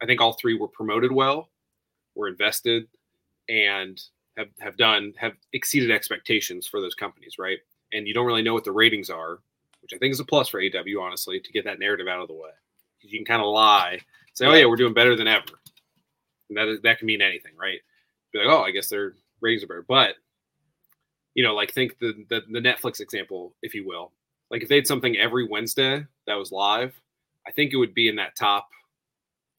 I 0.02 0.06
think 0.06 0.20
all 0.20 0.32
three 0.40 0.58
were 0.58 0.68
promoted 0.68 1.12
well, 1.12 1.50
were 2.14 2.28
invested, 2.28 2.88
and 3.48 4.00
have, 4.36 4.48
have 4.60 4.76
done 4.76 5.12
have 5.18 5.32
exceeded 5.52 5.90
expectations 5.90 6.66
for 6.66 6.80
those 6.80 6.94
companies, 6.94 7.36
right? 7.38 7.58
And 7.92 8.08
you 8.08 8.14
don't 8.14 8.26
really 8.26 8.42
know 8.42 8.54
what 8.54 8.64
the 8.64 8.72
ratings 8.72 9.10
are, 9.10 9.40
which 9.82 9.92
I 9.94 9.98
think 9.98 10.12
is 10.12 10.20
a 10.20 10.24
plus 10.24 10.48
for 10.48 10.60
AW, 10.60 11.00
honestly, 11.00 11.40
to 11.40 11.52
get 11.52 11.64
that 11.64 11.78
narrative 11.78 12.08
out 12.08 12.20
of 12.20 12.28
the 12.28 12.34
way. 12.34 12.50
You 13.00 13.18
can 13.18 13.26
kind 13.26 13.42
of 13.42 13.48
lie, 13.48 14.00
say, 14.32 14.46
"Oh 14.46 14.54
yeah, 14.54 14.64
we're 14.64 14.76
doing 14.76 14.94
better 14.94 15.14
than 15.14 15.28
ever," 15.28 15.44
and 16.56 16.56
that 16.56 16.68
is, 16.68 16.80
that 16.82 16.98
can 16.98 17.06
mean 17.06 17.22
anything, 17.22 17.52
right? 17.58 17.80
Be 18.32 18.38
like, 18.38 18.48
"Oh, 18.48 18.62
I 18.62 18.70
guess 18.70 18.88
their 18.88 19.14
ratings 19.40 19.64
are 19.64 19.66
better," 19.66 19.84
but 19.86 20.16
you 21.34 21.42
know, 21.42 21.54
like 21.54 21.72
think 21.72 21.98
the, 21.98 22.24
the 22.28 22.42
the 22.50 22.60
Netflix 22.60 23.00
example, 23.00 23.54
if 23.62 23.74
you 23.74 23.86
will. 23.86 24.12
Like 24.50 24.62
if 24.62 24.68
they 24.68 24.76
had 24.76 24.86
something 24.86 25.16
every 25.16 25.48
Wednesday 25.48 26.04
that 26.26 26.34
was 26.34 26.52
live, 26.52 26.94
I 27.46 27.52
think 27.52 27.72
it 27.72 27.78
would 27.78 27.94
be 27.94 28.08
in 28.08 28.16
that 28.16 28.36
top 28.36 28.68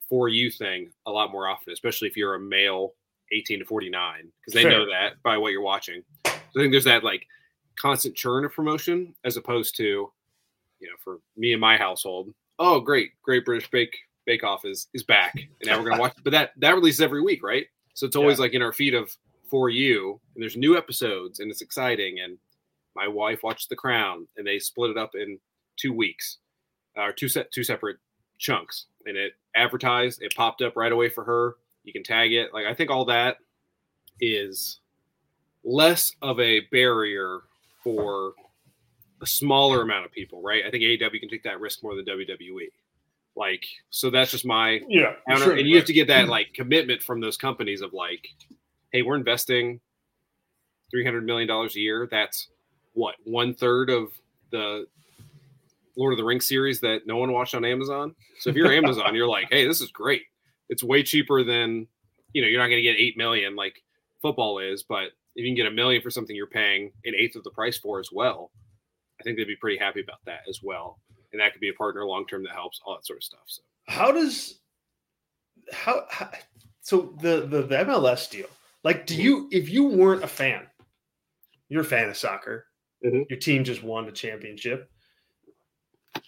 for 0.07 0.29
you 0.29 0.51
thing 0.51 0.91
a 1.07 1.11
lot 1.11 1.31
more 1.31 1.47
often, 1.47 1.73
especially 1.73 2.07
if 2.07 2.15
you're 2.15 2.35
a 2.35 2.39
male 2.39 2.93
18 3.31 3.59
to 3.59 3.65
49, 3.65 4.31
because 4.39 4.53
they 4.53 4.61
sure. 4.61 4.71
know 4.71 4.85
that 4.85 5.13
by 5.23 5.37
what 5.37 5.51
you're 5.51 5.61
watching. 5.61 6.03
So 6.25 6.31
I 6.31 6.59
think 6.61 6.71
there's 6.71 6.83
that 6.83 7.03
like 7.03 7.25
constant 7.75 8.15
churn 8.15 8.45
of 8.45 8.53
promotion 8.53 9.15
as 9.23 9.37
opposed 9.37 9.75
to, 9.77 9.83
you 9.83 10.87
know, 10.87 10.95
for 11.03 11.17
me 11.35 11.53
and 11.53 11.61
my 11.61 11.77
household, 11.77 12.31
oh 12.59 12.79
great, 12.79 13.11
Great 13.23 13.45
British 13.45 13.69
Bake 13.71 13.97
Bake 14.25 14.43
Off 14.43 14.65
is 14.65 14.87
is 14.93 15.03
back, 15.03 15.33
and 15.35 15.65
now 15.65 15.77
we're 15.77 15.89
gonna 15.89 16.01
watch. 16.01 16.13
But 16.23 16.31
that 16.31 16.51
that 16.57 16.75
releases 16.75 17.01
every 17.01 17.21
week, 17.21 17.43
right? 17.43 17.65
So 17.93 18.05
it's 18.05 18.15
always 18.15 18.37
yeah. 18.37 18.43
like 18.43 18.53
in 18.53 18.61
our 18.61 18.73
feed 18.73 18.93
of 18.93 19.15
for 19.49 19.69
you, 19.69 20.19
and 20.35 20.41
there's 20.41 20.57
new 20.57 20.77
episodes, 20.77 21.39
and 21.39 21.51
it's 21.51 21.61
exciting. 21.61 22.19
And 22.19 22.37
my 22.95 23.07
wife 23.07 23.43
watched 23.43 23.69
The 23.69 23.75
Crown, 23.75 24.27
and 24.37 24.45
they 24.45 24.59
split 24.59 24.91
it 24.91 24.97
up 24.97 25.11
in 25.15 25.39
two 25.77 25.93
weeks, 25.93 26.37
or 26.95 27.11
two 27.11 27.27
set 27.27 27.51
two 27.51 27.63
separate 27.63 27.97
chunks, 28.39 28.87
and 29.05 29.17
it 29.17 29.33
advertised. 29.55 30.21
It 30.21 30.35
popped 30.35 30.61
up 30.61 30.75
right 30.75 30.91
away 30.91 31.09
for 31.09 31.23
her. 31.23 31.55
You 31.83 31.93
can 31.93 32.03
tag 32.03 32.33
it. 32.33 32.53
Like 32.53 32.65
I 32.65 32.73
think 32.73 32.89
all 32.89 33.05
that 33.05 33.37
is 34.19 34.79
less 35.63 36.11
of 36.21 36.39
a 36.39 36.61
barrier 36.71 37.41
for 37.83 38.33
a 39.21 39.25
smaller 39.25 39.81
amount 39.81 40.05
of 40.05 40.11
people, 40.11 40.41
right? 40.41 40.63
I 40.65 40.71
think 40.71 40.83
AEW 40.83 41.19
can 41.19 41.29
take 41.29 41.43
that 41.43 41.59
risk 41.59 41.81
more 41.81 41.95
than 41.95 42.05
WWE. 42.05 42.67
Like, 43.35 43.65
so 43.89 44.09
that's 44.09 44.31
just 44.31 44.45
my 44.45 44.81
yeah. 44.87 45.13
Counter. 45.27 45.43
Sure, 45.43 45.57
and 45.57 45.67
you 45.67 45.75
have 45.77 45.85
to 45.85 45.93
get 45.93 46.07
that 46.07 46.25
hmm. 46.25 46.31
like 46.31 46.53
commitment 46.53 47.01
from 47.01 47.19
those 47.19 47.37
companies 47.37 47.81
of 47.81 47.93
like, 47.93 48.27
hey, 48.91 49.01
we're 49.01 49.15
investing 49.15 49.79
three 50.91 51.03
hundred 51.03 51.25
million 51.25 51.47
dollars 51.47 51.75
a 51.75 51.79
year. 51.79 52.07
That's 52.09 52.49
what 52.93 53.15
one 53.23 53.53
third 53.53 53.89
of 53.89 54.09
the 54.51 54.85
Lord 55.95 56.13
of 56.13 56.17
the 56.17 56.23
Rings 56.23 56.47
series 56.47 56.79
that 56.81 57.07
no 57.07 57.17
one 57.17 57.31
watched 57.31 57.55
on 57.55 57.65
Amazon. 57.65 58.15
So 58.39 58.49
if 58.49 58.55
you're 58.55 58.71
Amazon, 58.71 59.15
you're 59.15 59.27
like, 59.27 59.47
hey, 59.49 59.67
this 59.67 59.81
is 59.81 59.89
great. 59.91 60.23
It's 60.69 60.83
way 60.83 61.03
cheaper 61.03 61.43
than 61.43 61.87
you 62.33 62.41
know. 62.41 62.47
You're 62.47 62.61
not 62.61 62.67
going 62.67 62.77
to 62.77 62.83
get 62.83 62.97
eight 62.97 63.17
million 63.17 63.55
like 63.55 63.81
football 64.21 64.59
is, 64.59 64.83
but 64.83 65.09
if 65.35 65.43
you 65.43 65.47
can 65.47 65.55
get 65.55 65.65
a 65.65 65.71
million 65.71 66.01
for 66.01 66.11
something 66.11 66.35
you're 66.35 66.47
paying 66.47 66.91
an 67.05 67.13
eighth 67.17 67.35
of 67.35 67.43
the 67.43 67.49
price 67.49 67.77
for 67.77 67.99
as 67.99 68.09
well, 68.11 68.51
I 69.19 69.23
think 69.23 69.37
they'd 69.37 69.47
be 69.47 69.55
pretty 69.55 69.77
happy 69.77 70.01
about 70.01 70.19
that 70.25 70.41
as 70.47 70.61
well. 70.61 70.99
And 71.33 71.41
that 71.41 71.51
could 71.51 71.61
be 71.61 71.69
a 71.69 71.73
partner 71.73 72.05
long 72.05 72.25
term 72.27 72.43
that 72.43 72.53
helps 72.53 72.79
all 72.85 72.95
that 72.95 73.05
sort 73.05 73.17
of 73.17 73.23
stuff. 73.23 73.41
So 73.47 73.61
how 73.87 74.11
does 74.11 74.59
how, 75.71 76.05
how 76.09 76.29
so 76.81 77.15
the, 77.21 77.41
the 77.47 77.63
the 77.63 77.75
MLS 77.85 78.29
deal? 78.29 78.47
Like, 78.83 79.05
do 79.05 79.15
you 79.21 79.49
if 79.51 79.69
you 79.69 79.85
weren't 79.85 80.23
a 80.23 80.27
fan, 80.27 80.67
you're 81.69 81.81
a 81.81 81.85
fan 81.85 82.09
of 82.09 82.15
soccer, 82.17 82.65
Mhm. 83.03 83.29
your 83.29 83.39
team 83.39 83.63
just 83.63 83.83
won 83.83 84.05
the 84.05 84.11
championship. 84.11 84.89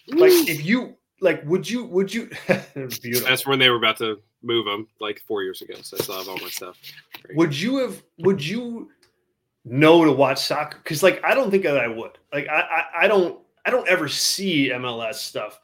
Like, 0.08 0.32
if 0.48 0.64
you 0.64 0.96
like, 1.20 1.42
would 1.44 1.68
you 1.68 1.84
would 1.84 2.12
you? 2.12 2.30
that's 2.74 3.46
when 3.46 3.58
they 3.58 3.70
were 3.70 3.76
about 3.76 3.96
to 3.98 4.20
move 4.42 4.64
them 4.66 4.86
like 5.00 5.20
four 5.26 5.42
years 5.42 5.62
ago. 5.62 5.74
So 5.82 5.96
I 5.98 6.02
still 6.02 6.16
have 6.18 6.28
all 6.28 6.38
my 6.38 6.48
stuff. 6.48 6.78
Great. 7.22 7.36
would 7.36 7.58
you 7.58 7.78
have 7.78 8.02
would 8.18 8.44
you 8.44 8.90
know 9.64 10.04
to 10.04 10.12
watch 10.12 10.38
soccer 10.38 10.78
because 10.78 11.02
like 11.02 11.20
i 11.24 11.34
don't 11.34 11.50
think 11.50 11.64
that 11.64 11.76
i 11.76 11.88
would 11.88 12.18
like 12.32 12.46
I, 12.46 12.60
I 12.60 12.84
i 13.04 13.08
don't 13.08 13.40
i 13.66 13.70
don't 13.70 13.88
ever 13.88 14.08
see 14.08 14.70
mls 14.70 15.14
stuff 15.16 15.60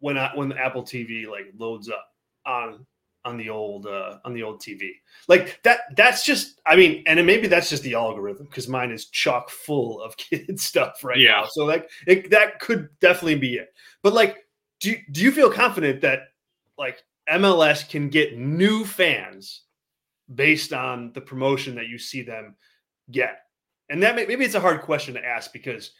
when 0.00 0.18
i 0.18 0.30
when 0.34 0.48
the 0.48 0.58
apple 0.58 0.82
tv 0.82 1.28
like 1.28 1.46
loads 1.56 1.88
up 1.88 2.06
on 2.46 2.84
on 3.24 3.36
the 3.36 3.48
old 3.48 3.86
uh 3.86 4.18
on 4.24 4.34
the 4.34 4.42
old 4.42 4.60
tv 4.60 4.90
like 5.28 5.60
that 5.62 5.82
that's 5.96 6.24
just 6.24 6.60
i 6.66 6.74
mean 6.74 7.04
and 7.06 7.24
maybe 7.24 7.46
that's 7.46 7.70
just 7.70 7.84
the 7.84 7.94
algorithm 7.94 8.46
because 8.46 8.66
mine 8.66 8.90
is 8.90 9.06
chock 9.10 9.48
full 9.48 10.02
of 10.02 10.16
kid 10.16 10.58
stuff 10.58 11.04
right 11.04 11.18
Yeah. 11.18 11.42
now 11.42 11.46
so 11.48 11.64
like 11.64 11.88
it, 12.08 12.30
that 12.30 12.58
could 12.58 12.88
definitely 13.00 13.36
be 13.36 13.54
it 13.54 13.72
but 14.02 14.12
like 14.12 14.38
do, 14.80 14.96
do 15.12 15.20
you 15.22 15.30
feel 15.30 15.50
confident 15.52 16.00
that 16.00 16.22
like 16.78 17.04
mls 17.30 17.88
can 17.88 18.08
get 18.08 18.36
new 18.36 18.84
fans 18.84 19.62
based 20.34 20.72
on 20.72 21.12
the 21.12 21.20
promotion 21.20 21.74
that 21.76 21.86
you 21.86 21.98
see 21.98 22.22
them 22.22 22.56
get? 23.12 23.42
And 23.90 24.02
that 24.02 24.16
may, 24.16 24.26
maybe 24.26 24.44
it's 24.44 24.54
a 24.56 24.60
hard 24.60 24.80
question 24.82 25.14
to 25.14 25.24
ask 25.24 25.52
because 25.52 25.92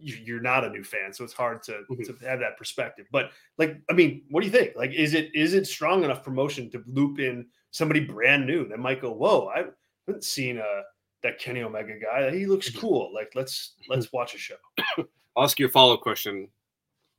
you're 0.00 0.40
not 0.40 0.64
a 0.64 0.70
new 0.70 0.84
fan, 0.84 1.12
so 1.12 1.24
it's 1.24 1.32
hard 1.32 1.62
to, 1.64 1.84
Mhm. 1.90 2.06
to 2.06 2.26
have 2.26 2.38
that 2.40 2.56
perspective. 2.56 3.06
But 3.10 3.32
like, 3.56 3.80
I 3.90 3.92
mean, 3.92 4.24
what 4.30 4.40
do 4.40 4.46
you 4.46 4.52
think? 4.52 4.76
Like, 4.76 4.92
is 4.92 5.14
it 5.14 5.34
is 5.34 5.54
it 5.54 5.66
strong 5.66 6.04
enough 6.04 6.22
promotion 6.22 6.70
to 6.70 6.82
loop 6.86 7.18
in 7.18 7.46
somebody 7.70 8.00
brand 8.00 8.46
new 8.46 8.66
that 8.68 8.78
might 8.78 9.00
go, 9.00 9.12
"Whoa, 9.12 9.48
I 9.48 9.64
haven't 10.06 10.24
seen 10.24 10.58
uh, 10.58 10.82
that 11.22 11.38
Kenny 11.38 11.62
Omega 11.62 11.98
guy. 11.98 12.30
He 12.30 12.46
looks 12.46 12.70
Mhm. 12.70 12.78
cool. 12.80 13.12
Like, 13.12 13.32
let's 13.34 13.74
let's 13.88 14.12
watch 14.12 14.34
a 14.34 14.38
show." 14.38 14.56
I'll 15.36 15.44
ask 15.44 15.58
you 15.58 15.66
a 15.66 15.68
follow 15.68 15.94
up 15.94 16.00
question 16.00 16.48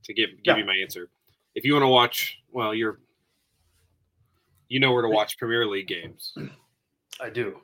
to 0.04 0.14
give 0.14 0.30
give 0.44 0.56
Yeah. 0.56 0.58
you 0.58 0.66
my 0.66 0.76
answer. 0.76 1.10
If 1.56 1.66
you 1.66 1.74
want 1.74 1.84
to 1.84 1.88
watch, 1.90 2.42
well, 2.52 2.74
you're 2.74 3.00
you 4.70 4.80
know 4.80 4.92
where 4.94 5.02
to 5.02 5.10
watch 5.10 5.38
Premier 5.38 5.66
League 5.66 5.88
games. 5.88 6.34
I 7.20 7.30
do. 7.30 7.60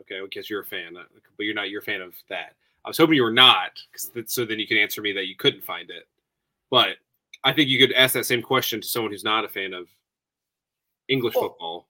Okay, 0.00 0.20
because 0.22 0.48
you're 0.50 0.60
a 0.60 0.64
fan, 0.64 0.96
uh, 0.96 1.04
but 1.36 1.44
you're 1.44 1.54
not. 1.54 1.70
You're 1.70 1.80
a 1.80 1.84
fan 1.84 2.00
of 2.00 2.14
that. 2.28 2.54
I 2.88 2.90
was 2.90 2.96
hoping 2.96 3.16
you 3.16 3.22
were 3.22 3.30
not, 3.30 3.72
so 4.24 4.46
then 4.46 4.58
you 4.58 4.66
could 4.66 4.78
answer 4.78 5.02
me 5.02 5.12
that 5.12 5.26
you 5.26 5.36
couldn't 5.36 5.62
find 5.62 5.90
it. 5.90 6.08
But 6.70 6.96
I 7.44 7.52
think 7.52 7.68
you 7.68 7.78
could 7.78 7.92
ask 7.94 8.14
that 8.14 8.24
same 8.24 8.40
question 8.40 8.80
to 8.80 8.88
someone 8.88 9.12
who's 9.12 9.22
not 9.24 9.44
a 9.44 9.48
fan 9.48 9.74
of 9.74 9.88
English 11.06 11.34
Well- 11.34 11.50
football. 11.50 11.88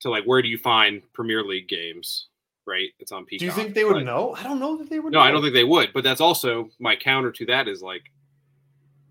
To 0.00 0.10
like, 0.10 0.24
where 0.24 0.42
do 0.42 0.48
you 0.48 0.58
find 0.58 1.02
Premier 1.12 1.44
League 1.44 1.68
games? 1.68 2.26
Right, 2.66 2.88
it's 2.98 3.12
on 3.12 3.24
Peacock. 3.26 3.38
Do 3.38 3.44
you 3.46 3.52
think 3.52 3.74
they 3.76 3.84
would 3.84 3.92
but- 3.92 4.02
know? 4.02 4.34
I 4.34 4.42
don't 4.42 4.58
know 4.58 4.76
that 4.78 4.90
they 4.90 4.98
would. 4.98 5.12
No, 5.12 5.20
know. 5.20 5.24
I 5.24 5.30
don't 5.30 5.40
think 5.40 5.54
they 5.54 5.62
would. 5.62 5.92
But 5.92 6.02
that's 6.02 6.20
also 6.20 6.68
my 6.80 6.96
counter 6.96 7.30
to 7.30 7.46
that 7.46 7.68
is 7.68 7.80
like 7.80 8.10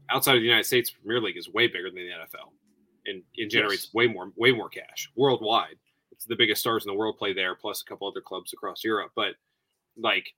outside 0.09 0.35
of 0.35 0.41
the 0.41 0.45
United 0.47 0.65
States, 0.65 0.89
Premier 0.89 1.21
League 1.21 1.37
is 1.37 1.47
way 1.47 1.67
bigger 1.67 1.89
than 1.89 1.95
the 2.05 2.09
NFL, 2.11 2.51
and 3.05 3.23
it 3.35 3.49
generates 3.49 3.85
Yes. 3.85 3.93
way 3.93 4.07
more 4.07 4.33
way 4.35 4.51
more 4.51 4.67
cash 4.67 5.09
worldwide. 5.15 5.77
It's 6.11 6.25
the 6.25 6.35
biggest 6.35 6.59
stars 6.59 6.85
in 6.85 6.91
the 6.91 6.97
world 6.97 7.17
play 7.17 7.31
there, 7.31 7.55
plus 7.55 7.81
a 7.81 7.85
couple 7.85 8.07
other 8.09 8.19
clubs 8.21 8.51
across 8.51 8.83
Europe. 8.83 9.13
But 9.15 9.35
like, 9.97 10.33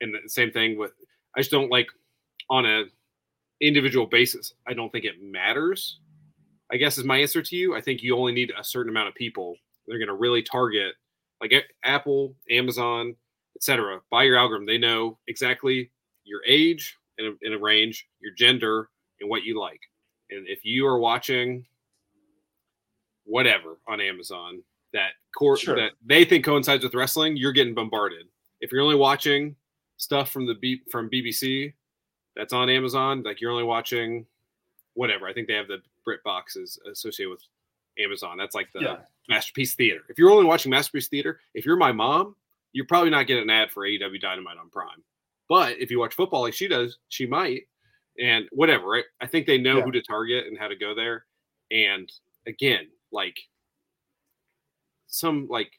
and 0.00 0.14
the 0.14 0.28
same 0.28 0.50
thing 0.50 0.78
with 0.78 0.92
I 1.36 1.40
just 1.40 1.50
don't 1.50 1.70
like 1.70 1.88
on 2.50 2.66
a 2.66 2.84
individual 3.60 4.06
basis. 4.06 4.54
I 4.66 4.74
don't 4.74 4.90
think 4.90 5.04
it 5.04 5.22
matters. 5.22 6.00
I 6.70 6.76
guess 6.76 6.98
is 6.98 7.04
my 7.04 7.18
answer 7.18 7.42
to 7.42 7.56
you. 7.56 7.74
I 7.74 7.80
think 7.80 8.02
you 8.02 8.16
only 8.16 8.32
need 8.32 8.52
a 8.58 8.62
certain 8.64 8.90
amount 8.90 9.08
of 9.08 9.14
people. 9.14 9.56
They're 9.86 9.98
going 9.98 10.08
to 10.08 10.14
really 10.14 10.42
target 10.42 10.94
like 11.40 11.52
Apple, 11.84 12.34
Amazon, 12.50 13.14
etc. 13.56 14.00
By 14.10 14.24
your 14.24 14.36
algorithm, 14.36 14.66
they 14.66 14.78
know 14.78 15.18
exactly 15.28 15.90
your 16.24 16.40
age 16.46 16.96
in 17.18 17.26
a, 17.26 17.46
in 17.46 17.52
a 17.54 17.58
range, 17.58 18.06
your 18.20 18.32
gender, 18.34 18.90
and 19.20 19.30
what 19.30 19.44
you 19.44 19.58
like. 19.58 19.80
And 20.30 20.46
if 20.48 20.64
you 20.64 20.86
are 20.86 20.98
watching 20.98 21.64
whatever 23.24 23.78
on 23.88 24.00
Amazon 24.00 24.62
that 24.92 25.10
court 25.36 25.60
Sure. 25.60 25.76
that 25.76 25.92
they 26.04 26.24
think 26.24 26.44
coincides 26.44 26.82
with 26.84 26.94
wrestling, 26.94 27.36
you're 27.36 27.52
getting 27.52 27.74
bombarded. 27.74 28.26
If 28.60 28.72
you're 28.72 28.80
only 28.82 28.96
watching 28.96 29.54
stuff 29.98 30.30
from 30.30 30.46
the 30.46 30.54
B, 30.54 30.80
from 30.90 31.10
BBC 31.10 31.74
that's 32.34 32.52
on 32.52 32.70
Amazon, 32.70 33.22
like 33.22 33.40
you're 33.40 33.50
only 33.50 33.64
watching 33.64 34.24
whatever. 34.94 35.26
I 35.28 35.32
think 35.34 35.46
they 35.48 35.54
have 35.54 35.68
the 35.68 35.82
Brit 36.04 36.22
boxes 36.24 36.78
associated 36.90 37.30
with 37.30 37.42
Amazon. 37.98 38.38
That's 38.38 38.54
like 38.54 38.72
the 38.72 38.80
Yeah. 38.80 38.96
Masterpiece 39.28 39.74
Theater. 39.74 40.04
If 40.08 40.18
you're 40.18 40.30
only 40.30 40.46
watching 40.46 40.70
Masterpiece 40.70 41.08
Theater, 41.08 41.40
if 41.52 41.66
you're 41.66 41.76
my 41.76 41.92
mom, 41.92 42.34
you're 42.72 42.86
probably 42.86 43.10
not 43.10 43.26
getting 43.26 43.42
an 43.42 43.50
ad 43.50 43.70
for 43.70 43.84
AEW 43.86 44.18
Dynamite 44.20 44.56
on 44.56 44.70
Prime. 44.70 45.02
But 45.48 45.78
if 45.78 45.90
you 45.90 45.98
watch 45.98 46.14
football 46.14 46.42
like 46.42 46.54
she 46.54 46.68
does, 46.68 46.98
she 47.08 47.26
might. 47.26 47.62
And 48.20 48.48
whatever, 48.52 48.86
right? 48.88 49.04
I 49.20 49.26
think 49.26 49.46
they 49.46 49.58
know 49.58 49.78
Yeah. 49.78 49.84
who 49.84 49.92
to 49.92 50.02
target 50.02 50.46
and 50.46 50.56
how 50.58 50.68
to 50.68 50.76
go 50.76 50.94
there. 50.94 51.26
And 51.70 52.10
again, 52.46 52.88
like 53.12 53.36
some 55.06 55.46
like 55.48 55.72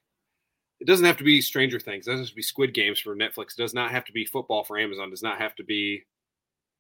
it 0.80 0.86
doesn't 0.88 1.06
have 1.06 1.18
to 1.18 1.24
be 1.24 1.42
Stranger 1.42 1.80
Things. 1.80 2.08
It 2.08 2.12
doesn't 2.12 2.26
have 2.26 2.30
to 2.30 2.36
be 2.36 2.42
Squid 2.42 2.74
Games 2.74 3.00
for 3.00 3.16
Netflix. 3.16 3.52
It 3.54 3.58
does 3.58 3.74
not 3.74 3.92
have 3.92 4.06
to 4.06 4.14
be 4.14 4.26
football 4.26 4.64
for 4.64 4.78
Amazon. 4.78 5.08
It 5.08 5.12
does 5.12 5.24
not 5.24 5.40
have 5.40 5.56
to 5.56 5.64
be 5.64 6.04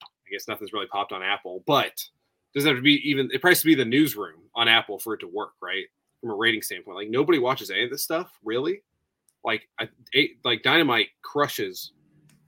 I 0.01 0.31
guess 0.31 0.47
nothing's 0.47 0.73
really 0.73 0.85
popped 0.87 1.11
on 1.11 1.23
Apple, 1.23 1.63
but 1.65 1.87
it 1.87 2.53
doesn't 2.53 2.69
have 2.69 2.77
to 2.77 2.83
be 2.83 3.01
even 3.09 3.29
it 3.33 3.41
probably 3.41 3.51
has 3.51 3.61
to 3.61 3.65
be 3.65 3.75
the 3.75 3.85
newsroom 3.85 4.41
on 4.55 4.67
Apple 4.67 4.99
for 4.99 5.13
it 5.15 5.19
to 5.19 5.27
work, 5.27 5.53
right? 5.61 5.85
From 6.21 6.29
a 6.31 6.35
rating 6.35 6.61
standpoint. 6.61 6.97
Like 6.97 7.09
nobody 7.09 7.39
watches 7.39 7.71
any 7.71 7.83
of 7.83 7.89
this 7.89 8.03
stuff, 8.03 8.31
really. 8.43 8.83
Like 9.43 9.67
I 9.79 9.89
like 10.43 10.63
Dynamite 10.63 11.09
crushes 11.21 11.93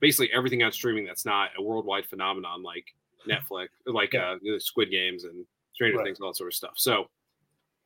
basically 0.00 0.32
everything 0.32 0.62
on 0.62 0.72
streaming 0.72 1.04
that's 1.06 1.24
not 1.24 1.50
a 1.58 1.62
worldwide 1.62 2.06
phenomenon 2.06 2.62
like 2.62 2.84
Netflix, 3.28 3.68
like 3.86 4.12
Yeah. 4.12 4.36
uh, 4.54 4.58
Squid 4.58 4.90
Games 4.90 5.24
and 5.24 5.46
Stranger 5.74 5.98
Right. 5.98 6.06
Things, 6.06 6.20
all 6.20 6.28
that 6.28 6.36
sort 6.36 6.48
of 6.52 6.54
stuff. 6.54 6.72
So 6.76 7.08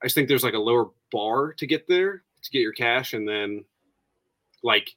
I 0.03 0.07
just 0.07 0.15
think 0.15 0.29
there's 0.29 0.43
like 0.45 0.55
a 0.55 0.59
lower 0.59 0.91
bar 1.13 1.53
to 1.55 1.67
get 1.67 1.87
there 1.87 2.25
to 2.47 2.51
get 2.51 2.63
your 2.63 2.73
cash, 2.73 3.13
and 3.13 3.29
then 3.29 3.65
like 4.63 4.91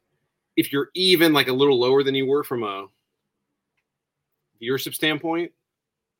if 0.57 0.71
you're 0.73 0.89
even 0.95 1.33
like 1.33 1.47
a 1.47 1.53
little 1.53 1.79
lower 1.79 2.03
than 2.03 2.15
you 2.15 2.25
were 2.25 2.43
from 2.43 2.63
a 2.63 2.87
viewership 4.61 4.93
standpoint, 4.93 5.51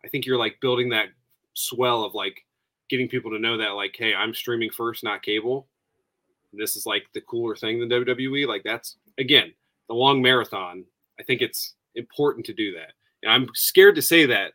I 0.04 0.08
think 0.08 0.26
you're 0.26 0.38
like 0.38 0.62
building 0.62 0.90
that 0.90 1.10
swell 1.54 2.04
of 2.04 2.14
like 2.14 2.46
getting 2.90 3.08
people 3.08 3.32
to 3.32 3.40
know 3.40 3.58
that 3.58 3.70
like, 3.70 3.96
hey, 3.98 4.14
I'm 4.14 4.34
streaming 4.34 4.72
first, 4.72 5.04
not 5.04 5.24
cable. 5.24 5.68
This 6.54 6.76
is 6.76 6.86
like 6.86 7.04
the 7.14 7.22
cooler 7.22 7.56
thing 7.56 7.80
than 7.80 7.90
WWE. 7.90 8.48
Like 8.48 8.64
that's 8.64 8.98
again 9.18 9.54
the 9.88 9.94
long 9.94 10.22
marathon. 10.22 10.86
I 11.20 11.24
think 11.24 11.42
it's 11.42 11.76
important 11.96 12.46
to 12.48 12.54
do 12.54 12.74
that, 12.74 12.94
and 13.24 13.32
I'm 13.32 13.50
scared 13.54 13.96
to 13.96 14.02
say 14.02 14.26
that. 14.28 14.54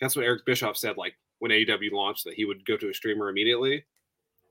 That's 0.00 0.16
what 0.16 0.24
Eric 0.24 0.44
Bischoff 0.44 0.76
said. 0.76 0.96
Like 0.96 1.14
when 1.38 1.50
AEW 1.50 1.92
launched, 1.92 2.24
that 2.24 2.34
he 2.34 2.44
would 2.44 2.64
go 2.66 2.76
to 2.76 2.90
a 2.90 2.94
streamer 2.94 3.28
immediately, 3.28 3.84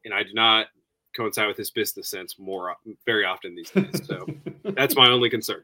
and 0.05 0.13
I 0.13 0.24
do 0.24 0.34
not 0.34 0.67
coincide 1.16 1.47
with 1.47 1.57
his 1.57 1.72
business 1.72 2.07
sense 2.07 2.38
more 2.38 2.76
very 3.05 3.26
often 3.26 3.55
these 3.55 3.72
days. 3.72 4.05
So 4.05 4.26
that's 4.76 4.95
my 4.95 5.10
only 5.10 5.30
concern. 5.30 5.64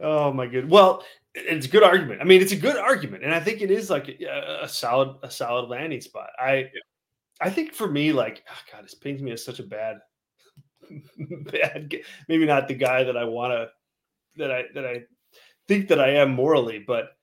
Oh 0.00 0.32
my 0.32 0.46
good. 0.46 0.68
Well, 0.68 1.04
it's 1.34 1.66
a 1.66 1.68
good 1.68 1.82
argument. 1.82 2.20
I 2.20 2.24
mean, 2.24 2.42
it's 2.42 2.52
a 2.52 2.56
good 2.56 2.76
argument, 2.76 3.24
and 3.24 3.34
I 3.34 3.40
think 3.40 3.62
it 3.62 3.70
is 3.70 3.88
like 3.88 4.08
a, 4.08 4.60
a 4.62 4.68
solid, 4.68 5.16
a 5.22 5.30
solid 5.30 5.68
landing 5.68 6.00
spot. 6.00 6.30
I, 6.38 6.70
I 7.40 7.50
think 7.50 7.72
for 7.72 7.88
me, 7.88 8.12
like, 8.12 8.44
oh 8.50 8.58
God, 8.72 8.84
this 8.84 8.94
pains 8.94 9.22
me 9.22 9.32
as 9.32 9.44
such 9.44 9.58
a 9.58 9.62
bad, 9.62 9.98
bad. 11.18 11.94
Maybe 12.28 12.46
not 12.46 12.68
the 12.68 12.74
guy 12.74 13.04
that 13.04 13.16
I 13.16 13.24
want 13.24 13.52
to, 13.52 13.68
that 14.36 14.50
I 14.50 14.64
that 14.74 14.86
I 14.86 15.02
think 15.68 15.88
that 15.88 16.00
I 16.00 16.10
am 16.10 16.32
morally, 16.34 16.84
but 16.86 17.16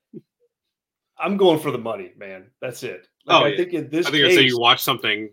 I'm 1.20 1.38
going 1.38 1.60
for 1.60 1.72
the 1.72 1.78
money, 1.78 2.14
man. 2.18 2.49
That's 2.62 2.84
it. 2.84 3.07
Like, 3.26 3.41
Oh, 3.41 3.45
I 3.45 3.49
yeah. 3.49 3.57
think 3.57 3.74
in 3.74 3.89
this 3.89 4.07
I 4.07 4.12
think 4.12 4.26
I'd 4.26 4.34
say 4.34 4.45
you 4.45 4.60
watch 4.60 4.82
something 4.82 5.30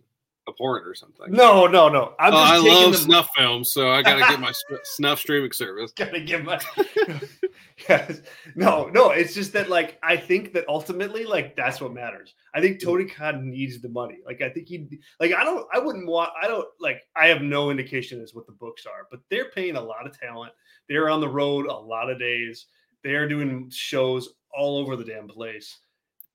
abhorrent 0.49 0.87
or 0.87 0.95
something. 0.95 1.31
No, 1.31 1.67
no, 1.67 1.89
no. 1.89 2.15
I'm 2.19 2.33
Oh, 2.33 2.37
just 2.37 2.53
I 2.53 2.57
taking 2.59 2.73
love 2.75 2.93
the- 2.93 2.99
snuff 2.99 3.29
films, 3.37 3.71
so 3.71 3.91
I 3.91 4.03
gotta 4.03 4.21
get 4.21 4.41
my 4.41 4.53
snuff 4.85 5.21
streaming 5.21 5.53
service. 5.53 5.93
gotta 5.97 6.21
give 6.21 6.45
my 6.45 6.61
yes. 7.89 8.23
no 8.55 8.87
no 8.87 9.11
it's 9.11 9.35
just 9.35 9.53
that 9.53 9.69
like 9.69 9.99
i 10.03 10.17
think 10.17 10.53
that 10.53 10.65
ultimately 10.67 11.25
like 11.25 11.55
that's 11.57 11.81
what 11.81 11.93
matters 11.93 12.35
i 12.55 12.61
think 12.61 12.79
mm. 12.79 12.85
tony 12.85 13.05
khan 13.05 13.51
needs 13.51 13.81
the 13.83 13.89
money 13.89 14.19
like 14.25 14.41
i 14.41 14.49
think 14.49 14.67
he 14.67 14.89
like 15.21 15.33
i 15.35 15.45
don't 15.45 15.67
i 15.75 15.79
wouldn't 15.79 16.07
want 16.07 16.31
i 16.43 16.47
don't 16.47 16.67
like 16.81 17.03
i 17.17 17.27
have 17.27 17.43
no 17.43 17.71
indication 17.71 18.21
as 18.23 18.35
what 18.35 18.47
the 18.47 18.53
books 18.53 18.87
are 18.87 19.07
but 19.11 19.21
they're 19.31 19.51
paying 19.51 19.77
a 19.77 19.81
lot 19.81 20.07
of 20.07 20.19
talent 20.19 20.53
they're 20.89 21.11
on 21.11 21.21
the 21.21 21.29
road 21.29 21.67
a 21.67 21.73
lot 21.73 22.11
of 22.11 22.19
days 22.19 22.67
they're 23.05 23.29
doing 23.29 23.69
shows 23.71 24.31
all 24.57 24.79
over 24.79 24.97
the 24.97 25.05
damn 25.05 25.29
place 25.29 25.79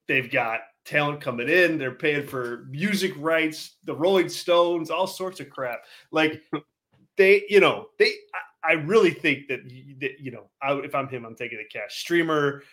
they've 0.08 0.32
got 0.32 0.60
talent 0.84 1.22
coming 1.22 1.48
in 1.48 1.78
they're 1.78 1.92
paying 1.92 2.26
for 2.26 2.66
music 2.70 3.14
rights 3.18 3.76
the 3.86 3.94
rolling 3.94 4.30
stones 4.30 4.90
all 4.90 5.08
sorts 5.08 5.40
of 5.40 5.50
crap. 5.50 5.84
Like 6.12 6.42
they 7.18 7.44
you 7.50 7.60
know 7.60 7.88
they 8.00 8.14
I, 8.64 8.72
I 8.72 8.74
really 8.74 9.12
think 9.12 9.48
that, 9.48 9.64
that 10.00 10.20
you 10.20 10.32
know 10.32 10.50
I, 10.62 10.74
if 10.80 10.96
i'm 10.96 11.08
him 11.08 11.26
i'm 11.26 11.36
taking 11.36 11.60
the 11.60 11.66
cash. 11.66 12.00
Streamer 12.00 12.64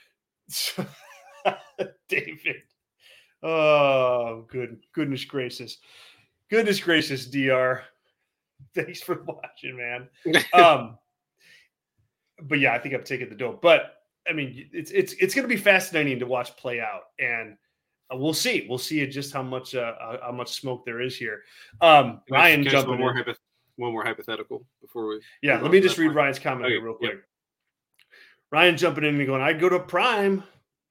david. 2.09 2.57
Oh 3.43 4.47
good 4.49 4.79
goodness 4.93 5.25
gracious. 5.25 5.79
Goodness 6.51 6.81
gracious 6.81 7.27
dr 7.27 7.83
thanks 8.75 9.03
for 9.03 9.23
watching 9.27 9.77
man. 9.77 10.09
Um 10.55 10.99
but 12.43 12.61
yeah 12.61 12.73
i 12.73 12.79
think 12.79 12.95
i'm 12.95 13.05
taking 13.05 13.29
the 13.29 13.35
dope. 13.35 13.61
But 13.61 13.97
i 14.27 14.33
mean 14.33 14.69
it's 14.73 14.91
it's 14.93 15.13
it's 15.15 15.35
going 15.35 15.47
to 15.47 15.55
be 15.55 15.61
fascinating 15.61 16.19
to 16.21 16.27
watch 16.27 16.57
play 16.57 16.81
out. 16.81 17.03
And 17.19 17.57
we'll 18.13 18.35
see 18.35 18.67
we'll 18.69 18.79
see 18.79 19.07
just 19.07 19.33
how 19.33 19.43
much 19.43 19.75
uh, 19.75 19.93
uh, 20.01 20.17
how 20.23 20.33
much 20.33 20.53
smoke 20.61 20.85
there 20.87 21.01
is 21.01 21.17
here 21.17 21.43
um 21.81 22.21
ryan 22.31 22.65
can 22.65 22.75
I 22.75 22.79
ask 22.79 22.87
jumping 22.87 22.91
one 22.91 23.01
more, 23.01 23.15
hypo- 23.15 23.35
one 23.79 23.93
more 23.93 24.05
hypothetical 24.05 24.67
before 24.83 25.07
we. 25.07 25.21
Yeah, 25.41 25.61
let 25.61 25.71
me 25.71 25.81
just 25.81 25.97
read 25.99 26.09
point? 26.09 26.17
Ryan's 26.17 26.39
comment 26.39 26.67
Okay, 26.67 26.75
here 26.75 26.85
real 26.85 26.99
yep. 27.01 27.13
quick. 27.13 27.23
Ryan 28.51 28.77
jumping 28.77 29.05
in 29.05 29.15
and 29.17 29.27
going, 29.27 29.41
I'd 29.41 29.61
go 29.61 29.69
to 29.69 29.79
Prime 29.79 30.43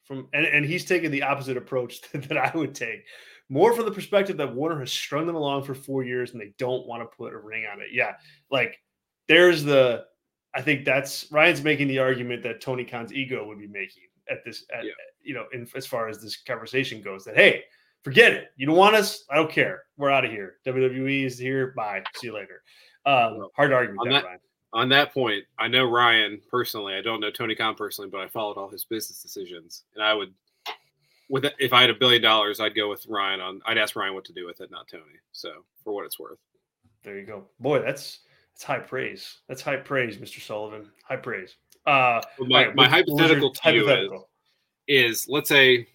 from 0.05 0.27
and, 0.33 0.45
and 0.45 0.65
he's 0.65 0.85
taking 0.85 1.11
the 1.11 1.23
opposite 1.23 1.57
approach 1.57 2.01
that 2.13 2.37
I 2.37 2.51
would 2.55 2.73
take. 2.73 3.03
More 3.49 3.73
from 3.73 3.85
the 3.85 3.91
perspective 3.91 4.37
that 4.37 4.55
Warner 4.55 4.79
has 4.79 4.91
strung 4.91 5.27
them 5.27 5.35
along 5.35 5.63
for 5.63 5.73
four 5.73 6.03
years 6.03 6.31
and 6.31 6.41
they 6.41 6.53
don't 6.57 6.87
want 6.87 7.01
to 7.01 7.17
put 7.17 7.33
a 7.33 7.37
ring 7.37 7.65
on 7.71 7.81
it. 7.81 7.87
Yeah. 7.91 8.13
Like 8.49 8.77
there's 9.27 9.63
the 9.63 10.05
I 10.55 10.61
think 10.61 10.85
that's 10.85 11.29
Ryan's 11.31 11.61
making 11.61 11.87
the 11.89 11.99
argument 11.99 12.43
that 12.43 12.61
Tony 12.61 12.85
Khan's 12.85 13.13
ego 13.13 13.45
would 13.47 13.59
be 13.59 13.67
making 13.67 14.03
at 14.29 14.43
this 14.45 14.65
at, 14.73 14.85
Yeah. 14.85 14.91
you 15.21 15.33
know, 15.33 15.45
in 15.53 15.67
as 15.75 15.85
far 15.85 16.07
as 16.09 16.21
this 16.21 16.37
conversation 16.37 17.01
goes, 17.01 17.23
that 17.25 17.35
hey, 17.35 17.63
forget 18.03 18.33
it. 18.33 18.49
You 18.55 18.65
don't 18.67 18.75
want 18.77 18.95
us, 18.95 19.23
I 19.29 19.35
don't 19.35 19.51
care. 19.51 19.83
We're 19.97 20.11
out 20.11 20.25
of 20.25 20.31
here. 20.31 20.57
WWE 20.65 21.23
is 21.25 21.37
here. 21.37 21.73
Bye. 21.75 22.03
See 22.15 22.27
you 22.27 22.33
later. 22.33 22.63
Um, 23.05 23.47
hard 23.55 23.71
argument, 23.73 24.01
on 24.01 24.09
that, 24.09 24.23
that-. 24.23 24.41
On 24.73 24.89
that 24.89 25.13
point, 25.13 25.45
I 25.57 25.69
know 25.69 25.85
Ryan 25.89 26.41
personally. 26.49 26.93
I 26.95 27.01
don't 27.01 27.21
know 27.21 27.31
Tony 27.31 27.55
Khan 27.55 27.73
personally, 27.75 28.09
but 28.09 28.19
I 28.19 28.27
followed 28.27 28.57
all 28.57 28.69
his 28.69 28.83
business 28.83 29.21
decisions, 29.21 29.85
and 29.95 30.03
I 30.03 30.13
would, 30.13 30.33
with 31.29 31.45
if 31.57 31.71
I 31.71 31.81
had 31.81 31.89
a 31.89 31.93
billion 31.95 32.21
dollars, 32.21 32.59
I'd 32.59 32.75
go 32.75 32.89
with 32.89 33.05
Ryan 33.07 33.39
on. 33.39 33.61
I'd 33.65 33.77
ask 33.77 33.95
Ryan 33.95 34.13
what 34.13 34.25
to 34.25 34.33
do 34.33 34.45
with 34.45 34.59
it, 34.59 34.69
not 34.69 34.87
Tony. 34.89 35.03
So 35.31 35.63
for 35.83 35.93
what 35.93 36.05
it's 36.05 36.19
worth. 36.19 36.39
There 37.03 37.17
you 37.17 37.25
go. 37.25 37.45
Boy, 37.61 37.79
that's 37.81 38.19
that's 38.53 38.63
high 38.63 38.79
praise. 38.79 39.37
That's 39.47 39.61
high 39.61 39.77
praise, 39.77 40.17
Mr. 40.17 40.41
Sullivan. 40.41 40.89
High 41.07 41.15
praise. 41.15 41.55
Uh 41.87 42.21
Well, 42.37 42.49
my 42.49 42.59
all 42.59 42.65
right, 42.67 42.75
my 42.75 42.83
what- 42.83 42.89
what 42.89 42.89
hypothetical 42.91 43.51
to 43.51 43.73
you 43.73 43.81
is, 43.81 43.87
hypothetical? 43.87 44.29
is 44.87 45.27
let's 45.29 45.49
say 45.49 45.87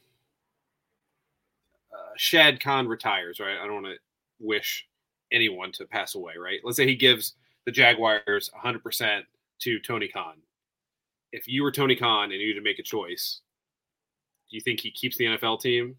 uh, 1.92 1.96
Shad 2.16 2.60
Khan 2.60 2.88
retires, 2.88 3.40
right? 3.40 3.58
I 3.58 3.64
don't 3.66 3.82
want 3.82 3.86
to 3.86 3.98
wish 4.40 4.86
anyone 5.30 5.72
to 5.72 5.84
pass 5.86 6.14
away, 6.14 6.34
right? 6.38 6.60
Let's 6.64 6.76
say 6.76 6.86
he 6.86 6.96
gives 6.96 7.34
the 7.64 7.72
Jaguars 7.72 8.50
100% 8.64 9.22
to 9.60 9.80
Tony 9.80 10.08
Khan. 10.08 10.34
If 11.32 11.46
you 11.48 11.62
were 11.62 11.72
Tony 11.72 11.94
Khan 11.96 12.32
and 12.32 12.40
you 12.40 12.48
had 12.48 12.56
to 12.56 12.62
make 12.62 12.78
a 12.78 12.82
choice, 12.82 13.40
do 14.50 14.56
you 14.56 14.60
think 14.60 14.80
he 14.80 14.90
keeps 14.90 15.16
the 15.16 15.24
NFL 15.26 15.60
team 15.60 15.96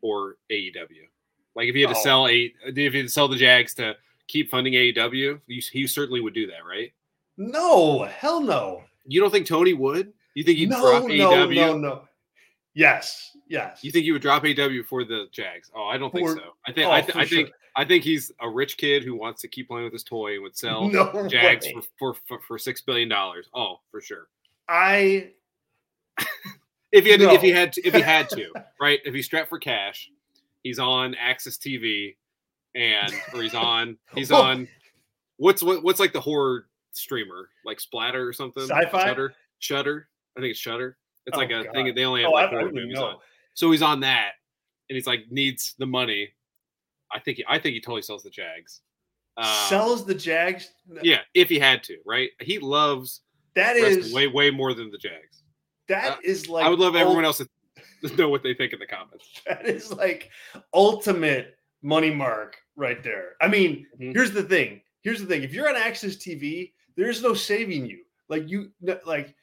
or 0.00 0.36
AEW? 0.50 1.06
Like 1.54 1.68
if 1.68 1.74
he 1.74 1.80
had 1.82 1.90
to 1.90 1.96
Oh. 1.98 2.02
sell 2.02 2.28
a, 2.28 2.52
if 2.64 2.76
he 2.76 2.84
had 2.84 2.92
to 2.92 3.08
sell 3.08 3.28
the 3.28 3.36
Jags 3.36 3.74
to 3.74 3.96
keep 4.28 4.50
funding 4.50 4.74
AEW, 4.74 5.40
you, 5.46 5.62
he 5.72 5.86
certainly 5.86 6.20
would 6.20 6.34
do 6.34 6.46
that, 6.46 6.64
right? 6.68 6.92
No, 7.36 8.04
hell 8.04 8.40
no. 8.40 8.84
You 9.06 9.20
don't 9.20 9.30
think 9.30 9.46
Tony 9.46 9.72
would? 9.72 10.12
You 10.34 10.44
think 10.44 10.58
he'd 10.58 10.68
No, 10.70 10.80
drop 10.80 11.04
no, 11.04 11.08
AEW? 11.30 11.54
no, 11.54 11.78
no. 11.78 12.02
Yes, 12.74 13.34
yes. 13.48 13.82
You 13.82 13.90
think 13.90 14.04
he 14.04 14.12
would 14.12 14.20
drop 14.22 14.44
AW 14.44 14.82
for 14.86 15.04
the 15.04 15.26
Jags? 15.32 15.70
Oh, 15.74 15.84
I 15.84 15.96
don't 15.96 16.12
think 16.12 16.28
For- 16.28 16.36
so. 16.36 16.42
I 16.66 16.72
think 16.72 16.86
Oh, 16.88 16.92
I, 16.92 17.00
th- 17.00 17.16
I 17.16 17.24
think 17.26 17.48
sure. 17.48 17.56
I 17.74 17.84
think 17.84 18.04
he's 18.04 18.32
a 18.40 18.48
rich 18.48 18.76
kid 18.76 19.02
who 19.04 19.14
wants 19.16 19.40
to 19.42 19.48
keep 19.48 19.68
playing 19.68 19.84
with 19.84 19.92
his 19.92 20.02
toy 20.02 20.34
and 20.34 20.42
would 20.42 20.56
sell 20.56 20.88
no 20.88 21.26
Jags 21.30 21.66
for, 21.98 22.14
for 22.28 22.38
for 22.46 22.58
six 22.58 22.82
billion 22.82 23.08
dollars. 23.08 23.48
Oh, 23.54 23.80
for 23.90 24.00
sure. 24.00 24.28
I 24.68 25.30
If 26.92 27.04
he 27.04 27.10
had 27.10 27.20
to, 27.20 27.30
if 27.30 27.42
he 27.42 27.50
had 27.50 27.72
to, 27.74 27.86
if 27.86 27.94
he 27.94 28.00
had 28.00 28.28
to, 28.30 28.50
right? 28.80 29.00
If 29.04 29.12
he's 29.14 29.26
strapped 29.26 29.48
for 29.48 29.58
cash, 29.58 30.10
he's 30.62 30.78
on 30.78 31.14
AXS 31.14 31.58
TV, 31.58 32.16
and 32.74 33.12
or 33.34 33.42
he's 33.42 33.54
on 33.54 33.98
he's 34.14 34.30
Oh. 34.32 34.40
on 34.42 34.68
what's 35.36 35.62
what, 35.62 35.82
what's 35.82 36.00
like 36.00 36.12
the 36.12 36.20
horror 36.20 36.66
streamer 36.96 37.50
like 37.64 37.80
Splatter 37.80 38.26
or 38.26 38.32
something? 38.32 38.64
Sci-fi? 38.64 39.04
Shudder. 39.06 39.34
Shudder. 39.58 40.08
I 40.36 40.40
think 40.40 40.50
it's 40.50 40.60
Shudder. 40.60 40.96
It's 41.26 41.36
Oh, 41.36 41.40
like 41.40 41.50
a 41.50 41.64
God. 41.64 41.72
thing. 41.74 41.94
They 41.94 42.04
only 42.04 42.22
have 42.22 42.30
oh, 42.30 42.34
like 42.34 42.46
I 42.46 42.50
horror 42.50 42.60
don't 42.62 42.70
even 42.76 42.82
movies 42.88 42.98
on. 42.98 43.16
So 43.54 43.70
he's 43.70 43.82
on 43.82 44.00
that, 44.00 44.32
and 44.88 44.94
he's 44.96 45.06
like 45.06 45.24
needs 45.30 45.74
the 45.78 45.86
money. 45.86 46.30
I 47.12 47.18
think 47.20 47.38
he, 47.38 47.44
I 47.48 47.58
think 47.58 47.74
he 47.74 47.80
totally 47.80 48.02
sells 48.02 48.22
the 48.22 48.30
Jags. 48.30 48.80
Um, 49.38 49.44
Sells 49.68 50.04
the 50.06 50.14
Jags. 50.14 50.72
yeah, 51.02 51.20
if 51.34 51.48
he 51.48 51.58
had 51.58 51.82
to, 51.84 51.96
right? 52.06 52.30
He 52.40 52.58
loves 52.58 53.20
that 53.54 53.76
is 53.76 54.12
way 54.12 54.26
way 54.28 54.50
more 54.50 54.72
than 54.74 54.90
the 54.90 54.98
Jags. 54.98 55.42
that 55.88 56.12
uh, 56.12 56.16
is 56.24 56.48
like 56.48 56.64
I 56.64 56.68
would 56.68 56.78
love 56.78 56.96
everyone 56.96 57.24
else 57.24 57.38
to 57.38 57.48
know 58.16 58.28
what 58.28 58.42
they 58.42 58.54
think 58.54 58.72
in 58.72 58.78
the 58.78 58.86
comments. 58.86 59.28
That 59.46 59.66
is 59.66 59.92
like 59.92 60.30
ultimate 60.74 61.56
money 61.82 62.10
mark 62.10 62.56
right 62.76 63.02
there. 63.02 63.32
I 63.40 63.48
mean, 63.48 63.86
Mhm. 64.00 64.14
here's 64.14 64.32
the 64.32 64.42
thing. 64.42 64.80
Here's 65.02 65.20
the 65.20 65.26
thing. 65.26 65.42
If 65.42 65.52
you're 65.52 65.68
on 65.68 65.74
AXS 65.76 66.16
TV, 66.16 66.72
there's 66.96 67.22
no 67.22 67.34
saving 67.34 67.86
you. 67.86 68.00
Like 68.28 68.48
you, 68.48 68.72
like 69.04 69.34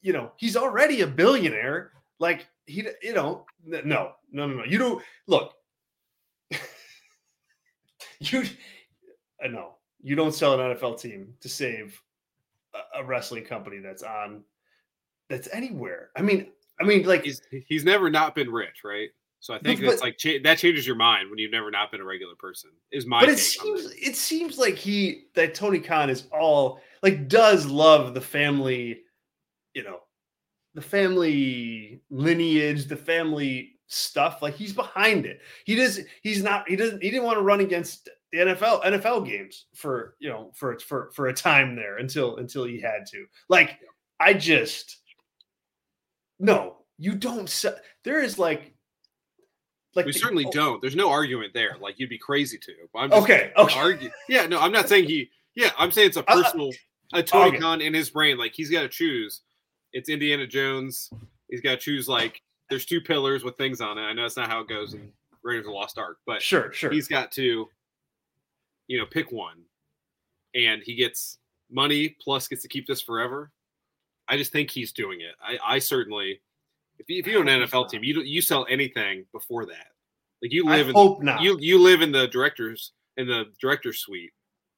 you 0.00 0.12
know, 0.12 0.32
he's 0.36 0.56
already 0.56 1.02
a 1.02 1.06
billionaire. 1.06 1.92
Like 2.18 2.46
he, 2.66 2.86
you 3.02 3.14
know, 3.14 3.46
no, 3.64 3.80
no, 3.84 4.12
no, 4.32 4.46
no. 4.46 4.64
You 4.64 4.78
don't 4.78 5.02
look. 5.26 5.54
you, 8.20 8.40
uh, 8.40 9.44
I 9.44 9.48
know 9.48 9.74
you 10.02 10.14
don't 10.16 10.34
sell 10.34 10.58
an 10.58 10.76
NFL 10.76 11.00
team 11.00 11.34
to 11.40 11.48
save 11.48 12.00
a, 12.74 13.00
a 13.00 13.04
wrestling 13.04 13.44
company 13.44 13.78
that's 13.78 14.02
on, 14.02 14.42
that's 15.28 15.48
anywhere. 15.52 16.10
I 16.16 16.22
mean, 16.22 16.48
I 16.80 16.84
mean, 16.84 17.04
like 17.04 17.24
He's 17.24 17.42
he's 17.66 17.84
never 17.84 18.08
not 18.10 18.34
been 18.34 18.50
rich, 18.50 18.84
right? 18.84 19.10
So 19.40 19.54
I 19.54 19.58
think 19.60 19.80
But- 19.80 19.90
that's 19.90 20.02
like 20.02 20.18
cha- 20.18 20.42
that 20.42 20.58
changes 20.58 20.86
your 20.86 20.96
mind 20.96 21.30
when 21.30 21.38
you've 21.38 21.52
never 21.52 21.70
not 21.70 21.90
been 21.92 22.00
a 22.00 22.04
regular 22.04 22.34
person. 22.36 22.70
Is 22.90 23.06
my 23.06 23.20
but 23.20 23.28
it 23.28 23.38
seems 23.38 23.92
it 23.92 24.16
seems 24.16 24.58
like 24.58 24.74
he 24.74 25.26
that 25.34 25.54
Tony 25.54 25.78
Khan 25.80 26.10
is 26.10 26.24
all 26.32 26.80
like 27.02 27.28
does 27.28 27.66
love 27.66 28.14
the 28.14 28.20
family, 28.20 29.02
you 29.74 29.84
know, 29.84 30.00
the 30.74 30.82
family 30.82 32.00
lineage, 32.10 32.86
the 32.86 32.96
family 32.96 33.78
stuff. 33.86 34.42
Like 34.42 34.54
he's 34.54 34.72
behind 34.72 35.24
it. 35.24 35.40
He 35.64 35.76
does. 35.76 36.00
He's 36.22 36.42
not. 36.42 36.68
He 36.68 36.74
doesn't. 36.76 37.00
He 37.02 37.10
didn't 37.10 37.24
want 37.24 37.38
to 37.38 37.42
run 37.44 37.60
against 37.60 38.08
the 38.32 38.38
NFL 38.38 38.82
NFL 38.84 39.24
games 39.26 39.66
for 39.74 40.16
you 40.18 40.28
know 40.28 40.50
for 40.54 40.78
for 40.80 41.10
for 41.14 41.28
a 41.28 41.32
time 41.32 41.76
there 41.76 41.98
until 41.98 42.36
until 42.38 42.64
he 42.64 42.80
had 42.80 43.06
to. 43.12 43.24
Like 43.48 43.78
I 44.18 44.34
just 44.34 44.98
no. 46.40 46.74
You 46.98 47.14
don't. 47.14 47.48
se- 47.48 47.76
There 48.02 48.20
is 48.20 48.38
like. 48.38 48.74
Like 49.98 50.06
We 50.06 50.12
the- 50.12 50.18
certainly 50.18 50.44
oh, 50.46 50.50
don't. 50.52 50.80
There's 50.80 50.96
no 50.96 51.10
argument 51.10 51.52
there. 51.52 51.76
Like 51.80 51.98
you'd 51.98 52.08
be 52.08 52.18
crazy 52.18 52.56
to. 52.58 52.72
I'm 52.94 53.10
just 53.10 53.22
Okay. 53.24 53.52
Okay. 53.56 53.78
argue. 53.78 54.10
Yeah, 54.28 54.46
no, 54.46 54.58
I'm 54.60 54.72
not 54.72 54.88
saying 54.88 55.04
he. 55.04 55.30
Yeah, 55.54 55.70
I'm 55.78 55.90
saying 55.90 56.08
it's 56.08 56.16
a 56.16 56.20
Uh, 56.20 56.24
uh, 56.28 56.42
personal, 56.42 56.70
a 57.12 57.22
Tony 57.22 57.48
okay. 57.50 57.58
Khan 57.58 57.80
in 57.80 57.92
his 57.92 58.10
brain. 58.10 58.38
Like 58.38 58.52
he's 58.54 58.70
got 58.70 58.82
to 58.82 58.88
choose. 58.88 59.42
It's 59.92 60.08
Indiana 60.08 60.46
Jones. 60.46 61.10
He's 61.50 61.60
got 61.60 61.72
to 61.72 61.76
choose. 61.78 62.08
Like 62.08 62.40
there's 62.70 62.86
two 62.86 63.00
pillars 63.00 63.42
with 63.44 63.56
things 63.56 63.80
on 63.80 63.98
it. 63.98 64.02
I 64.02 64.12
know 64.12 64.22
that's 64.22 64.36
not 64.36 64.48
how 64.48 64.60
it 64.60 64.68
goes 64.68 64.94
in 64.94 65.10
Raiders 65.42 65.60
of 65.66 65.66
the 65.66 65.72
Lost 65.72 65.98
Ark, 65.98 66.18
but 66.26 66.40
Sure. 66.42 66.72
Sure. 66.72 66.90
he's 66.90 67.08
got 67.08 67.32
to, 67.32 67.68
you 68.86 68.98
know, 68.98 69.06
pick 69.06 69.32
one, 69.32 69.62
and 70.54 70.82
he 70.84 70.94
gets 70.94 71.38
money 71.70 72.16
plus 72.20 72.46
gets 72.48 72.62
to 72.62 72.68
keep 72.68 72.86
this 72.86 73.00
forever. 73.02 73.50
I 74.28 74.36
just 74.36 74.52
think 74.52 74.70
he's 74.70 74.92
doing 74.92 75.20
it. 75.22 75.34
I, 75.42 75.58
I 75.76 75.78
certainly, 75.78 76.40
if 76.98 77.08
you, 77.08 77.18
if 77.18 77.26
you 77.26 77.38
own 77.38 77.48
an 77.48 77.62
NFL 77.62 77.88
team, 77.90 78.02
you 78.04 78.14
don't- 78.14 78.26
you 78.26 78.40
sell 78.42 78.66
anything 78.68 79.24
before 79.32 79.66
that. 79.66 79.92
Like 80.42 80.52
you 80.52 80.68
I 80.68 80.76
live 80.76 80.88
in 80.88 80.94
hope 80.94 81.22
not. 81.22 81.42
you 81.42 81.58
you 81.60 81.78
live 81.80 82.00
in 82.00 82.12
the 82.12 82.28
directors 82.28 82.92
in 83.16 83.26
the 83.26 83.46
director's 83.60 83.98
suite 83.98 84.32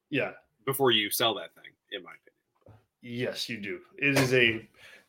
yeah. 0.09 0.33
before 0.65 0.91
you 0.91 1.11
sell 1.11 1.35
that 1.35 1.55
thing, 1.55 1.71
in 1.93 2.03
my 2.03 2.11
opinion. 2.11 2.81
Yes, 3.03 3.49
you 3.49 3.59
do. 3.59 3.81
It 3.99 4.19
is 4.19 4.33
a 4.33 4.67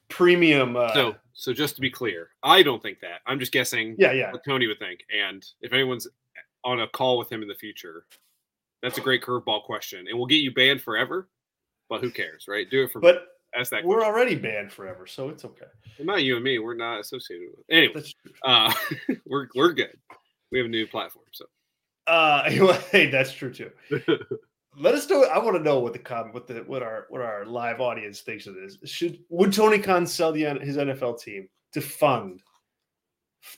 premium. 0.10 0.76
Uh, 0.76 0.94
So 0.94 1.16
so 1.34 1.54
just 1.54 1.76
to 1.76 1.82
be 1.82 1.90
clear, 1.90 2.32
I 2.44 2.64
don't 2.64 2.84
think 2.84 3.00
that. 3.00 3.22
I'm 3.26 3.40
just 3.40 3.54
guessing 3.54 3.96
yeah, 3.98 4.12
yeah. 4.12 4.32
what 4.34 4.44
Tony 4.44 4.68
would 4.68 4.80
think. 4.80 5.06
And 5.10 5.46
if 5.62 5.72
anyone's 5.72 6.08
on 6.64 6.82
a 6.82 6.88
call 6.88 7.18
with 7.18 7.32
him 7.32 7.42
in 7.42 7.48
the 7.48 7.56
future? 7.56 8.06
That's 8.82 8.98
a 8.98 9.02
great 9.02 9.22
curveball 9.22 9.64
question, 9.64 10.08
and 10.08 10.18
we'll 10.18 10.28
get 10.28 10.38
you 10.38 10.52
banned 10.54 10.82
forever. 10.82 11.30
But 11.88 12.02
who 12.02 12.10
cares, 12.10 12.46
right? 12.48 12.70
Do 12.70 12.84
it 12.84 12.92
for. 12.92 13.00
But 13.00 13.28
ask 13.56 13.72
that. 13.72 13.84
we're 13.84 13.98
question. 13.98 14.14
already 14.14 14.36
banned 14.36 14.72
forever, 14.72 15.08
so 15.08 15.30
it's 15.30 15.46
okay. 15.46 15.66
Well, 15.98 16.06
not 16.06 16.24
you 16.24 16.36
and 16.36 16.44
me. 16.44 16.60
We're 16.60 16.76
not 16.76 17.00
associated 17.00 17.50
with. 17.52 17.66
It. 17.68 17.76
Anyway, 17.76 18.04
uh, 18.44 18.74
we're 19.26 19.48
we're 19.56 19.74
good. 19.74 19.98
We 20.52 20.58
have 20.60 20.66
a 20.66 20.70
new 20.70 20.88
platform, 20.88 21.26
so 21.32 21.46
Uh, 22.08 22.50
hey, 22.92 23.10
that's 23.10 23.34
true 23.34 23.54
too. 23.54 23.72
Let 24.78 24.96
us 24.96 25.10
know. 25.10 25.26
I 25.26 25.38
want 25.38 25.58
to 25.58 25.64
know 25.64 25.80
what 25.80 25.94
the 25.94 26.00
comment, 26.00 26.34
what 26.34 26.48
the 26.48 26.64
what 26.66 26.82
our 26.82 27.06
what 27.10 27.22
our 27.22 27.46
live 27.46 27.82
audience 27.82 28.22
thinks 28.22 28.48
of 28.48 28.56
this. 28.56 28.78
Should 28.86 29.20
would 29.30 29.54
Tony 29.54 29.80
Khan 29.80 30.08
sell 30.08 30.32
the 30.32 30.46
his 30.62 30.78
NFL 30.78 31.22
team 31.22 31.50
to 31.74 31.82
fund 31.82 32.42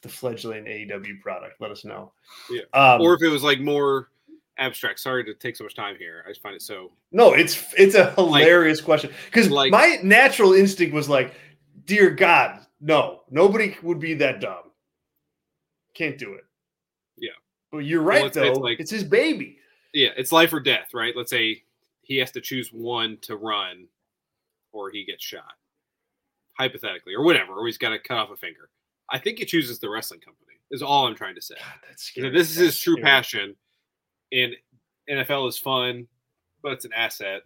the 0.01 0.09
fledgling 0.09 0.65
AEW 0.65 1.21
product? 1.21 1.59
Let 1.59 1.71
us 1.71 1.85
know. 1.85 2.13
Yeah. 2.49 2.63
Um, 2.73 3.01
or 3.01 3.13
if 3.13 3.21
it 3.21 3.29
was 3.29 3.43
like 3.43 3.59
more 3.59 4.09
abstract. 4.57 4.99
Sorry 4.99 5.23
to 5.25 5.33
take 5.33 5.55
so 5.55 5.63
much 5.63 5.75
time 5.75 5.95
here. 5.97 6.23
I 6.25 6.29
just 6.29 6.41
find 6.41 6.55
it 6.55 6.61
so. 6.61 6.91
no, 7.11 7.33
it's 7.33 7.73
it's 7.77 7.95
a 7.95 8.11
hilarious 8.15 8.81
question 8.81 9.11
because 9.25 9.49
like- 9.49 9.71
my 9.71 9.99
natural 10.03 10.53
instinct 10.53 10.93
was 10.93 11.09
like, 11.09 11.33
"Dear 11.85 12.09
God, 12.11 12.65
no, 12.81 13.21
nobody 13.29 13.75
would 13.81 13.99
be 13.99 14.13
that 14.15 14.39
dumb. 14.41 14.71
Can't 15.95 16.17
do 16.17 16.33
it." 16.33 16.43
Yeah. 17.17 17.31
but 17.71 17.79
you're 17.79 18.01
Well, 18.01 18.09
right 18.09 18.25
it's- 18.25 18.35
though. 18.57 18.65
it's 18.67 18.81
It's, 18.81 18.91
his 18.91 19.03
baby. 19.03 19.59
Yeah, 19.93 20.09
it's 20.17 20.31
life 20.31 20.51
or 20.53 20.59
death, 20.59 20.93
right? 20.93 21.15
Let's 21.15 21.29
say 21.29 21.63
he 22.01 22.17
has 22.17 22.31
to 22.31 22.41
choose 22.41 22.69
one 22.73 23.17
to 23.21 23.35
run, 23.37 23.87
or 24.71 24.89
he 24.89 25.05
gets 25.05 25.23
shot, 25.23 25.53
hypothetically, 26.57 27.13
or 27.13 27.23
whatever, 27.23 27.53
or 27.53 27.65
he's 27.67 27.77
got 27.77 27.89
to 27.89 27.99
cut 27.99 28.17
off 28.17 28.31
a 28.31 28.35
finger. 28.35 28.69
I 29.09 29.19
think 29.19 29.37
he 29.39 29.45
chooses 29.45 29.79
the 29.79 29.89
wrestling 29.89 30.19
company. 30.21 30.39
Is 30.71 30.81
all 30.81 31.05
I'm 31.07 31.13
trying 31.15 31.35
to 31.35 31.41
say. 31.41 31.55
God, 31.59 31.79
that's 31.87 32.15
You 32.15 32.23
know, 32.23 32.29
scary. 32.29 32.39
this 32.39 32.49
is 32.51 32.55
his 32.57 32.79
true 32.79 32.93
scary. 32.93 33.03
passion, 33.03 33.55
and 34.34 34.55
NFL 35.09 35.47
is 35.49 35.57
fun, 35.57 36.07
but 36.61 36.73
it's 36.73 36.86
an 36.86 36.93
asset 36.93 37.43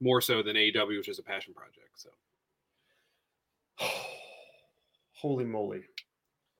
more 0.00 0.20
so 0.20 0.42
than 0.42 0.56
AEW, 0.56 0.98
which 0.98 1.08
is 1.08 1.18
a 1.18 1.22
passion 1.22 1.54
project. 1.54 1.90
So 1.94 2.10
Holy 5.12 5.44
moly. 5.44 5.82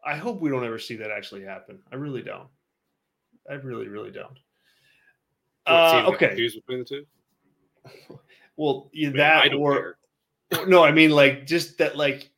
I 0.05 0.17
hope 0.17 0.41
we 0.41 0.51
don't 0.51 0.65
ever 0.65 0.79
see 0.79 0.97
that 0.97 1.11
actually 1.11 1.45
happen. 1.45 1.79
I 1.93 1.97
really 1.97 2.23
don't. 2.23 2.49
I 3.49 3.55
really, 3.55 3.89
really 3.89 4.11
don't. 4.11 4.39
Uh, 5.67 6.05
okay. 6.07 6.35
between 6.35 6.79
the 6.81 6.85
two. 6.85 7.07
Well, 8.57 8.91
either 8.93 9.23
I, 9.23 9.45
mean, 9.45 9.53
that 9.53 9.57
or 9.57 9.99
no, 10.67 10.83
I 10.83 10.91
mean 10.91 11.11
like 11.11 11.47
just 11.47 11.79
that 11.79 11.97
like 11.97 12.29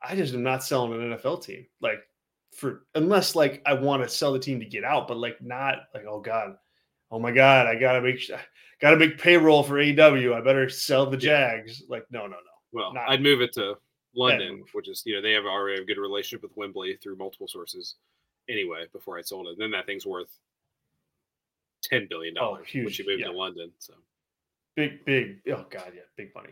I 0.00 0.14
just 0.14 0.32
am 0.34 0.44
not 0.44 0.62
selling 0.62 0.92
an 0.92 1.18
NFL 1.18 1.42
team. 1.42 1.66
Like 1.80 1.98
for 2.56 2.86
unless 2.94 3.34
like 3.34 3.62
I 3.66 3.74
want 3.74 4.02
to 4.02 4.08
sell 4.08 4.32
the 4.32 4.38
team 4.38 4.58
to 4.60 4.66
get 4.66 4.84
out, 4.84 5.06
but 5.08 5.18
like 5.18 5.40
not 5.42 5.78
like 5.94 6.04
oh 6.08 6.20
god. 6.20 6.56
Oh 7.10 7.20
my 7.20 7.30
god, 7.30 7.66
I 7.66 7.76
gotta 7.76 8.00
make 8.00 8.20
gotta 8.80 8.96
make 8.96 9.18
payroll 9.18 9.62
for 9.62 9.74
AEW. 9.74 10.34
I 10.34 10.40
better 10.40 10.68
sell 10.68 11.08
the 11.08 11.16
Jags. 11.16 11.82
Like, 11.88 12.04
no, 12.10 12.22
no, 12.22 12.30
no. 12.30 12.36
Well, 12.72 12.92
Not- 12.92 13.08
I'd 13.08 13.22
move 13.22 13.40
it 13.42 13.52
to 13.54 13.74
London, 14.14 14.58
move. 14.58 14.68
which 14.72 14.88
is 14.88 15.02
you 15.06 15.14
know 15.14 15.22
they 15.22 15.32
have 15.32 15.44
already 15.44 15.82
a 15.82 15.84
good 15.84 15.98
relationship 15.98 16.42
with 16.42 16.56
Wembley 16.56 16.96
through 17.02 17.16
multiple 17.16 17.48
sources. 17.48 17.96
Anyway, 18.48 18.86
before 18.92 19.18
I 19.18 19.22
sold 19.22 19.48
it, 19.48 19.56
then 19.58 19.70
that 19.72 19.86
thing's 19.86 20.06
worth 20.06 20.30
ten 21.82 22.06
billion 22.08 22.36
oh, 22.38 22.40
dollars, 22.40 22.60
Oh, 22.62 22.64
huge, 22.66 22.84
which 22.86 22.98
you 22.98 23.06
moved 23.06 23.20
yeah. 23.20 23.28
to 23.28 23.32
London. 23.32 23.70
So 23.78 23.94
Big, 24.76 25.04
big. 25.06 25.40
Oh 25.48 25.64
God, 25.70 25.92
yeah, 25.94 26.02
big 26.16 26.34
money. 26.34 26.50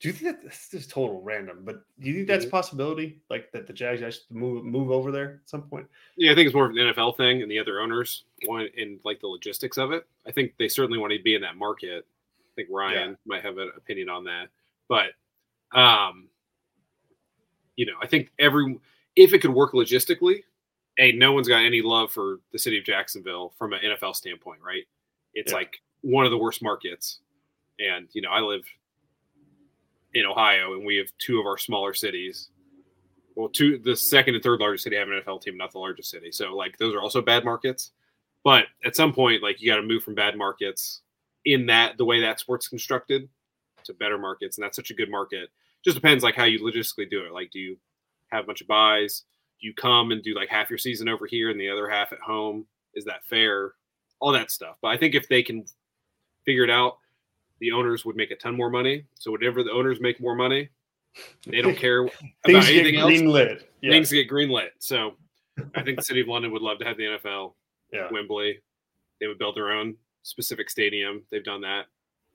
Do 0.00 0.08
you 0.08 0.12
think 0.14 0.40
that 0.40 0.42
this 0.48 0.72
is 0.74 0.86
total 0.86 1.22
random? 1.22 1.60
But 1.64 1.82
do 2.00 2.08
you 2.08 2.14
think 2.14 2.28
that's 2.28 2.44
a 2.44 2.48
Mhm. 2.48 2.52
possibility? 2.52 3.20
Like 3.30 3.50
that 3.52 3.66
the 3.66 3.72
Jags 3.72 4.02
actually 4.02 4.36
move 4.38 4.64
move 4.64 4.90
over 4.90 5.10
there 5.10 5.40
at 5.42 5.48
some 5.48 5.68
point? 5.68 5.86
yeah, 6.16 6.32
I 6.32 6.34
think 6.34 6.46
it's 6.46 6.54
more 6.54 6.66
of 6.66 6.72
an 6.72 6.78
NFL 6.78 7.12
thing, 7.16 7.42
and 7.42 7.50
the 7.50 7.58
other 7.58 7.80
owners 7.80 8.24
want 8.44 8.74
in 8.74 9.00
like 9.04 9.20
the 9.20 9.26
logistics 9.28 9.78
of 9.78 9.92
it. 9.92 10.06
I 10.26 10.32
think 10.32 10.54
they 10.58 10.68
certainly 10.68 10.98
want 10.98 11.12
to 11.12 11.22
be 11.22 11.34
in 11.34 11.40
that 11.42 11.56
market. 11.56 12.06
I 12.40 12.54
think 12.54 12.68
Ryan 12.70 13.16
might 13.26 13.42
have 13.42 13.58
an 13.58 13.70
opinion 13.76 14.08
on 14.08 14.24
that, 14.24 14.48
but 14.88 15.12
um, 15.72 16.28
you 17.76 17.86
know, 17.86 17.96
I 18.00 18.06
think 18.06 18.32
every 18.38 18.78
if 19.16 19.32
it 19.32 19.40
could 19.40 19.50
work 19.52 19.72
logistically, 19.72 20.42
hey, 20.96 21.12
no 21.12 21.32
one's 21.32 21.48
got 21.48 21.64
any 21.64 21.82
love 21.82 22.12
for 22.12 22.40
the 22.52 22.58
city 22.58 22.78
of 22.78 22.84
Jacksonville 22.84 23.52
from 23.58 23.72
an 23.72 23.80
NFL 23.82 24.14
standpoint, 24.14 24.60
right? 24.62 24.84
It's 25.34 25.52
Yeah. 25.52 25.58
like 25.58 25.82
one 26.02 26.24
of 26.24 26.30
the 26.30 26.38
worst 26.38 26.62
markets, 26.62 27.20
and 27.78 28.08
you 28.14 28.22
know, 28.22 28.30
I 28.30 28.40
live 28.40 28.64
in 30.16 30.24
Ohio, 30.24 30.72
and 30.72 30.84
we 30.84 30.96
have 30.96 31.08
two 31.18 31.38
of 31.38 31.46
our 31.46 31.58
smaller 31.58 31.92
cities. 31.92 32.48
Well, 33.34 33.48
two 33.48 33.78
the 33.78 33.94
second 33.94 34.34
and 34.34 34.42
third 34.42 34.60
largest 34.60 34.84
city 34.84 34.96
have 34.96 35.08
an 35.08 35.20
NFL 35.20 35.42
team, 35.42 35.58
not 35.58 35.72
the 35.72 35.78
largest 35.78 36.10
city. 36.10 36.32
So 36.32 36.56
like 36.56 36.78
those 36.78 36.94
are 36.94 37.02
also 37.02 37.20
bad 37.20 37.44
markets. 37.44 37.90
But 38.42 38.64
at 38.84 38.96
some 38.96 39.12
point, 39.12 39.42
like 39.42 39.60
you 39.60 39.70
got 39.70 39.76
to 39.76 39.82
move 39.82 40.02
from 40.02 40.14
bad 40.14 40.36
markets 40.36 41.02
in 41.44 41.66
that 41.66 41.98
the 41.98 42.04
way 42.04 42.20
that 42.22 42.40
sport's 42.40 42.66
constructed 42.68 43.28
to 43.84 43.92
better 43.92 44.16
markets, 44.16 44.56
and 44.56 44.64
that's 44.64 44.76
such 44.76 44.90
a 44.90 44.94
good 44.94 45.10
market. 45.10 45.50
Just 45.84 45.96
depends 45.96 46.24
like 46.24 46.34
how 46.34 46.44
you 46.44 46.60
logistically 46.60 47.10
do 47.10 47.24
it. 47.24 47.32
Like, 47.32 47.50
do 47.50 47.58
you 47.58 47.76
have 48.28 48.44
a 48.44 48.46
bunch 48.46 48.62
of 48.62 48.66
buys? 48.66 49.24
Do 49.60 49.66
you 49.66 49.74
come 49.74 50.12
and 50.12 50.22
do 50.22 50.34
like 50.34 50.48
half 50.48 50.70
your 50.70 50.78
season 50.78 51.08
over 51.08 51.26
here 51.26 51.50
and 51.50 51.60
the 51.60 51.68
other 51.68 51.88
half 51.88 52.12
at 52.12 52.20
home? 52.20 52.66
Is 52.94 53.04
that 53.04 53.24
fair? 53.24 53.74
All 54.18 54.32
that 54.32 54.50
stuff. 54.50 54.76
But 54.80 54.88
I 54.88 54.96
think 54.96 55.14
if 55.14 55.28
they 55.28 55.42
can 55.42 55.64
figure 56.46 56.64
it 56.64 56.70
out, 56.70 56.98
the 57.60 57.72
owners 57.72 58.04
would 58.04 58.16
make 58.16 58.30
a 58.30 58.36
ton 58.36 58.56
more 58.56 58.70
money. 58.70 59.04
So 59.14 59.30
whatever 59.30 59.62
the 59.62 59.72
owners 59.72 60.00
make 60.00 60.20
more 60.20 60.34
money, 60.34 60.68
they 61.46 61.62
don't 61.62 61.76
care 61.78 62.00
about 62.02 62.12
Things 62.44 62.66
get 62.66 62.74
anything 62.74 62.96
else. 63.00 63.08
green 63.08 63.26
lit. 63.28 63.70
Yeah, 63.80 63.92
Things 63.92 64.10
get 64.10 64.28
greenlit. 64.28 64.68
So 64.78 65.12
I 65.74 65.82
think 65.82 65.98
the 65.98 66.04
city 66.04 66.20
of 66.20 66.28
London 66.28 66.50
would 66.52 66.62
love 66.62 66.78
to 66.80 66.84
have 66.84 66.96
the 66.96 67.04
NFL, 67.04 67.54
yeah. 67.92 68.08
Wembley. 68.10 68.60
They 69.20 69.26
would 69.26 69.38
build 69.38 69.56
their 69.56 69.70
own 69.72 69.96
specific 70.22 70.68
stadium. 70.68 71.22
They've 71.30 71.44
done 71.44 71.62
that 71.62 71.86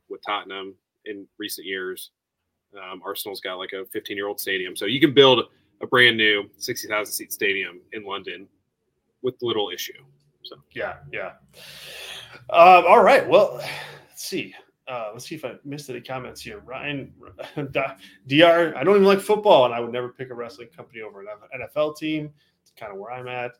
with 0.09 0.21
Tottenham 0.25 0.73
in 1.05 1.27
recent 1.37 1.67
years. 1.67 2.11
Um, 2.75 3.01
Arsenal's 3.05 3.41
got 3.41 3.55
like 3.55 3.73
a 3.73 3.85
15 3.91 4.15
year 4.17 4.27
old 4.27 4.39
stadium. 4.39 4.75
So 4.75 4.85
you 4.85 4.99
can 4.99 5.13
build 5.13 5.45
a 5.81 5.87
brand 5.87 6.17
new 6.17 6.49
60,000 6.57 7.11
seat 7.11 7.33
stadium 7.33 7.81
in 7.93 8.03
London 8.03 8.47
with 9.21 9.35
little 9.41 9.69
issue. 9.69 10.03
So 10.43 10.55
Yeah, 10.73 10.95
yeah. 11.11 11.33
Um, 12.49 12.85
all 12.87 13.03
right. 13.03 13.27
Well, 13.27 13.55
let's 14.09 14.23
see. 14.25 14.55
Uh, 14.87 15.09
let's 15.13 15.27
see 15.27 15.35
if 15.35 15.45
I 15.45 15.53
missed 15.63 15.89
any 15.89 16.01
comments 16.01 16.41
here. 16.41 16.59
Ryan, 16.59 17.13
Dr. 17.71 17.97
I 18.75 18.83
don't 18.83 18.95
even 18.95 19.03
like 19.03 19.19
football, 19.19 19.65
and 19.65 19.73
I 19.73 19.79
would 19.79 19.91
never 19.91 20.09
pick 20.09 20.29
a 20.31 20.33
wrestling 20.33 20.69
company 20.75 21.01
over 21.01 21.21
an 21.21 21.27
NFL 21.61 21.97
team. 21.97 22.31
It's 22.61 22.71
kind 22.75 22.91
of 22.91 22.97
where 22.99 23.11
I'm 23.11 23.27
at. 23.27 23.51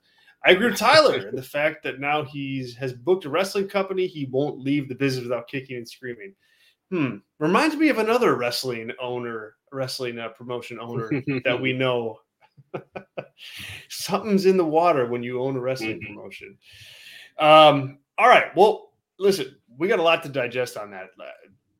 I 0.44 0.52
agree 0.52 0.70
with 0.70 0.78
Tyler 0.80 1.28
and 1.28 1.38
the 1.38 1.44
fact 1.44 1.84
that 1.84 2.00
now 2.00 2.24
he's 2.24 2.76
has 2.76 2.94
booked 2.94 3.26
a 3.26 3.30
wrestling 3.30 3.68
company. 3.68 4.08
He 4.08 4.26
won't 4.26 4.60
leave 4.60 4.90
the 4.90 4.96
business 4.96 5.24
without 5.24 5.48
kicking 5.48 5.78
and 5.78 5.88
screaming. 5.88 6.34
Hmm. 6.90 7.18
Reminds 7.40 7.76
me 7.76 7.90
of 7.90 8.00
another 8.00 8.36
wrestling 8.36 8.92
owner, 9.00 9.56
wrestling 9.72 10.18
uh, 10.18 10.30
promotion 10.30 10.80
owner 10.80 11.10
that 11.46 11.62
we 11.62 11.74
know. 11.74 12.20
Something's 13.90 14.46
in 14.46 14.58
the 14.58 14.66
water 14.66 15.06
when 15.06 15.24
you 15.24 15.42
own 15.42 15.56
a 15.56 15.60
wrestling 15.60 16.00
Mhm. 16.02 16.08
promotion. 16.08 16.58
Um, 17.38 18.00
all 18.18 18.28
right. 18.28 18.56
Well, 18.56 18.94
listen, 19.20 19.56
we 19.82 19.88
got 19.88 19.98
a 19.98 20.04
lot 20.04 20.22
to 20.22 20.30
digest 20.30 20.78
on 20.78 20.92
that. 20.92 21.10
Uh, 21.20 21.24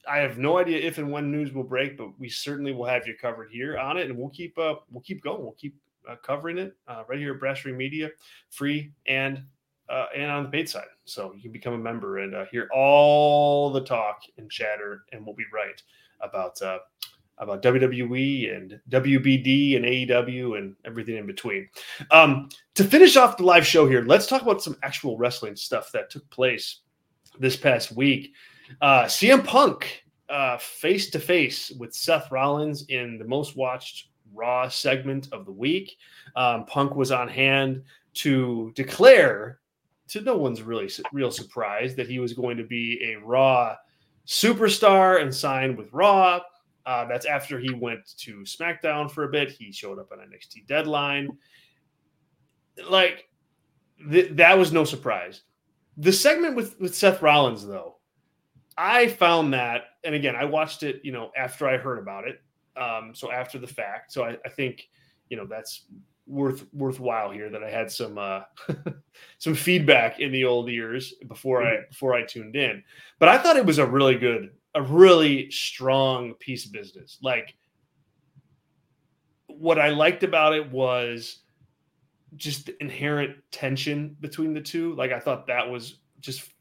I 0.10 0.18
have 0.18 0.40
no 0.40 0.58
idea 0.58 0.80
if 0.80 0.98
and 0.98 1.12
when 1.12 1.30
news 1.30 1.54
will 1.54 1.64
break, 1.64 2.00
but 2.00 2.20
we 2.20 2.30
certainly 2.30 2.74
will 2.74 2.88
have 2.88 3.06
you 3.06 3.14
covered 3.22 3.50
here 3.52 3.78
on 3.78 3.96
it, 3.96 4.10
and 4.10 4.18
we'll 4.18 4.32
keep 4.32 4.58
uh, 4.58 4.74
we'll 4.90 5.04
keep 5.04 5.24
going. 5.24 5.44
We'll 5.44 5.52
keep 5.52 5.76
uh, 6.10 6.16
covering 6.16 6.58
it 6.58 6.76
uh, 6.88 7.04
right 7.08 7.20
here 7.20 7.36
at 7.36 7.40
Brass 7.40 7.64
Ring 7.64 7.78
Media, 7.78 8.10
free 8.50 8.92
and 9.06 9.44
uh, 9.88 10.08
and 10.16 10.32
on 10.32 10.42
the 10.42 10.50
paid 10.50 10.68
side. 10.68 10.88
So 11.06 11.32
you 11.36 11.44
can 11.44 11.52
become 11.52 11.74
a 11.74 11.78
member 11.78 12.18
and 12.18 12.34
uh, 12.34 12.46
hear 12.46 12.70
all 12.74 13.70
the 13.70 13.82
talk 13.82 14.22
and 14.40 14.50
chatter, 14.50 15.04
and 15.12 15.24
we'll 15.24 15.36
be 15.36 15.46
right 15.54 15.80
about 16.22 16.60
uh, 16.64 16.80
about 17.38 17.62
WWE 17.62 18.58
and 18.58 18.80
WBD 18.90 19.76
and 19.76 19.86
AEW 19.86 20.58
and 20.58 20.76
everything 20.86 21.18
in 21.18 21.28
between. 21.28 21.70
Um, 22.10 22.50
to 22.74 22.84
finish 22.84 23.16
off 23.16 23.38
the 23.38 23.44
live 23.44 23.68
show 23.68 23.88
here, 23.88 24.04
let's 24.04 24.26
talk 24.26 24.42
about 24.42 24.64
some 24.64 24.76
actual 24.82 25.18
wrestling 25.20 25.56
stuff 25.56 25.92
that 25.92 26.10
took 26.10 26.28
place 26.32 26.80
this 27.40 27.56
past 27.56 27.92
week. 27.92 28.34
Uh, 28.82 29.04
CM 29.04 29.44
Punk 29.44 30.04
face 30.60 31.10
to 31.10 31.20
face 31.20 31.72
with 31.72 31.94
Seth 31.94 32.32
Rollins 32.32 32.86
in 32.88 33.18
the 33.18 33.26
most 33.26 33.56
watched 33.56 34.08
Raw 34.34 34.70
segment 34.70 35.28
of 35.32 35.46
the 35.46 35.52
week. 35.52 35.98
Um, 36.36 36.66
Punk 36.66 36.96
was 36.96 37.12
on 37.12 37.28
hand 37.28 37.84
to 38.14 38.72
declare, 38.76 39.60
to 40.10 40.22
no 40.22 40.38
one's 40.38 40.62
really 40.62 40.90
real 41.12 41.32
surprise, 41.32 41.96
that 41.96 42.08
he 42.08 42.20
was 42.20 42.34
going 42.34 42.58
to 42.58 42.64
be 42.64 43.14
a 43.14 43.20
Raw 43.20 43.76
superstar 44.26 45.22
and 45.22 45.34
signed 45.34 45.78
with 45.78 45.92
Raw. 45.92 46.40
Uh, 46.86 47.06
that's 47.06 47.26
after 47.26 47.60
he 47.60 47.74
went 47.74 48.00
to 48.18 48.42
SmackDown 48.42 49.10
for 49.10 49.26
a 49.26 49.30
bit. 49.30 49.52
He 49.52 49.72
showed 49.72 50.00
up 50.00 50.12
on 50.12 50.20
NXT 50.20 50.68
Deadline. 50.68 51.38
Like 52.90 53.30
th- 54.10 54.32
that 54.32 54.58
was 54.58 54.72
no 54.72 54.84
surprise. 54.84 55.42
The 55.98 56.12
segment 56.12 56.56
with 56.56 56.80
with 56.80 56.96
Seth 56.96 57.22
Rollins, 57.22 57.66
though, 57.66 57.98
I 58.78 59.08
found 59.08 59.54
that, 59.54 59.84
and 60.04 60.16
again, 60.16 60.36
I 60.36 60.46
watched 60.46 60.84
it, 60.84 61.02
you 61.04 61.12
know, 61.12 61.32
after 61.38 61.68
I 61.68 61.78
heard 61.78 62.00
about 62.00 62.28
it. 62.28 62.42
Um, 62.78 63.14
so 63.14 63.32
after 63.32 63.60
the 63.60 63.68
fact. 63.68 64.14
So 64.14 64.24
I, 64.24 64.38
I 64.46 64.50
think, 64.50 64.90
you 65.30 65.36
know, 65.36 65.46
that's 65.46 65.86
worth 66.26 66.66
worthwhile 66.74 67.32
here 67.32 67.50
that 67.50 67.64
I 67.64 67.70
had 67.70 67.92
some 67.92 68.18
uh, 68.18 68.42
some 69.38 69.54
feedback 69.54 70.20
in 70.20 70.32
the 70.32 70.46
old 70.46 70.70
years 70.70 71.14
before 71.28 71.64
I 71.64 71.82
before 71.90 72.14
I 72.14 72.24
tuned 72.24 72.56
in. 72.56 72.84
But 73.20 73.30
I 73.30 73.38
thought 73.38 73.58
it 73.58 73.66
was 73.66 73.80
a 73.80 73.86
really 73.86 74.18
good, 74.18 74.52
a 74.74 74.82
really 74.82 75.52
strong 75.52 76.34
piece 76.36 76.66
of 76.66 76.72
business. 76.72 77.18
Like 77.22 77.56
what 79.48 79.80
I 79.80 79.90
liked 79.90 80.24
about 80.24 80.54
it 80.54 80.72
was 80.72 81.40
just 82.36 82.68
the 82.68 82.82
inherent 82.82 83.38
tension 83.52 84.16
between 84.20 84.54
the 84.54 84.62
two. 84.62 84.96
Like 84.96 85.12
I 85.12 85.20
thought 85.20 85.48
that 85.48 85.70
was 85.70 85.98
just 86.20 86.52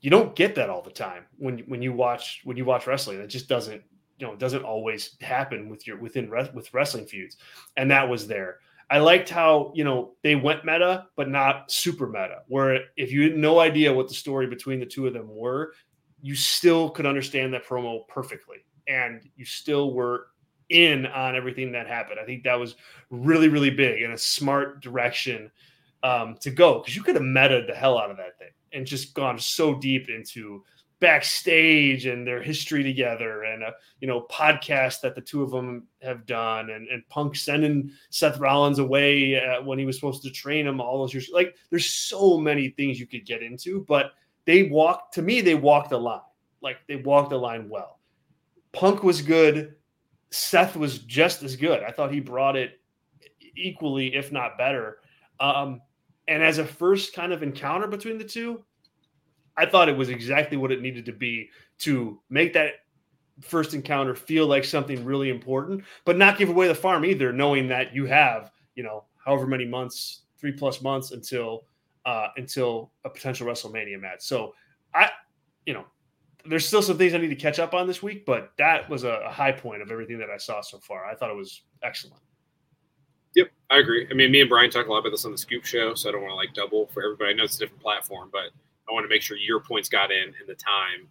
you 0.00 0.10
don't 0.10 0.36
get 0.36 0.54
that 0.54 0.68
all 0.68 0.82
the 0.82 0.90
time 0.90 1.24
when 1.38 1.60
when 1.60 1.80
you 1.80 1.92
watch 1.92 2.42
when 2.44 2.56
you 2.56 2.64
watch 2.64 2.86
wrestling. 2.86 3.20
It 3.20 3.28
just 3.28 3.48
doesn't 3.48 3.82
you 4.18 4.26
know 4.26 4.36
doesn't 4.36 4.62
always 4.62 5.16
happen 5.20 5.68
with 5.68 5.86
your 5.86 5.98
within 5.98 6.30
with 6.54 6.72
wrestling 6.72 7.06
feuds, 7.06 7.36
and 7.76 7.90
that 7.90 8.08
was 8.08 8.26
there. 8.26 8.58
I 8.90 8.98
liked 8.98 9.30
how 9.30 9.72
you 9.74 9.82
know 9.82 10.12
they 10.22 10.36
went 10.36 10.64
meta, 10.64 11.06
but 11.16 11.28
not 11.28 11.70
super 11.70 12.06
meta. 12.06 12.42
Where 12.48 12.80
if 12.96 13.10
you 13.10 13.22
had 13.22 13.36
no 13.36 13.60
idea 13.60 13.92
what 13.92 14.08
the 14.08 14.14
story 14.14 14.46
between 14.46 14.78
the 14.78 14.86
two 14.86 15.06
of 15.06 15.14
them 15.14 15.34
were, 15.34 15.72
you 16.20 16.34
still 16.34 16.90
could 16.90 17.06
understand 17.06 17.54
that 17.54 17.66
promo 17.66 18.06
perfectly, 18.06 18.58
and 18.86 19.22
you 19.36 19.44
still 19.44 19.94
were 19.94 20.28
in 20.70 21.06
on 21.06 21.36
everything 21.36 21.72
that 21.72 21.86
happened. 21.86 22.18
I 22.20 22.24
think 22.24 22.44
that 22.44 22.58
was 22.58 22.76
really 23.10 23.48
really 23.48 23.70
big 23.70 24.02
and 24.02 24.12
a 24.12 24.18
smart 24.18 24.82
direction 24.82 25.50
um, 26.02 26.36
to 26.40 26.50
go 26.50 26.80
because 26.80 26.94
you 26.94 27.02
could 27.02 27.14
have 27.14 27.24
meta 27.24 27.64
the 27.66 27.74
hell 27.74 27.98
out 27.98 28.10
of 28.10 28.16
that 28.18 28.38
thing 28.38 28.50
and 28.72 28.86
just 28.86 29.14
gone 29.14 29.38
so 29.38 29.74
deep 29.74 30.08
into 30.08 30.62
backstage 31.00 32.06
and 32.06 32.26
their 32.26 32.42
history 32.42 32.82
together 32.82 33.42
and 33.44 33.62
a 33.62 33.72
you 34.00 34.08
know 34.08 34.26
podcast 34.30 35.00
that 35.00 35.14
the 35.14 35.20
two 35.20 35.42
of 35.42 35.50
them 35.50 35.86
have 36.02 36.24
done 36.24 36.70
and, 36.70 36.88
and 36.88 37.06
punk 37.08 37.36
sending 37.36 37.90
seth 38.10 38.38
rollins 38.38 38.78
away 38.78 39.38
uh, 39.38 39.62
when 39.62 39.78
he 39.78 39.84
was 39.84 39.96
supposed 39.96 40.22
to 40.22 40.30
train 40.30 40.66
him 40.66 40.80
all 40.80 40.98
those 40.98 41.12
years. 41.12 41.30
Like 41.32 41.56
there's 41.70 41.90
so 41.90 42.38
many 42.38 42.68
things 42.70 43.00
you 43.00 43.06
could 43.06 43.26
get 43.26 43.42
into 43.42 43.84
but 43.88 44.12
they 44.44 44.64
walked 44.64 45.14
to 45.14 45.22
me 45.22 45.40
they 45.40 45.54
walked 45.54 45.90
the 45.90 45.98
line. 45.98 46.20
Like 46.62 46.78
they 46.86 46.96
walked 46.96 47.30
the 47.30 47.38
line 47.38 47.68
well. 47.68 47.98
Punk 48.72 49.02
was 49.02 49.20
good 49.20 49.74
seth 50.30 50.76
was 50.76 50.98
just 51.00 51.42
as 51.42 51.56
good 51.56 51.82
i 51.82 51.90
thought 51.90 52.12
he 52.12 52.20
brought 52.20 52.56
it 52.56 52.80
equally 53.56 54.14
if 54.14 54.32
not 54.32 54.58
better 54.58 54.98
um, 55.40 55.80
and 56.28 56.42
as 56.42 56.58
a 56.58 56.64
first 56.64 57.14
kind 57.14 57.32
of 57.32 57.42
encounter 57.42 57.86
between 57.86 58.18
the 58.18 58.24
two 58.24 58.64
I 59.56 59.66
thought 59.66 59.88
it 59.88 59.96
was 59.96 60.08
exactly 60.08 60.56
what 60.56 60.72
it 60.72 60.82
needed 60.82 61.04
to 61.06 61.12
be 61.12 61.50
to 61.78 62.20
make 62.28 62.52
that 62.54 62.74
first 63.40 63.74
encounter 63.74 64.14
feel 64.14 64.46
like 64.46 64.64
something 64.64 65.04
really 65.04 65.30
important, 65.30 65.84
but 66.04 66.16
not 66.16 66.38
give 66.38 66.48
away 66.48 66.68
the 66.68 66.74
farm 66.74 67.04
either, 67.04 67.32
knowing 67.32 67.68
that 67.68 67.94
you 67.94 68.06
have, 68.06 68.50
you 68.74 68.82
know, 68.82 69.04
however 69.24 69.46
many 69.46 69.64
months, 69.64 70.22
three 70.38 70.52
plus 70.52 70.82
months 70.82 71.12
until 71.12 71.64
uh 72.04 72.28
until 72.36 72.90
a 73.04 73.10
potential 73.10 73.46
WrestleMania 73.46 74.00
match. 74.00 74.20
So 74.20 74.54
I, 74.94 75.10
you 75.66 75.72
know, 75.72 75.86
there's 76.46 76.66
still 76.66 76.82
some 76.82 76.98
things 76.98 77.14
I 77.14 77.18
need 77.18 77.28
to 77.28 77.36
catch 77.36 77.58
up 77.58 77.74
on 77.74 77.86
this 77.86 78.02
week, 78.02 78.26
but 78.26 78.52
that 78.58 78.88
was 78.88 79.04
a, 79.04 79.30
high 79.30 79.52
point 79.52 79.82
of 79.82 79.90
everything 79.90 80.18
that 80.18 80.30
I 80.30 80.36
saw 80.36 80.60
so 80.60 80.78
far. 80.78 81.06
I 81.06 81.14
thought 81.14 81.30
it 81.30 81.36
was 81.36 81.62
excellent. 81.82 82.20
Yep, 83.34 83.50
I 83.70 83.78
agree. 83.78 84.06
I 84.10 84.14
mean, 84.14 84.30
me 84.30 84.40
and 84.40 84.48
Brian 84.48 84.70
talk 84.70 84.86
a 84.86 84.90
lot 84.90 84.98
about 84.98 85.10
this 85.10 85.24
on 85.24 85.32
the 85.32 85.38
Scoop 85.38 85.64
Show, 85.64 85.94
so 85.94 86.08
I 86.08 86.12
don't 86.12 86.22
want 86.22 86.32
to 86.32 86.36
like 86.36 86.54
double 86.54 86.86
for 86.88 87.02
everybody. 87.02 87.30
I 87.30 87.32
know 87.34 87.44
it's 87.44 87.56
a 87.56 87.60
different 87.60 87.82
platform, 87.82 88.28
but 88.30 88.50
I 88.88 88.92
want 88.92 89.04
to 89.04 89.08
make 89.08 89.22
sure 89.22 89.36
your 89.36 89.60
points 89.60 89.88
got 89.88 90.12
in 90.12 90.28
in 90.28 90.46
the 90.46 90.54
time 90.54 91.08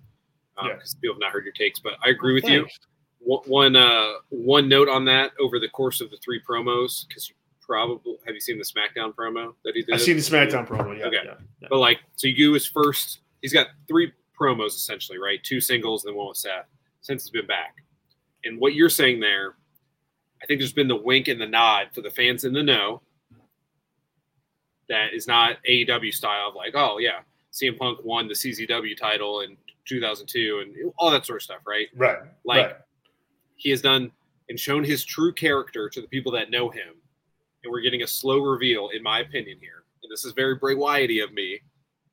because 0.56 0.66
um, 0.66 0.68
yeah. 0.70 1.02
people 1.02 1.16
have 1.16 1.20
not 1.20 1.32
heard 1.32 1.44
your 1.44 1.54
takes. 1.54 1.80
But 1.80 1.94
I 2.06 2.10
agree 2.10 2.34
with 2.34 2.46
Thanks. 2.46 2.80
you. 3.22 3.40
One 3.46 3.76
uh, 3.76 4.14
one 4.30 4.70
note 4.70 4.88
on 4.88 5.06
that 5.06 5.32
over 5.40 5.60
the 5.60 5.70
course 5.70 6.02
of 6.02 6.12
the 6.12 6.18
three 6.18 6.42
promos 6.42 7.08
because 7.08 7.30
you 7.30 7.36
probably 7.62 8.16
have 8.26 8.36
you 8.36 8.42
seen 8.42 8.58
the 8.58 8.66
SmackDown 8.66 9.14
promo 9.14 9.54
that 9.66 9.76
he 9.76 9.84
did? 9.84 9.96
I've 9.96 10.02
seen 10.02 10.18
the 10.18 10.22
SmackDown 10.22 10.68
promo. 10.68 10.98
Yeah, 10.98 11.06
okay. 11.06 11.18
Yeah, 11.26 11.34
yeah. 11.62 11.68
But 11.70 11.80
like, 11.80 12.00
so 12.16 12.28
you 12.28 12.36
do 12.36 12.54
his 12.54 12.66
first. 12.66 13.20
He's 13.42 13.54
got 13.54 13.68
three 13.88 14.14
promos 14.44 14.70
essentially, 14.70 15.18
right? 15.18 15.44
Two 15.44 15.62
singles 15.62 16.04
and 16.04 16.12
then 16.12 16.18
one 16.18 16.30
with 16.30 16.38
Seth 16.38 16.68
since 17.02 17.24
he's 17.24 17.32
been 17.32 17.48
back. 17.48 17.76
And 18.44 18.60
what 18.60 18.74
you're 18.74 18.90
saying 18.90 19.20
there, 19.20 19.56
I 20.42 20.46
think 20.46 20.60
there's 20.60 20.74
been 20.74 20.88
the 20.88 20.96
wink 20.96 21.28
and 21.28 21.40
the 21.40 21.48
nod 21.48 21.88
for 21.94 22.02
the 22.02 22.10
fans 22.10 22.44
in 22.44 22.54
the 22.54 22.64
know. 22.64 23.02
That 24.90 25.14
is 25.14 25.28
not 25.28 25.58
AEW 25.68 26.14
style 26.14 26.50
of 26.50 26.56
like, 26.56 26.74
oh 26.76 26.98
yeah, 26.98 27.20
CM 27.54 27.78
Punk 27.78 28.00
won 28.04 28.28
the 28.28 28.34
CZW 28.34 28.98
title 28.98 29.42
in 29.42 29.56
2002 29.86 30.64
and 30.64 30.92
all 30.98 31.12
that 31.12 31.26
sort 31.26 31.38
of 31.38 31.44
stuff, 31.44 31.62
right? 31.66 31.88
Right. 31.96 32.18
Like 32.44 32.66
right. 32.66 32.76
he 33.56 33.70
has 33.70 33.82
done 33.82 34.12
and 34.50 34.60
shown 34.60 34.84
his 34.84 35.06
true 35.06 35.34
character 35.34 35.90
to 35.90 36.02
the 36.02 36.08
people 36.08 36.32
that 36.34 36.52
know 36.52 36.70
him. 36.70 36.96
And 37.64 37.72
we're 37.72 37.82
getting 37.82 38.04
a 38.04 38.08
slow 38.08 38.40
reveal, 38.40 38.90
in 38.90 39.02
my 39.02 39.20
opinion, 39.20 39.58
here. 39.62 39.86
And 40.04 40.12
this 40.12 40.26
is 40.26 40.34
very 40.34 40.56
Bray 40.56 40.76
Wyatty 40.76 41.22
of 41.22 41.32
me. 41.32 41.62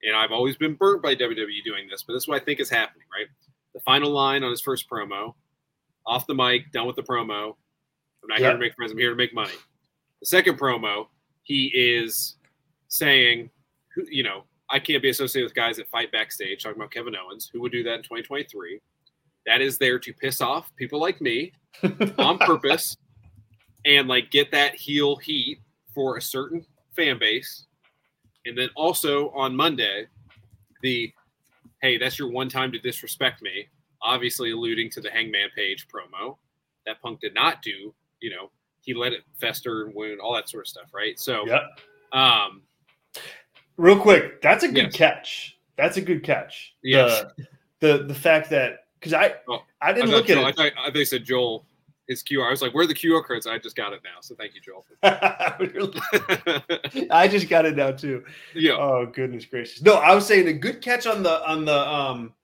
And 0.03 0.17
I've 0.17 0.33
always 0.33 0.57
been 0.57 0.75
burnt 0.75 1.03
by 1.03 1.15
WWE 1.15 1.63
doing 1.65 1.87
this, 1.91 2.03
but 2.03 2.15
this 2.15 2.25
is 2.25 2.29
what 2.29 2.41
I 2.41 2.45
think 2.45 2.61
is 2.61 2.71
happening, 2.71 3.07
right? 3.13 3.27
The 3.75 3.81
final 3.81 4.11
line 4.11 4.43
on 4.43 4.51
his 4.51 4.61
first 4.61 4.89
promo, 4.89 5.35
off 6.07 6.27
the 6.27 6.35
mic, 6.35 6.73
done 6.73 6.87
with 6.87 6.97
the 6.97 7.03
promo. 7.03 7.55
I'm 8.23 8.29
not 8.29 8.39
here 8.39 8.53
to 8.53 8.59
make 8.59 8.75
friends, 8.75 8.93
I'm 8.93 8.99
here 8.99 9.11
to 9.11 9.17
make 9.17 9.35
money. 9.35 9.55
The 10.21 10.27
second 10.27 10.59
promo, 10.59 11.07
he 11.43 11.67
is 11.75 12.37
saying, 12.89 13.51
you 14.09 14.23
know, 14.23 14.45
I 14.71 14.79
can't 14.79 15.03
be 15.03 15.09
associated 15.09 15.47
with 15.47 15.55
guys 15.55 15.77
that 15.77 15.89
fight 15.89 16.13
backstage, 16.13 16.63
talking 16.63 16.81
about 16.81 16.93
Kevin 16.93 17.17
Owens, 17.17 17.51
who 17.53 17.61
would 17.61 17.73
do 17.73 17.83
that 17.83 17.95
in 17.95 18.03
2023. 18.03 18.81
That 19.47 19.61
is 19.61 19.79
there 19.79 19.99
to 19.99 20.13
piss 20.13 20.41
off 20.41 20.75
people 20.77 21.01
like 21.01 21.21
me 21.21 21.53
on 22.19 22.39
purpose 22.39 22.97
and 23.85 24.07
like 24.07 24.31
get 24.31 24.51
that 24.53 24.75
heel 24.75 25.17
heat 25.17 25.59
for 25.95 26.17
a 26.17 26.23
certain 26.23 26.65
fan 26.95 27.19
base. 27.19 27.67
And 28.47 28.57
then 28.57 28.68
also 28.74 29.30
on 29.30 29.55
Monday, 29.55 30.07
the 30.82 31.12
hey, 31.82 31.99
that's 31.99 32.18
your 32.18 32.30
one 32.30 32.49
time 32.49 32.72
to 32.72 32.78
disrespect 32.78 33.43
me, 33.43 33.68
obviously 34.03 34.51
alluding 34.51 34.91
to 34.91 35.01
the 35.01 35.11
Hangman 35.11 35.49
Page 35.57 35.86
promo 35.88 36.36
that 36.86 37.01
Punk 37.01 37.20
did 37.20 37.34
not 37.34 37.62
do. 37.62 37.95
You 38.20 38.30
know, 38.30 38.51
he 38.82 38.95
let 38.95 39.12
it 39.12 39.22
fester 39.38 39.84
and 39.84 39.95
wound, 39.95 40.20
all 40.20 40.34
that 40.34 40.49
sort 40.49 40.64
of 40.64 40.68
stuff, 40.68 40.93
right? 40.93 41.18
So, 41.18 41.47
yeah. 41.47 41.66
um, 42.12 42.62
Real 43.76 43.99
quick, 43.99 44.43
that's 44.43 44.62
a 44.62 44.68
good 44.68 44.84
yes. 44.84 44.97
catch. 44.97 45.59
That's 45.78 45.97
a 45.97 46.03
good 46.03 46.22
catch. 46.22 46.74
Yes. 46.82 47.24
The 47.80 47.99
the, 47.99 48.05
the 48.05 48.14
fact 48.14 48.51
that 48.51 48.84
because 48.99 49.14
I 49.14 49.36
oh, 49.49 49.62
I 49.80 49.95
didn't 49.95 50.11
I 50.11 50.12
look 50.12 50.26
Joel, 50.26 50.47
at 50.47 50.59
it. 50.59 50.61
I 50.61 50.70
thought, 50.70 50.93
they 50.93 51.05
said 51.07 51.24
Joel 51.24 51.64
his 52.11 52.25
QR. 52.25 52.49
I 52.49 52.51
was 52.51 52.61
like, 52.61 52.75
where 52.75 52.83
are 52.83 52.89
the 52.89 52.95
QR 52.95 53.25
codes? 53.25 53.47
I 53.47 53.57
just 53.59 53.77
got 53.77 53.93
it 53.93 54.01
now. 54.03 54.21
So 54.21 54.35
thank 54.35 54.53
you, 54.57 54.61
Joel. 54.61 54.85
I 57.11 57.29
just 57.29 57.49
got 57.49 57.65
it 57.65 57.77
now 57.77 57.93
too. 57.93 58.25
Yeah. 58.53 58.73
Oh 58.73 59.07
goodness 59.07 59.45
gracious. 59.45 59.81
No, 59.81 59.95
I 59.95 60.13
was 60.15 60.27
saying 60.27 60.49
a 60.49 60.53
good 60.53 60.83
catch 60.83 61.07
on 61.07 61.23
the 61.23 61.49
on 61.49 61.65
the 61.65 61.79
um 61.79 62.35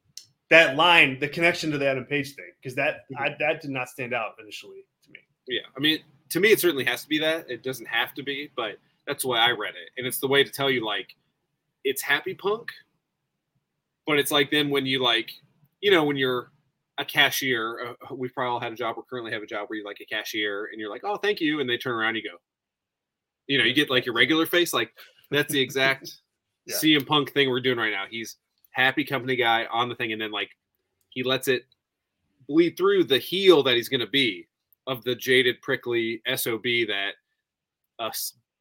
that 0.50 0.76
line, 0.76 1.18
the 1.18 1.26
connection 1.26 1.72
to 1.72 1.78
the 1.78 1.88
Adam 1.88 2.04
Page 2.04 2.36
thing, 2.36 2.52
because 2.62 2.76
that 2.76 3.00
mm-hmm. 3.12 3.24
I, 3.24 3.36
that 3.40 3.60
did 3.60 3.70
not 3.70 3.88
stand 3.88 4.14
out 4.14 4.36
initially 4.40 4.84
to 5.04 5.10
me. 5.10 5.18
Yeah, 5.48 5.62
I 5.76 5.80
mean, 5.80 5.98
to 6.30 6.38
me, 6.38 6.52
it 6.52 6.60
certainly 6.60 6.84
has 6.84 7.02
to 7.02 7.08
be 7.08 7.18
that. 7.18 7.50
It 7.50 7.64
doesn't 7.64 7.86
have 7.86 8.14
to 8.14 8.22
be, 8.22 8.52
but 8.56 8.78
that's 9.04 9.24
the 9.24 9.28
way 9.28 9.40
I 9.40 9.50
read 9.50 9.74
it, 9.74 9.90
and 9.98 10.06
it's 10.06 10.20
the 10.20 10.28
way 10.28 10.44
to 10.44 10.50
tell 10.50 10.70
you 10.70 10.86
like 10.86 11.16
it's 11.82 12.02
happy 12.02 12.34
punk, 12.34 12.68
but 14.06 14.20
it's 14.20 14.30
like 14.30 14.52
then 14.52 14.70
when 14.70 14.86
you 14.86 15.02
like, 15.02 15.32
you 15.80 15.90
know, 15.90 16.04
when 16.04 16.16
you're 16.16 16.52
a 16.98 17.04
cashier, 17.04 17.94
uh, 18.10 18.14
we've 18.14 18.32
probably 18.32 18.50
all 18.50 18.60
had 18.60 18.72
a 18.72 18.76
job 18.76 18.96
or 18.96 19.04
currently 19.08 19.32
have 19.32 19.42
a 19.42 19.46
job 19.46 19.68
where 19.68 19.78
you're 19.78 19.86
like 19.86 20.00
a 20.00 20.06
cashier 20.06 20.70
and 20.72 20.80
you're 20.80 20.90
like, 20.90 21.02
oh, 21.04 21.16
thank 21.16 21.40
you. 21.40 21.60
And 21.60 21.68
they 21.68 21.76
turn 21.76 21.94
around 21.94 22.10
and 22.10 22.18
you 22.18 22.30
go, 22.30 22.36
you 23.46 23.58
know, 23.58 23.64
you 23.64 23.74
get 23.74 23.90
like 23.90 24.06
your 24.06 24.14
regular 24.14 24.46
face. 24.46 24.72
Like 24.72 24.92
that's 25.30 25.52
the 25.52 25.60
exact 25.60 26.12
yeah. 26.66 26.76
CM 26.76 27.06
Punk 27.06 27.32
thing 27.32 27.50
we're 27.50 27.60
doing 27.60 27.78
right 27.78 27.92
now. 27.92 28.04
He's 28.08 28.36
happy 28.70 29.04
company 29.04 29.36
guy 29.36 29.66
on 29.70 29.88
the 29.88 29.94
thing. 29.94 30.12
And 30.12 30.20
then 30.20 30.30
like 30.30 30.50
he 31.10 31.22
lets 31.22 31.48
it 31.48 31.64
bleed 32.48 32.76
through 32.76 33.04
the 33.04 33.18
heel 33.18 33.62
that 33.62 33.76
he's 33.76 33.88
going 33.88 34.00
to 34.00 34.06
be 34.06 34.46
of 34.86 35.02
the 35.04 35.14
jaded, 35.14 35.60
prickly 35.62 36.22
SOB 36.34 36.62
that 36.88 37.12
a 37.98 38.12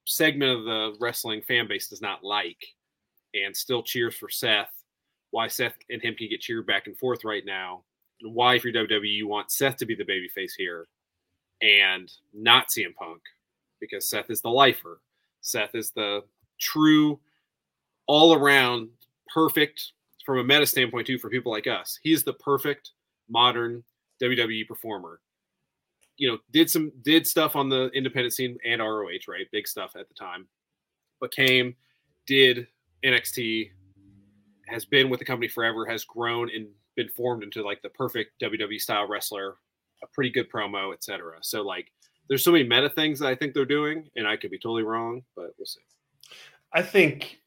segment 0.05 0.59
of 0.59 0.65
the 0.65 0.95
wrestling 0.99 1.41
fan 1.41 1.67
base 1.67 1.88
does 1.88 2.01
not 2.01 2.23
like 2.23 2.63
and 3.33 3.55
still 3.55 3.83
cheers 3.83 4.15
for 4.15 4.29
Seth. 4.29 4.71
Why 5.31 5.47
Seth 5.47 5.75
and 5.89 6.01
him 6.01 6.15
can 6.15 6.29
get 6.29 6.41
cheered 6.41 6.65
back 6.65 6.88
and 6.88 6.97
forth 6.97 7.25
right 7.25 7.43
now. 7.45 7.83
Why, 8.22 8.55
if 8.55 8.63
you're 8.63 8.74
WWE, 8.74 9.07
you 9.07 9.28
want 9.28 9.51
Seth 9.51 9.78
to 9.78 9.86
be 9.86 9.95
the 9.95 10.05
babyface 10.05 10.51
here 10.57 10.88
and 11.61 12.11
not 12.34 12.68
CM 12.70 12.95
Punk 12.95 13.22
because 13.80 14.07
Seth 14.07 14.30
is 14.30 14.41
the 14.41 14.49
lifer. 14.49 15.01
Seth 15.41 15.76
is 15.76 15.91
the 15.91 16.24
true, 16.59 17.20
all 18.07 18.34
around 18.34 18.89
perfect 19.34 19.91
from 20.26 20.39
a 20.39 20.43
meta 20.43 20.66
standpoint, 20.66 21.07
too, 21.07 21.20
for 21.20 21.30
people 21.30 21.51
like 21.51 21.68
us. 21.68 21.99
He's 22.01 22.24
the 22.24 22.34
perfect 22.34 22.91
modern 23.30 23.84
WWE 24.22 24.68
performer. 24.68 25.20
You 26.18 26.32
know, 26.32 26.38
did 26.51 26.70
some 26.70 26.91
did 27.01 27.28
stuff 27.28 27.55
on 27.55 27.70
the 27.70 27.89
independent 27.93 28.34
scene 28.34 28.57
and 28.66 28.82
ROH, 28.82 29.28
right? 29.28 29.47
Big 29.51 29.68
stuff 29.68 29.95
at 29.97 30.07
the 30.07 30.13
time, 30.13 30.47
but 31.20 31.32
came, 31.32 31.76
did 32.26 32.68
NXT 33.03 33.70
has 34.68 34.86
been 34.86 35.09
with 35.09 35.20
the 35.20 35.26
company 35.26 35.47
forever, 35.47 35.86
has 35.86 36.05
grown 36.05 36.49
and 36.49 36.68
been 36.96 37.10
formed 37.10 37.43
into 37.43 37.64
like 37.64 37.82
the 37.82 37.89
perfect 37.89 38.41
WWE 38.41 38.80
style 38.80 39.08
wrestler, 39.08 39.56
a 40.04 40.08
pretty 40.08 40.30
good 40.30 40.52
promo, 40.52 40.93
etc. 40.93 41.38
So 41.41 41.62
like 41.62 41.91
there's 42.28 42.43
so 42.43 42.52
many 42.52 42.64
meta 42.64 42.89
things 42.89 43.20
that 43.20 43.28
I 43.28 43.36
think 43.36 43.54
they're 43.54 43.66
doing, 43.66 44.10
and 44.16 44.28
I 44.28 44.38
could 44.38 44.52
be 44.52 44.58
totally 44.58 44.84
wrong, 44.84 45.24
but 45.36 45.54
we'll 45.58 45.66
see. 45.66 45.82
I 46.74 46.82
think. 46.82 47.39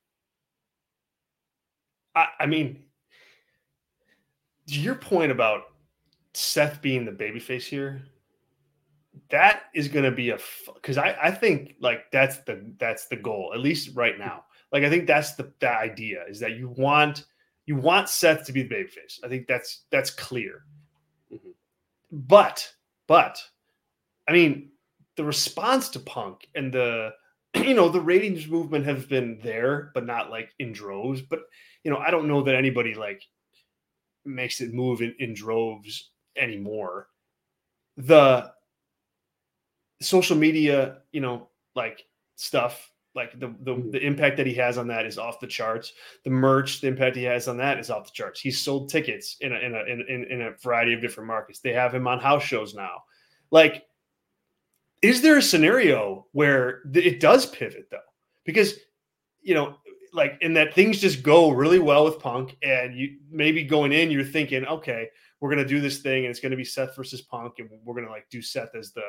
I, 2.15 2.29
I 2.41 2.47
mean, 2.47 2.85
your 4.67 4.95
point 4.95 5.33
about 5.33 5.65
Seth 6.35 6.81
being 6.81 7.05
the 7.05 7.13
babyface 7.13 7.65
here, 7.65 8.03
that 9.31 9.65
is 9.75 9.89
going 9.89 10.05
to 10.05 10.11
be 10.11 10.31
a 10.31 10.39
because 10.75 10.99
I 10.99 11.17
I 11.21 11.31
think 11.31 11.75
like 11.81 12.11
that's 12.13 12.39
the 12.39 12.73
that's 12.79 13.07
the 13.07 13.17
goal 13.17 13.53
at 13.55 13.61
least 13.61 13.95
right 13.95 14.19
now. 14.19 14.45
Like 14.73 14.85
I 14.85 14.91
think 14.91 15.07
that's 15.07 15.35
the 15.35 15.53
the 15.61 15.71
idea 15.71 16.25
is 16.29 16.41
that 16.41 16.53
you 16.53 16.69
want 16.77 17.25
you 17.69 17.77
want 17.77 18.09
Seth 18.09 18.47
to 18.47 18.53
be 18.53 18.63
the 18.63 18.75
babyface. 18.75 19.23
I 19.23 19.29
think 19.29 19.47
that's 19.47 19.85
that's 19.93 20.11
clear. 20.11 20.65
Mm-hmm. 21.31 21.51
But 22.11 22.67
but 23.07 23.39
I 24.27 24.33
mean 24.33 24.71
the 25.17 25.25
response 25.25 25.91
to 25.91 26.01
Punk 26.01 26.49
and 26.55 26.73
the 26.73 27.13
you 27.55 27.75
know 27.75 27.91
the 27.91 28.01
ratings 28.01 28.49
movement 28.49 28.87
have 28.87 29.07
been 29.07 29.39
there, 29.43 29.91
but 29.93 30.07
not 30.07 30.31
like 30.31 30.49
in 30.59 30.73
droves. 30.73 31.21
But 31.21 31.41
you 31.85 31.91
know 31.91 31.99
I 31.99 32.11
don't 32.11 32.27
know 32.27 32.43
that 32.45 32.55
anybody 32.55 32.95
like 32.95 33.23
makes 34.25 34.63
it 34.63 34.73
move 34.73 35.03
in, 35.03 35.15
in 35.19 35.35
droves 35.35 36.09
anymore. 36.39 37.09
The 37.99 38.51
social 40.01 40.39
media, 40.39 41.03
you 41.13 41.21
know, 41.21 41.51
like 41.75 42.07
stuff, 42.37 42.91
like 43.15 43.33
the, 43.39 43.55
the 43.63 43.75
mm-hmm. 43.75 43.91
the 43.91 44.05
impact 44.05 44.37
that 44.37 44.47
he 44.47 44.55
has 44.55 44.79
on 44.79 44.87
that 44.89 45.07
is 45.07 45.19
off 45.19 45.41
the 45.41 45.47
charts. 45.47 45.93
The 46.25 46.31
merch, 46.31 46.81
the 46.81 46.89
impact 46.89 47.17
he 47.17 47.25
has 47.25 47.49
on 47.49 47.57
that 47.59 47.79
is 47.79 47.91
off 47.91 48.05
the 48.05 48.13
charts. 48.13 48.41
He's 48.41 48.61
sold 48.61 48.89
tickets 48.89 49.37
in 49.41 49.53
a 49.53 49.57
in 49.57 49.75
a 49.75 49.85
in, 49.85 50.27
in 50.31 50.43
a 50.43 50.53
variety 50.63 50.95
of 50.95 51.01
different 51.01 51.27
markets. 51.27 51.61
They 51.61 51.73
have 51.73 51.95
him 51.95 52.07
on 52.07 52.19
house 52.19 52.43
shows 52.43 52.75
now. 52.75 53.03
Like, 53.51 53.85
is 55.03 55.23
there 55.23 55.39
a 55.39 55.43
scenario 55.43 56.27
where 56.33 56.83
it 56.95 57.21
does 57.21 57.47
pivot 57.47 57.89
though? 57.91 57.99
Because 58.45 58.75
you 59.41 59.55
know, 59.55 59.77
like 60.13 60.39
in 60.41 60.55
that 60.55 60.75
things 60.75 61.01
just 61.01 61.23
go 61.23 61.51
really 61.51 61.79
well 61.79 62.05
with 62.05 62.19
Punk, 62.19 62.57
and 62.63 62.95
you 62.95 63.19
maybe 63.31 63.65
going 63.65 63.93
in, 63.93 64.11
you're 64.11 64.25
thinking, 64.25 64.67
okay, 64.67 65.09
we're 65.41 65.51
gonna 65.51 65.67
do 65.67 65.81
this 65.81 65.99
thing, 65.99 66.25
and 66.25 66.31
it's 66.31 66.41
gonna 66.41 66.57
be 66.57 66.65
Seth 66.65 66.95
versus 66.95 67.23
Punk, 67.23 67.55
and 67.59 67.71
we're 67.85 67.95
gonna 67.95 68.11
like 68.11 68.29
do 68.31 68.43
Seth 68.43 68.75
as 68.75 68.93
the 68.93 69.03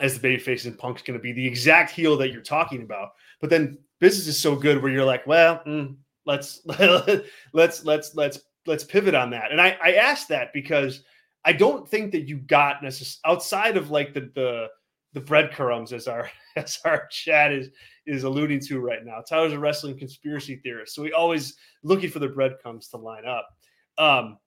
as 0.00 0.14
the 0.14 0.20
baby 0.20 0.40
face 0.40 0.64
and 0.64 0.78
Punk's 0.78 1.02
going 1.02 1.18
to 1.18 1.22
be 1.22 1.32
the 1.32 1.46
exact 1.46 1.90
heel 1.90 2.16
that 2.18 2.30
you're 2.30 2.42
talking 2.42 2.82
about. 2.82 3.10
But 3.40 3.50
then 3.50 3.78
business 4.00 4.26
is 4.26 4.38
so 4.38 4.56
good 4.56 4.82
where 4.82 4.92
you're 4.92 5.04
like, 5.04 5.26
well, 5.26 5.62
mm, 5.66 5.96
let's 6.26 6.60
let's 7.52 7.84
let's 7.84 8.14
let's 8.14 8.40
let's 8.66 8.84
pivot 8.84 9.14
on 9.14 9.30
that. 9.30 9.50
And 9.50 9.60
I 9.60 9.76
I 9.82 9.92
asked 9.94 10.28
that 10.28 10.52
because 10.52 11.02
I 11.44 11.52
don't 11.52 11.88
think 11.88 12.12
that 12.12 12.28
you 12.28 12.38
got 12.38 12.82
necessarily 12.82 13.34
outside 13.36 13.76
of 13.76 13.90
like 13.90 14.14
the 14.14 14.30
the 14.34 14.68
the 15.12 15.20
breadcrumbs 15.20 15.92
as 15.92 16.08
our 16.08 16.30
as 16.56 16.78
our 16.84 17.06
chat 17.08 17.52
is 17.52 17.70
is 18.06 18.24
alluding 18.24 18.60
to 18.60 18.80
right 18.80 19.04
now. 19.04 19.20
Tyler's 19.20 19.52
a 19.52 19.58
wrestling 19.58 19.98
conspiracy 19.98 20.56
theorist, 20.56 20.94
so 20.94 21.02
we 21.02 21.12
always 21.12 21.56
looking 21.82 22.10
for 22.10 22.18
the 22.18 22.28
breadcrumbs 22.28 22.88
to 22.88 22.96
line 22.96 23.24
up. 23.26 23.48
Um, 23.96 24.38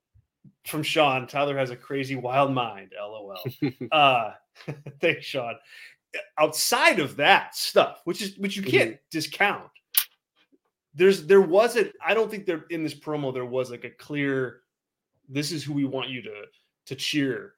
from 0.68 0.84
Sean, 0.84 1.28
Tyler 1.28 1.57
has 1.57 1.70
a 1.70 1.76
crazy 1.76 2.15
wild 2.15 2.53
mind. 2.53 2.93
LOL. 2.99 3.38
uh, 3.91 4.32
Thanks, 5.01 5.26
Sean. 5.26 5.55
Outside 6.38 6.99
of 6.99 7.15
that 7.18 7.55
stuff, 7.55 8.01
which 8.05 8.22
is 8.22 8.38
which 8.38 8.55
you 8.55 8.63
can't 8.63 8.91
mm-hmm. 8.91 9.09
discount, 9.11 9.70
there's 10.93 11.26
there 11.26 11.41
wasn't. 11.41 11.91
I 12.05 12.13
don't 12.13 12.32
think 12.32 12.45
there 12.45 12.65
in 12.70 12.84
this 12.84 12.95
promo 12.95 13.34
there 13.34 13.45
was 13.45 13.72
like 13.72 13.84
a 13.84 13.89
clear. 13.89 14.61
This 15.30 15.51
is 15.51 15.63
who 15.63 15.74
we 15.74 15.86
want 15.86 16.09
you 16.09 16.22
to 16.24 16.43
to 16.88 16.95
cheer 16.95 17.53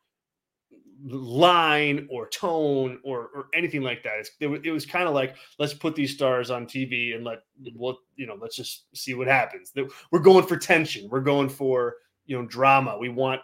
line 1.05 2.07
or 2.11 2.27
tone 2.27 2.99
or 3.03 3.29
or 3.33 3.47
anything 3.53 3.81
like 3.81 4.03
that. 4.03 4.19
It's, 4.19 4.31
it, 4.39 4.65
it 4.65 4.71
was 4.71 4.85
kind 4.85 5.07
of 5.07 5.13
like 5.13 5.35
let's 5.57 5.73
put 5.73 5.95
these 5.95 6.13
stars 6.13 6.51
on 6.51 6.65
TV 6.65 7.15
and 7.15 7.23
let 7.23 7.43
what 7.75 7.97
you 8.15 8.25
know 8.25 8.37
let's 8.41 8.55
just 8.55 8.85
see 8.95 9.13
what 9.13 9.27
happens. 9.27 9.71
We're 10.11 10.19
going 10.19 10.45
for 10.45 10.57
tension. 10.57 11.07
We're 11.09 11.21
going 11.21 11.49
for 11.49 11.95
you 12.29 12.39
know 12.39 12.45
drama. 12.45 12.97
We 12.97 13.09
want 13.09 13.41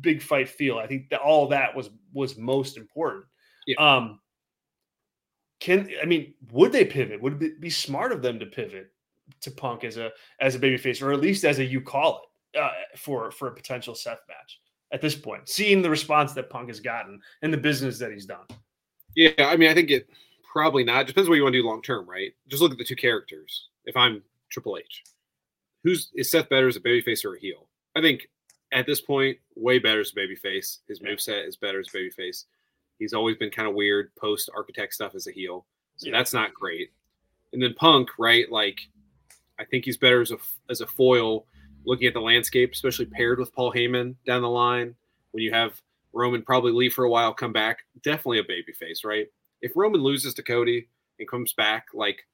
big 0.00 0.22
fight 0.22 0.48
feel. 0.48 0.78
I 0.78 0.86
think 0.86 1.10
that 1.10 1.20
all 1.20 1.46
that 1.48 1.76
was 1.76 1.90
was 2.12 2.36
most 2.36 2.76
important. 2.76 3.26
Yeah. 3.66 3.76
Um, 3.76 4.20
can 5.60 5.88
I 6.02 6.06
mean, 6.06 6.34
would 6.50 6.72
they 6.72 6.84
pivot? 6.84 7.20
Would 7.20 7.42
it 7.42 7.60
be 7.60 7.70
smart 7.70 8.12
of 8.12 8.22
them 8.22 8.38
to 8.40 8.46
pivot 8.46 8.90
to 9.42 9.50
Punk 9.50 9.84
as 9.84 9.98
a 9.98 10.10
as 10.40 10.54
a 10.54 10.58
babyface, 10.58 11.02
or 11.02 11.12
at 11.12 11.20
least 11.20 11.44
as 11.44 11.58
a 11.58 11.64
you 11.64 11.80
call 11.80 12.22
it 12.54 12.58
uh, 12.58 12.70
for 12.96 13.30
for 13.30 13.48
a 13.48 13.54
potential 13.54 13.94
Seth 13.94 14.20
match 14.26 14.60
at 14.90 15.02
this 15.02 15.14
point? 15.14 15.48
Seeing 15.48 15.82
the 15.82 15.90
response 15.90 16.32
that 16.32 16.50
Punk 16.50 16.68
has 16.68 16.80
gotten 16.80 17.20
and 17.42 17.52
the 17.52 17.58
business 17.58 17.98
that 17.98 18.10
he's 18.10 18.26
done. 18.26 18.46
Yeah, 19.14 19.32
I 19.38 19.56
mean, 19.56 19.70
I 19.70 19.74
think 19.74 19.90
it 19.90 20.08
probably 20.50 20.82
not. 20.82 21.06
Depends 21.06 21.28
what 21.28 21.36
you 21.36 21.42
want 21.42 21.52
to 21.52 21.60
do 21.60 21.66
long 21.66 21.82
term, 21.82 22.08
right? 22.08 22.32
Just 22.48 22.62
look 22.62 22.72
at 22.72 22.78
the 22.78 22.84
two 22.84 22.96
characters. 22.96 23.68
If 23.84 23.96
I'm 23.96 24.22
Triple 24.50 24.78
H, 24.78 25.04
who's 25.82 26.10
is 26.14 26.30
Seth 26.30 26.48
better 26.48 26.68
as 26.68 26.76
a 26.76 26.80
babyface 26.80 27.24
or 27.24 27.34
a 27.34 27.40
heel? 27.40 27.68
I 27.96 28.00
think 28.00 28.28
at 28.74 28.86
this 28.86 29.00
point, 29.00 29.38
way 29.54 29.78
better 29.78 30.00
as 30.00 30.12
a 30.12 30.18
babyface. 30.18 30.78
His 30.88 31.00
yeah. 31.00 31.08
moveset 31.08 31.46
is 31.46 31.56
better 31.56 31.80
as 31.80 31.88
a 31.94 31.96
babyface. 31.96 32.44
He's 32.98 33.14
always 33.14 33.36
been 33.36 33.50
kind 33.50 33.68
of 33.68 33.74
weird 33.74 34.14
post 34.16 34.50
architect 34.54 34.94
stuff 34.94 35.14
as 35.14 35.26
a 35.26 35.32
heel. 35.32 35.64
So 35.96 36.08
yeah. 36.08 36.16
that's 36.16 36.32
not 36.32 36.52
great. 36.52 36.90
And 37.52 37.62
then 37.62 37.74
Punk, 37.74 38.10
right? 38.18 38.50
Like, 38.50 38.80
I 39.58 39.64
think 39.64 39.84
he's 39.84 39.96
better 39.96 40.20
as 40.20 40.32
a 40.32 40.38
as 40.68 40.80
a 40.80 40.86
foil, 40.86 41.46
looking 41.86 42.08
at 42.08 42.14
the 42.14 42.20
landscape, 42.20 42.72
especially 42.72 43.06
paired 43.06 43.38
with 43.38 43.54
Paul 43.54 43.72
Heyman 43.72 44.16
down 44.26 44.42
the 44.42 44.48
line. 44.48 44.94
When 45.30 45.42
you 45.42 45.52
have 45.52 45.80
Roman 46.12 46.42
probably 46.42 46.72
leave 46.72 46.94
for 46.94 47.04
a 47.04 47.10
while, 47.10 47.32
come 47.32 47.52
back, 47.52 47.80
definitely 48.02 48.40
a 48.40 48.44
babyface, 48.44 49.04
right? 49.04 49.28
If 49.62 49.76
Roman 49.76 50.00
loses 50.00 50.34
to 50.34 50.42
Cody 50.42 50.88
and 51.20 51.28
comes 51.28 51.52
back 51.52 51.86
like 51.94 52.26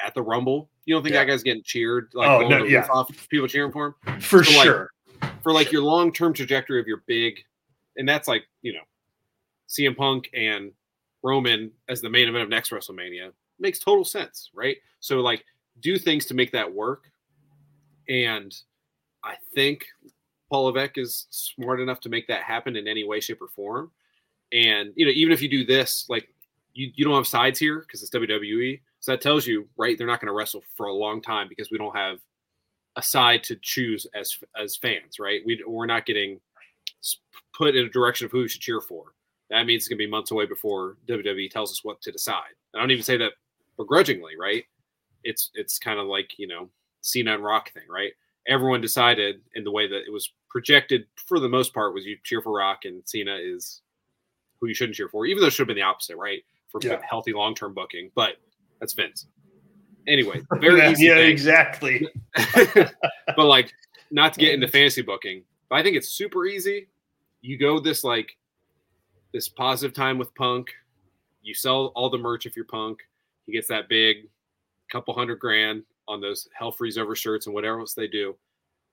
at 0.00 0.14
the 0.14 0.22
Rumble, 0.22 0.68
you 0.84 0.94
don't 0.94 1.02
think 1.02 1.14
yeah. 1.14 1.24
that 1.24 1.30
guy's 1.30 1.42
getting 1.42 1.62
cheered 1.62 2.10
like 2.12 2.28
oh, 2.28 2.46
no, 2.46 2.64
yeah. 2.64 2.86
off 2.92 3.10
people 3.30 3.48
cheering 3.48 3.72
for 3.72 3.86
him? 3.86 4.20
For 4.20 4.44
so, 4.44 4.52
sure 4.62 4.90
for 5.48 5.54
like 5.54 5.72
your 5.72 5.82
long 5.82 6.12
term 6.12 6.34
trajectory 6.34 6.78
of 6.78 6.86
your 6.86 7.02
big, 7.06 7.38
and 7.96 8.06
that's 8.06 8.28
like 8.28 8.44
you 8.60 8.74
know, 8.74 8.82
CM 9.66 9.96
Punk 9.96 10.28
and 10.34 10.72
Roman 11.22 11.70
as 11.88 12.02
the 12.02 12.10
main 12.10 12.28
event 12.28 12.42
of 12.42 12.50
next 12.50 12.70
WrestleMania 12.70 13.32
makes 13.58 13.78
total 13.78 14.04
sense, 14.04 14.50
right? 14.54 14.76
So 15.00 15.20
like 15.20 15.42
do 15.80 15.96
things 15.96 16.26
to 16.26 16.34
make 16.34 16.52
that 16.52 16.70
work, 16.70 17.04
and 18.10 18.54
I 19.24 19.36
think 19.54 19.86
Paul 20.50 20.64
Levesque 20.64 20.98
is 20.98 21.26
smart 21.30 21.80
enough 21.80 22.00
to 22.00 22.10
make 22.10 22.28
that 22.28 22.42
happen 22.42 22.76
in 22.76 22.86
any 22.86 23.04
way, 23.04 23.18
shape, 23.18 23.40
or 23.40 23.48
form. 23.48 23.90
And 24.52 24.92
you 24.96 25.06
know, 25.06 25.12
even 25.12 25.32
if 25.32 25.40
you 25.40 25.48
do 25.48 25.64
this, 25.64 26.04
like 26.10 26.28
you, 26.74 26.92
you 26.94 27.06
don't 27.06 27.14
have 27.14 27.26
sides 27.26 27.58
here 27.58 27.78
because 27.78 28.02
it's 28.02 28.10
WWE. 28.10 28.82
So 29.00 29.12
that 29.12 29.22
tells 29.22 29.46
you, 29.46 29.66
right, 29.78 29.96
they're 29.96 30.06
not 30.06 30.20
going 30.20 30.28
to 30.28 30.34
wrestle 30.34 30.62
for 30.76 30.88
a 30.88 30.92
long 30.92 31.22
time 31.22 31.48
because 31.48 31.70
we 31.70 31.78
don't 31.78 31.96
have 31.96 32.18
a 32.98 33.02
side 33.02 33.44
to 33.44 33.56
choose 33.62 34.06
as 34.14 34.36
as 34.60 34.76
fans, 34.76 35.18
right? 35.20 35.40
We 35.46 35.62
we're 35.66 35.86
not 35.86 36.04
getting 36.04 36.40
put 37.54 37.76
in 37.76 37.86
a 37.86 37.88
direction 37.88 38.26
of 38.26 38.32
who 38.32 38.40
we 38.40 38.48
should 38.48 38.60
cheer 38.60 38.80
for. 38.80 39.14
That 39.50 39.64
means 39.64 39.82
it's 39.82 39.88
gonna 39.88 39.98
be 39.98 40.06
months 40.06 40.32
away 40.32 40.46
before 40.46 40.96
WWE 41.08 41.48
tells 41.50 41.70
us 41.70 41.84
what 41.84 42.02
to 42.02 42.12
decide. 42.12 42.54
I 42.74 42.80
don't 42.80 42.90
even 42.90 43.04
say 43.04 43.16
that 43.16 43.32
begrudgingly, 43.76 44.32
right? 44.38 44.64
It's 45.22 45.50
it's 45.54 45.78
kind 45.78 46.00
of 46.00 46.06
like 46.08 46.32
you 46.38 46.48
know 46.48 46.68
Cena 47.00 47.34
and 47.34 47.44
Rock 47.44 47.72
thing, 47.72 47.84
right? 47.88 48.12
Everyone 48.48 48.80
decided 48.80 49.42
in 49.54 49.62
the 49.62 49.70
way 49.70 49.86
that 49.86 50.02
it 50.06 50.12
was 50.12 50.32
projected 50.50 51.06
for 51.26 51.38
the 51.38 51.48
most 51.48 51.72
part 51.72 51.94
was 51.94 52.04
you 52.04 52.18
cheer 52.24 52.42
for 52.42 52.52
Rock 52.52 52.80
and 52.84 53.02
Cena 53.06 53.36
is 53.36 53.82
who 54.60 54.66
you 54.66 54.74
shouldn't 54.74 54.96
cheer 54.96 55.08
for, 55.08 55.24
even 55.24 55.40
though 55.40 55.46
it 55.46 55.52
should 55.52 55.62
have 55.62 55.68
been 55.68 55.76
the 55.76 55.82
opposite, 55.82 56.16
right? 56.16 56.42
For 56.68 56.80
yeah. 56.82 57.00
healthy 57.08 57.32
long 57.32 57.54
term 57.54 57.74
booking, 57.74 58.10
but 58.16 58.38
that's 58.80 58.92
Vince 58.92 59.26
anyway, 60.08 60.42
very 60.60 60.78
yeah, 60.78 60.90
easy. 60.90 61.04
Yeah, 61.04 61.14
thing. 61.16 61.30
exactly. 61.30 62.08
but 62.74 63.46
like, 63.46 63.72
not 64.10 64.32
to 64.34 64.40
get 64.40 64.54
into 64.54 64.68
fantasy 64.78 65.02
booking, 65.02 65.44
but 65.68 65.76
I 65.76 65.82
think 65.82 65.96
it's 65.96 66.08
super 66.10 66.46
easy. 66.46 66.88
You 67.40 67.58
go 67.58 67.78
this 67.78 68.02
like 68.02 68.36
this 69.32 69.48
positive 69.48 69.94
time 69.94 70.18
with 70.18 70.34
Punk. 70.34 70.68
You 71.42 71.54
sell 71.54 71.92
all 71.94 72.10
the 72.10 72.18
merch 72.18 72.46
if 72.46 72.56
you're 72.56 72.64
Punk. 72.64 73.00
He 73.46 73.52
gets 73.52 73.68
that 73.68 73.88
big 73.88 74.28
couple 74.90 75.14
hundred 75.14 75.38
grand 75.38 75.82
on 76.08 76.20
those 76.20 76.48
Hell 76.54 76.72
Freeze 76.72 76.96
over 76.96 77.14
shirts 77.14 77.46
and 77.46 77.54
whatever 77.54 77.78
else 77.78 77.94
they 77.94 78.08
do. 78.08 78.34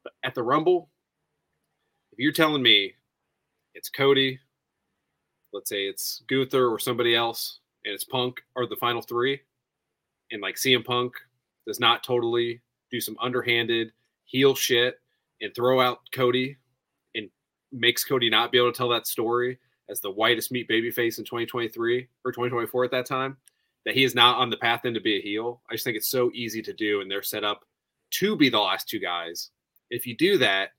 But 0.04 0.14
at 0.24 0.36
the 0.36 0.44
Rumble, 0.44 0.90
if 2.12 2.20
you're 2.20 2.34
telling 2.34 2.62
me 2.62 2.94
it's 3.74 3.90
Cody, 3.90 4.40
let's 5.54 5.70
say 5.70 5.86
it's 5.86 6.24
Gunther 6.28 6.68
or 6.68 6.80
somebody 6.80 7.16
else, 7.16 7.60
and 7.86 7.94
it's 7.94 8.04
Punk 8.04 8.42
or 8.56 8.66
the 8.68 8.76
final 8.76 9.02
three, 9.02 9.40
and 10.32 10.42
like 10.42 10.56
CM 10.56 10.84
Punk 10.84 11.14
does 11.68 11.80
not 11.80 12.04
totally 12.04 12.62
do 12.92 13.00
some 13.00 13.18
underhanded 13.22 13.92
heel 14.26 14.56
shit 14.56 15.00
and 15.42 15.54
throw 15.54 15.82
out 15.82 16.00
Cody 16.14 16.58
and 17.16 17.30
makes 17.72 18.04
Cody 18.04 18.30
not 18.30 18.52
be 18.52 18.58
able 18.58 18.72
to 18.72 18.78
tell 18.78 18.90
that 18.90 19.08
story 19.08 19.60
as 19.90 20.02
the 20.02 20.12
whitest 20.12 20.52
meat 20.52 20.68
babyface 20.70 21.18
in 21.18 21.26
2023 21.26 22.08
or 22.24 22.32
2024 22.32 22.86
at 22.86 22.92
that 22.92 23.06
time, 23.06 23.38
that 23.86 23.94
he 23.94 24.04
is 24.04 24.16
not 24.16 24.38
on 24.38 24.50
the 24.50 24.58
path 24.58 24.82
then 24.84 24.94
to 24.94 25.00
be 25.00 25.18
a 25.18 25.22
heel. 25.22 25.62
I 25.70 25.76
just 25.76 25.84
think 25.84 25.98
it's 25.98 26.10
so 26.10 26.32
easy 26.34 26.62
to 26.64 26.74
do, 26.74 27.02
and 27.02 27.12
they're 27.12 27.22
set 27.22 27.44
up 27.44 27.66
to 28.12 28.36
be 28.36 28.50
the 28.50 28.60
last 28.60 28.90
two 28.90 29.00
guys. 29.00 29.52
If 29.92 30.08
you 30.08 30.18
do 30.18 30.40
that, 30.40 30.70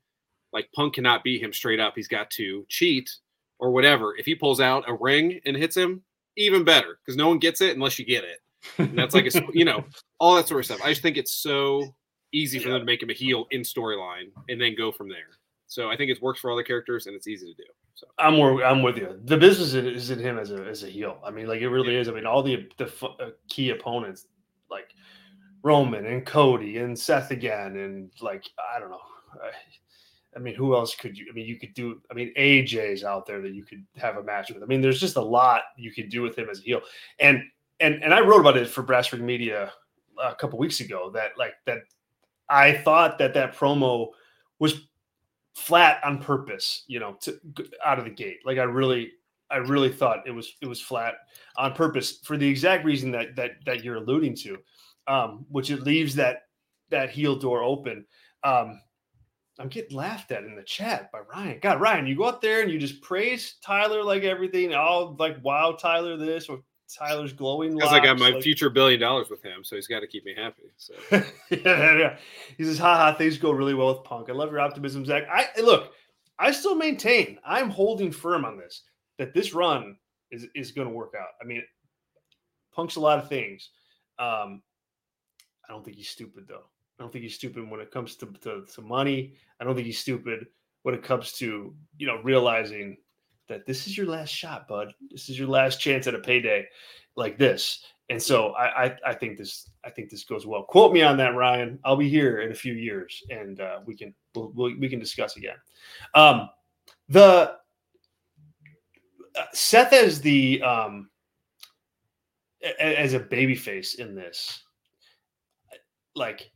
like 0.53 0.72
Punk 0.74 0.94
cannot 0.94 1.22
beat 1.22 1.42
him 1.42 1.53
straight 1.53 1.78
up. 1.78 1.92
He's 1.94 2.09
got 2.09 2.30
to 2.32 2.64
cheat 2.68 3.11
or 3.59 3.70
whatever, 3.70 4.16
if 4.16 4.26
he 4.26 4.34
pulls 4.34 4.61
out 4.61 4.88
a 4.88 4.94
ring 4.94 5.40
and 5.47 5.57
hits 5.57 5.76
him, 5.76 6.03
even 6.36 6.64
better 6.64 6.99
because 7.05 7.16
no 7.16 7.28
one 7.28 7.38
gets 7.38 7.61
it 7.61 7.74
unless 7.74 7.99
you 7.99 8.05
get 8.05 8.24
it. 8.24 8.40
And 8.78 8.98
that's 8.98 9.14
like 9.14 9.26
a, 9.26 9.42
you 9.52 9.64
know 9.64 9.84
all 10.18 10.36
that 10.36 10.48
sort 10.48 10.60
of 10.60 10.66
stuff. 10.66 10.80
I 10.84 10.90
just 10.90 11.02
think 11.02 11.16
it's 11.16 11.32
so 11.32 11.94
easy 12.32 12.58
for 12.58 12.70
them 12.70 12.80
to 12.80 12.84
make 12.84 13.02
him 13.02 13.10
a 13.10 13.14
heel 13.14 13.46
in 13.50 13.62
storyline 13.62 14.30
and 14.48 14.60
then 14.60 14.74
go 14.76 14.92
from 14.92 15.08
there. 15.08 15.38
So 15.68 15.90
I 15.90 15.96
think 15.96 16.10
it 16.10 16.22
works 16.22 16.40
for 16.40 16.50
all 16.50 16.56
the 16.56 16.64
characters 16.64 17.06
and 17.06 17.16
it's 17.16 17.26
easy 17.26 17.46
to 17.46 17.54
do. 17.54 17.68
So 17.94 18.06
I'm 18.18 18.34
more, 18.34 18.62
I'm 18.62 18.82
with 18.82 18.98
you. 18.98 19.18
The 19.24 19.38
business 19.38 19.72
is 19.72 20.10
in 20.10 20.18
him 20.18 20.38
as 20.38 20.52
a 20.52 20.62
as 20.64 20.82
a 20.82 20.88
heel. 20.88 21.18
I 21.24 21.30
mean, 21.30 21.46
like 21.46 21.60
it 21.62 21.68
really 21.68 21.94
yeah. 21.94 22.00
is. 22.00 22.08
I 22.08 22.12
mean, 22.12 22.26
all 22.26 22.42
the 22.42 22.68
the 22.76 22.92
uh, 23.04 23.30
key 23.48 23.70
opponents 23.70 24.26
like 24.70 24.88
Roman 25.62 26.06
and 26.06 26.24
Cody 26.24 26.78
and 26.78 26.98
Seth 26.98 27.30
again, 27.30 27.76
and 27.76 28.10
like 28.20 28.44
I 28.74 28.78
don't 28.78 28.90
know. 28.90 29.00
I, 29.42 29.50
I 30.36 30.38
mean, 30.38 30.54
who 30.54 30.74
else 30.74 30.94
could 30.94 31.16
you? 31.16 31.24
I 31.30 31.32
mean, 31.32 31.46
you 31.46 31.58
could 31.58 31.72
do. 31.72 32.02
I 32.10 32.14
mean, 32.14 32.30
AJ's 32.36 33.04
out 33.04 33.24
there 33.24 33.40
that 33.40 33.54
you 33.54 33.64
could 33.64 33.82
have 33.96 34.18
a 34.18 34.22
match 34.22 34.50
with. 34.52 34.62
I 34.62 34.66
mean, 34.66 34.82
there's 34.82 35.00
just 35.00 35.16
a 35.16 35.22
lot 35.22 35.62
you 35.78 35.90
could 35.90 36.10
do 36.10 36.20
with 36.20 36.36
him 36.36 36.50
as 36.50 36.58
a 36.58 36.62
heel. 36.62 36.82
And 37.18 37.42
and 37.81 38.03
and 38.03 38.14
I 38.14 38.20
wrote 38.20 38.41
about 38.41 38.57
it 38.57 38.68
for 38.68 38.83
Brass 38.83 39.12
Ring 39.12 39.24
Media 39.24 39.72
a 40.22 40.35
couple 40.35 40.59
weeks 40.59 40.81
ago. 40.81 41.11
That 41.12 41.33
like 41.39 41.55
that, 41.66 41.79
I 42.49 42.72
thought 42.72 43.18
that 43.18 43.35
that 43.35 43.57
promo 43.57 44.09
was 44.59 44.89
flat 45.55 46.03
on 46.05 46.22
purpose. 46.22 46.85
You 46.87 47.01
know, 47.01 47.16
to 47.22 47.39
out 47.85 47.99
of 47.99 48.05
the 48.05 48.11
gate. 48.11 48.39
Like 48.45 48.59
I 48.59 48.64
really, 48.64 49.12
I 49.51 49.57
really 49.59 49.91
thought 49.91 50.27
it 50.27 50.33
was 50.33 50.55
it 50.61 50.66
was 50.66 50.81
flat 50.81 51.14
on 51.57 51.74
purpose 51.74 52.20
for 52.24 52.37
the 52.37 52.49
exact 52.49 52.85
reason 52.85 53.11
that 53.12 53.37
that 53.37 53.53
that 53.66 53.85
you're 53.85 53.97
alluding 53.97 54.37
to, 54.37 54.59
um, 55.07 55.47
which 55.51 55.70
it 55.70 55.83
leaves 55.83 56.14
that 56.14 56.43
that 56.91 57.11
heel 57.11 57.37
door 57.37 57.62
open. 57.62 58.07
Um, 58.43 58.81
I'm 59.59 59.68
getting 59.68 59.97
laughed 59.97 60.33
at 60.33 60.45
in 60.45 60.55
the 60.55 60.62
chat 60.62 61.11
by 61.11 61.20
Ryan. 61.20 61.59
God, 61.62 61.81
Ryan, 61.81 62.07
you 62.07 62.14
go 62.14 62.27
out 62.29 62.43
there 62.43 62.61
and 62.61 62.70
you 62.70 62.79
just 62.79 63.01
praise 63.01 63.55
Tyler 63.62 64.03
like 64.03 64.22
everything. 64.22 64.74
All 64.74 65.16
like, 65.18 65.43
wow, 65.43 65.72
Tyler, 65.72 66.16
this 66.16 66.49
or 66.49 66.61
Tyler's 66.95 67.32
glowing. 67.32 67.74
Because 67.74 67.93
I 67.93 68.05
got 68.05 68.18
my 68.18 68.30
like, 68.30 68.43
future 68.43 68.70
billion 68.70 69.01
dollars 69.01 69.28
with 69.30 69.43
him, 69.43 69.64
so 69.64 69.76
he's 69.76 69.87
got 69.87 70.01
to 70.01 70.07
keep 70.07 70.24
me 70.24 70.34
happy. 70.37 70.64
So 70.76 70.95
yeah, 71.51 71.99
yeah, 71.99 72.16
he 72.57 72.64
says, 72.64 72.78
"Ha 72.78 72.97
ha, 72.97 73.14
things 73.14 73.39
go 73.39 73.51
really 73.51 73.74
well 73.74 73.95
with 73.95 74.05
Punk." 74.05 74.30
I 74.30 74.32
love 74.32 74.51
your 74.51 74.61
optimism, 74.61 75.05
Zach. 75.05 75.24
I 75.30 75.49
look, 75.61 75.93
I 76.39 76.51
still 76.51 76.74
maintain 76.74 77.39
I'm 77.45 77.70
holding 77.70 78.12
firm 78.12 78.45
on 78.45 78.57
this 78.57 78.82
that 79.18 79.34
this 79.34 79.55
run 79.55 79.97
is 80.30 80.47
is 80.55 80.72
going 80.72 80.89
to 80.89 80.95
work 80.95 81.14
out. 81.18 81.28
I 81.41 81.45
mean, 81.45 81.62
Punk's 82.74 82.97
a 82.97 83.01
lot 83.01 83.18
of 83.18 83.28
things. 83.28 83.70
Um, 84.18 84.62
I 85.68 85.72
don't 85.72 85.84
think 85.84 85.97
he's 85.97 86.11
stupid 86.11 86.45
though. 86.49 86.64
I 86.99 87.03
don't 87.03 87.12
think 87.12 87.24
he's 87.24 87.34
stupid 87.34 87.68
when 87.68 87.80
it 87.80 87.91
comes 87.91 88.16
to, 88.16 88.26
to, 88.43 88.64
to 88.74 88.80
money. 88.80 89.34
I 89.61 89.64
don't 89.64 89.74
think 89.74 89.87
he's 89.87 89.99
stupid 89.99 90.47
when 90.82 90.95
it 90.95 91.03
comes 91.03 91.32
to 91.32 91.74
you 91.99 92.07
know 92.07 92.20
realizing 92.22 92.97
that 93.49 93.66
this 93.66 93.86
is 93.86 93.97
your 93.97 94.07
last 94.07 94.30
shot, 94.30 94.68
bud. 94.68 94.92
This 95.11 95.28
is 95.28 95.38
your 95.38 95.49
last 95.49 95.80
chance 95.80 96.07
at 96.07 96.14
a 96.14 96.18
payday 96.18 96.66
like 97.16 97.38
this. 97.38 97.84
And 98.09 98.22
so 98.22 98.51
I, 98.51 98.84
I, 98.84 98.97
I 99.07 99.14
think 99.14 99.36
this 99.36 99.70
I 99.84 99.90
think 99.90 100.11
this 100.11 100.24
goes 100.24 100.47
well. 100.47 100.62
Quote 100.62 100.92
me 100.92 101.03
on 101.03 101.16
that, 101.16 101.34
Ryan. 101.34 101.78
I'll 101.84 101.97
be 101.97 102.09
here 102.09 102.40
in 102.40 102.53
a 102.53 102.55
few 102.55 102.74
years, 102.74 103.22
and 103.30 103.61
uh, 103.61 103.80
we 103.84 103.97
can 103.97 104.14
we'll, 104.34 104.53
we'll, 104.55 104.88
can 104.88 105.01
discuss 105.01 105.36
again. 105.36 105.57
Um, 106.14 106.49
the 107.09 107.57
uh, 109.36 109.44
Seth 109.53 109.92
as 109.92 110.20
the 110.20 110.62
um, 110.62 111.11
as 112.78 113.14
a 113.14 113.18
baby 113.18 113.57
face 113.57 113.94
in 113.94 114.14
this, 114.14 114.62
like 116.14 116.51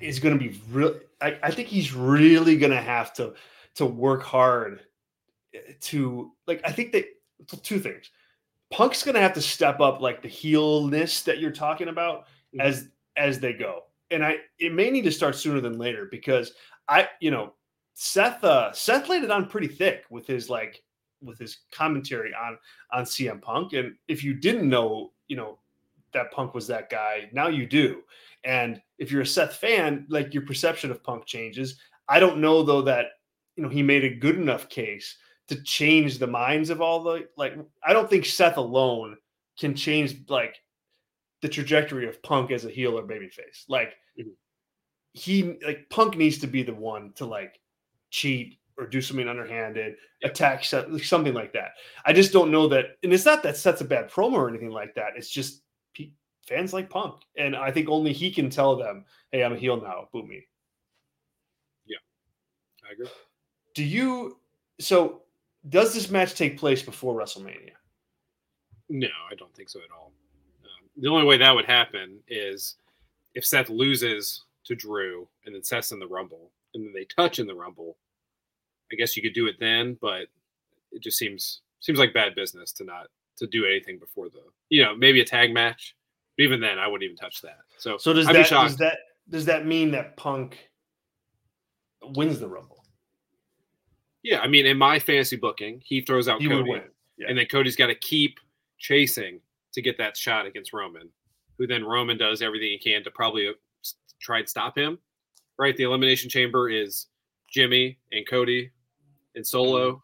is 0.00 0.18
going 0.18 0.38
to 0.38 0.42
be 0.42 0.58
real. 0.70 0.98
I, 1.20 1.38
I 1.42 1.50
think 1.50 1.68
he's 1.68 1.92
really 1.92 2.56
going 2.56 2.72
to 2.72 2.80
have 2.80 3.12
to 3.14 3.34
to 3.76 3.86
work 3.86 4.22
hard 4.22 4.80
eh, 5.54 5.58
to 5.80 6.32
like. 6.46 6.60
I 6.64 6.72
think 6.72 6.92
that 6.92 7.06
two 7.62 7.78
things. 7.78 8.10
Punk's 8.70 9.04
going 9.04 9.14
to 9.14 9.20
have 9.20 9.34
to 9.34 9.42
step 9.42 9.80
up 9.80 10.00
like 10.00 10.22
the 10.22 10.28
heelness 10.28 11.22
that 11.22 11.38
you're 11.38 11.52
talking 11.52 11.88
about 11.88 12.22
mm-hmm. 12.22 12.60
as 12.60 12.88
as 13.16 13.38
they 13.38 13.52
go, 13.52 13.82
and 14.10 14.24
I 14.24 14.36
it 14.58 14.72
may 14.72 14.90
need 14.90 15.04
to 15.04 15.12
start 15.12 15.36
sooner 15.36 15.60
than 15.60 15.78
later 15.78 16.08
because 16.10 16.52
I 16.88 17.08
you 17.20 17.30
know 17.30 17.54
Seth 17.94 18.42
uh 18.42 18.72
Seth 18.72 19.08
laid 19.08 19.24
it 19.24 19.30
on 19.30 19.48
pretty 19.48 19.68
thick 19.68 20.04
with 20.10 20.26
his 20.26 20.50
like 20.50 20.82
with 21.22 21.38
his 21.38 21.58
commentary 21.72 22.32
on 22.34 22.58
on 22.92 23.04
CM 23.04 23.40
Punk, 23.40 23.72
and 23.72 23.94
if 24.08 24.24
you 24.24 24.34
didn't 24.34 24.68
know, 24.68 25.12
you 25.28 25.36
know 25.36 25.58
that 26.12 26.30
Punk 26.32 26.54
was 26.54 26.66
that 26.68 26.88
guy, 26.88 27.28
now 27.32 27.48
you 27.48 27.66
do. 27.66 28.02
And 28.44 28.80
if 28.98 29.10
you're 29.10 29.22
a 29.22 29.26
Seth 29.26 29.56
fan, 29.56 30.06
like 30.08 30.32
your 30.32 30.46
perception 30.46 30.90
of 30.90 31.02
Punk 31.02 31.26
changes. 31.26 31.78
I 32.08 32.20
don't 32.20 32.38
know 32.38 32.62
though 32.62 32.82
that 32.82 33.06
you 33.56 33.62
know 33.62 33.68
he 33.68 33.82
made 33.82 34.04
a 34.04 34.14
good 34.14 34.36
enough 34.36 34.68
case 34.68 35.16
to 35.48 35.62
change 35.62 36.18
the 36.18 36.26
minds 36.26 36.70
of 36.70 36.80
all 36.80 37.02
the 37.02 37.28
like. 37.36 37.54
I 37.86 37.92
don't 37.92 38.08
think 38.08 38.26
Seth 38.26 38.56
alone 38.56 39.16
can 39.58 39.74
change 39.74 40.28
like 40.28 40.56
the 41.42 41.48
trajectory 41.48 42.08
of 42.08 42.22
Punk 42.22 42.50
as 42.50 42.64
a 42.64 42.70
heel 42.70 42.98
or 42.98 43.02
babyface. 43.02 43.64
Like 43.68 43.94
mm-hmm. 44.18 44.30
he 45.12 45.58
like 45.64 45.88
Punk 45.90 46.16
needs 46.16 46.38
to 46.38 46.46
be 46.46 46.62
the 46.62 46.74
one 46.74 47.12
to 47.16 47.26
like 47.26 47.60
cheat 48.10 48.58
or 48.76 48.86
do 48.86 49.00
something 49.00 49.28
underhanded, 49.28 49.96
attack 50.22 50.64
something 50.64 51.34
like 51.34 51.52
that. 51.52 51.72
I 52.04 52.12
just 52.12 52.32
don't 52.32 52.50
know 52.50 52.66
that, 52.68 52.96
and 53.02 53.12
it's 53.12 53.24
not 53.24 53.42
that 53.44 53.56
Seth's 53.56 53.82
a 53.82 53.84
bad 53.84 54.10
promo 54.10 54.32
or 54.32 54.48
anything 54.48 54.70
like 54.70 54.94
that. 54.96 55.12
It's 55.16 55.30
just 55.30 55.62
fans 56.48 56.72
like 56.72 56.90
Punk, 56.90 57.22
and 57.36 57.54
I 57.54 57.70
think 57.70 57.88
only 57.88 58.12
he 58.12 58.30
can 58.30 58.50
tell 58.50 58.76
them, 58.76 59.04
"Hey, 59.30 59.44
I'm 59.44 59.52
a 59.52 59.58
heel 59.58 59.80
now. 59.80 60.08
Boo 60.12 60.26
me." 60.26 60.46
Yeah, 61.86 61.98
I 62.88 62.92
agree. 62.92 63.06
Do 63.74 63.84
you? 63.84 64.38
So, 64.80 65.22
does 65.68 65.94
this 65.94 66.10
match 66.10 66.34
take 66.34 66.58
place 66.58 66.82
before 66.82 67.14
WrestleMania? 67.14 67.72
No, 68.88 69.08
I 69.30 69.34
don't 69.34 69.54
think 69.54 69.68
so 69.68 69.80
at 69.80 69.90
all. 69.96 70.12
Um, 70.62 70.88
the 70.96 71.08
only 71.08 71.26
way 71.26 71.38
that 71.38 71.54
would 71.54 71.64
happen 71.64 72.18
is 72.28 72.76
if 73.34 73.44
Seth 73.44 73.70
loses 73.70 74.44
to 74.64 74.74
Drew, 74.74 75.28
and 75.44 75.54
then 75.54 75.62
Seth's 75.62 75.92
in 75.92 75.98
the 75.98 76.06
Rumble, 76.06 76.50
and 76.74 76.84
then 76.84 76.92
they 76.92 77.04
touch 77.04 77.38
in 77.38 77.46
the 77.46 77.54
Rumble. 77.54 77.96
I 78.92 78.96
guess 78.96 79.16
you 79.16 79.22
could 79.22 79.32
do 79.32 79.46
it 79.46 79.56
then, 79.58 79.96
but 80.00 80.26
it 80.92 81.02
just 81.02 81.18
seems 81.18 81.62
seems 81.80 81.98
like 81.98 82.14
bad 82.14 82.34
business 82.34 82.72
to 82.72 82.84
not 82.84 83.08
to 83.36 83.46
do 83.46 83.64
anything 83.66 83.98
before 83.98 84.28
the 84.28 84.40
you 84.68 84.82
know 84.82 84.94
maybe 84.96 85.20
a 85.20 85.24
tag 85.24 85.52
match 85.52 85.96
But 86.36 86.44
even 86.44 86.60
then, 86.60 86.78
I 86.78 86.86
wouldn't 86.86 87.02
even 87.04 87.16
touch 87.16 87.42
that. 87.42 87.58
So, 87.78 87.98
so 87.98 88.12
does 88.12 88.28
I'd 88.28 88.36
that 88.36 88.50
does 88.50 88.76
that 88.76 88.98
does 89.30 89.44
that 89.46 89.66
mean 89.66 89.90
that 89.92 90.16
Punk 90.16 90.70
wins 92.02 92.38
the 92.38 92.48
Rumble? 92.48 92.83
Yeah, 94.24 94.40
I 94.40 94.48
mean, 94.48 94.64
in 94.64 94.78
my 94.78 94.98
fantasy 94.98 95.36
booking, 95.36 95.82
he 95.84 96.00
throws 96.00 96.28
out 96.28 96.40
he 96.40 96.48
Cody, 96.48 96.80
yeah. 97.18 97.26
and 97.28 97.38
then 97.38 97.44
Cody's 97.46 97.76
got 97.76 97.88
to 97.88 97.94
keep 97.94 98.40
chasing 98.78 99.38
to 99.74 99.82
get 99.82 99.98
that 99.98 100.16
shot 100.16 100.46
against 100.46 100.72
Roman, 100.72 101.10
who 101.58 101.66
then 101.66 101.84
Roman 101.84 102.16
does 102.16 102.40
everything 102.40 102.70
he 102.70 102.78
can 102.78 103.04
to 103.04 103.10
probably 103.10 103.48
uh, 103.48 103.52
try 104.20 104.38
and 104.38 104.48
stop 104.48 104.76
him. 104.76 104.98
Right, 105.58 105.76
the 105.76 105.84
elimination 105.84 106.30
chamber 106.30 106.70
is 106.70 107.06
Jimmy 107.48 107.98
and 108.10 108.26
Cody 108.26 108.72
and 109.36 109.46
Solo 109.46 110.02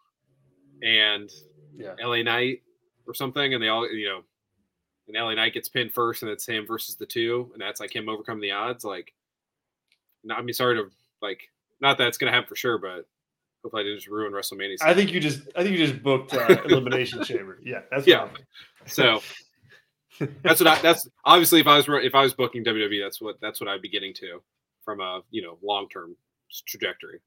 mm-hmm. 0.85 0.87
and 0.87 1.31
yeah. 1.75 1.95
LA 2.07 2.23
Knight 2.23 2.63
or 3.07 3.15
something, 3.15 3.55
and 3.55 3.63
they 3.63 3.69
all 3.69 3.91
you 3.91 4.07
know 4.07 4.21
and 5.09 5.17
LA 5.17 5.35
Knight 5.35 5.55
gets 5.55 5.69
pinned 5.69 5.93
first, 5.93 6.23
and 6.23 6.31
it's 6.31 6.47
him 6.47 6.67
versus 6.67 6.97
the 6.97 7.07
two, 7.07 7.51
and 7.53 7.61
that's 7.61 7.81
like 7.81 7.95
him 7.95 8.09
overcoming 8.09 8.43
the 8.43 8.53
odds. 8.53 8.85
Like, 8.85 9.13
not, 10.23 10.39
I 10.39 10.43
mean, 10.43 10.53
sorry 10.53 10.77
to 10.77 10.91
like, 11.23 11.49
not 11.81 11.99
that 11.99 12.09
it's 12.09 12.19
gonna 12.19 12.33
happen 12.33 12.49
for 12.49 12.57
sure, 12.57 12.79
but 12.79 13.07
hopefully 13.63 13.83
I 13.83 13.85
didn't 13.85 13.99
just 13.99 14.09
ruin 14.09 14.33
WrestleMania. 14.33 14.77
I 14.83 14.95
think 14.95 15.13
you 15.13 15.21
just, 15.21 15.43
I 15.57 15.63
think 15.63 15.77
you 15.77 15.87
just 15.87 16.03
booked 16.03 16.35
uh, 16.35 16.63
Elimination 16.65 17.23
Chamber. 17.25 17.59
Yeah, 17.63 17.81
that's 17.91 18.07
yeah. 18.07 18.29
So 18.87 19.21
that's 20.43 20.61
what 20.61 20.67
I. 20.67 20.81
That's 20.81 21.09
obviously 21.25 21.61
if 21.61 21.67
I 21.67 21.77
was 21.77 21.87
if 21.89 22.15
I 22.15 22.23
was 22.23 22.35
booking 22.35 22.65
WWE, 22.65 23.03
that's 23.03 23.21
what 23.21 23.37
that's 23.41 23.61
what 23.61 23.69
I'd 23.69 23.83
be 23.83 23.89
getting 23.89 24.15
to 24.15 24.43
from 24.85 25.01
a 25.01 25.23
you 25.31 25.43
know 25.43 25.59
long 25.63 25.89
term 25.89 26.17
trajectory. 26.67 27.21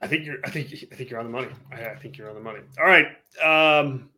I 0.00 0.06
think 0.08 0.24
you're. 0.24 0.38
I 0.44 0.50
think. 0.50 0.68
I 0.90 0.94
think 0.94 1.10
you're 1.10 1.20
on 1.20 1.26
the 1.26 1.32
money. 1.32 1.48
I, 1.72 1.86
I 1.90 1.96
think 1.96 2.18
you're 2.18 2.28
on 2.28 2.34
the 2.34 2.40
money. 2.40 2.60
All 2.78 2.86
right. 2.86 3.06
Um, 3.42 4.10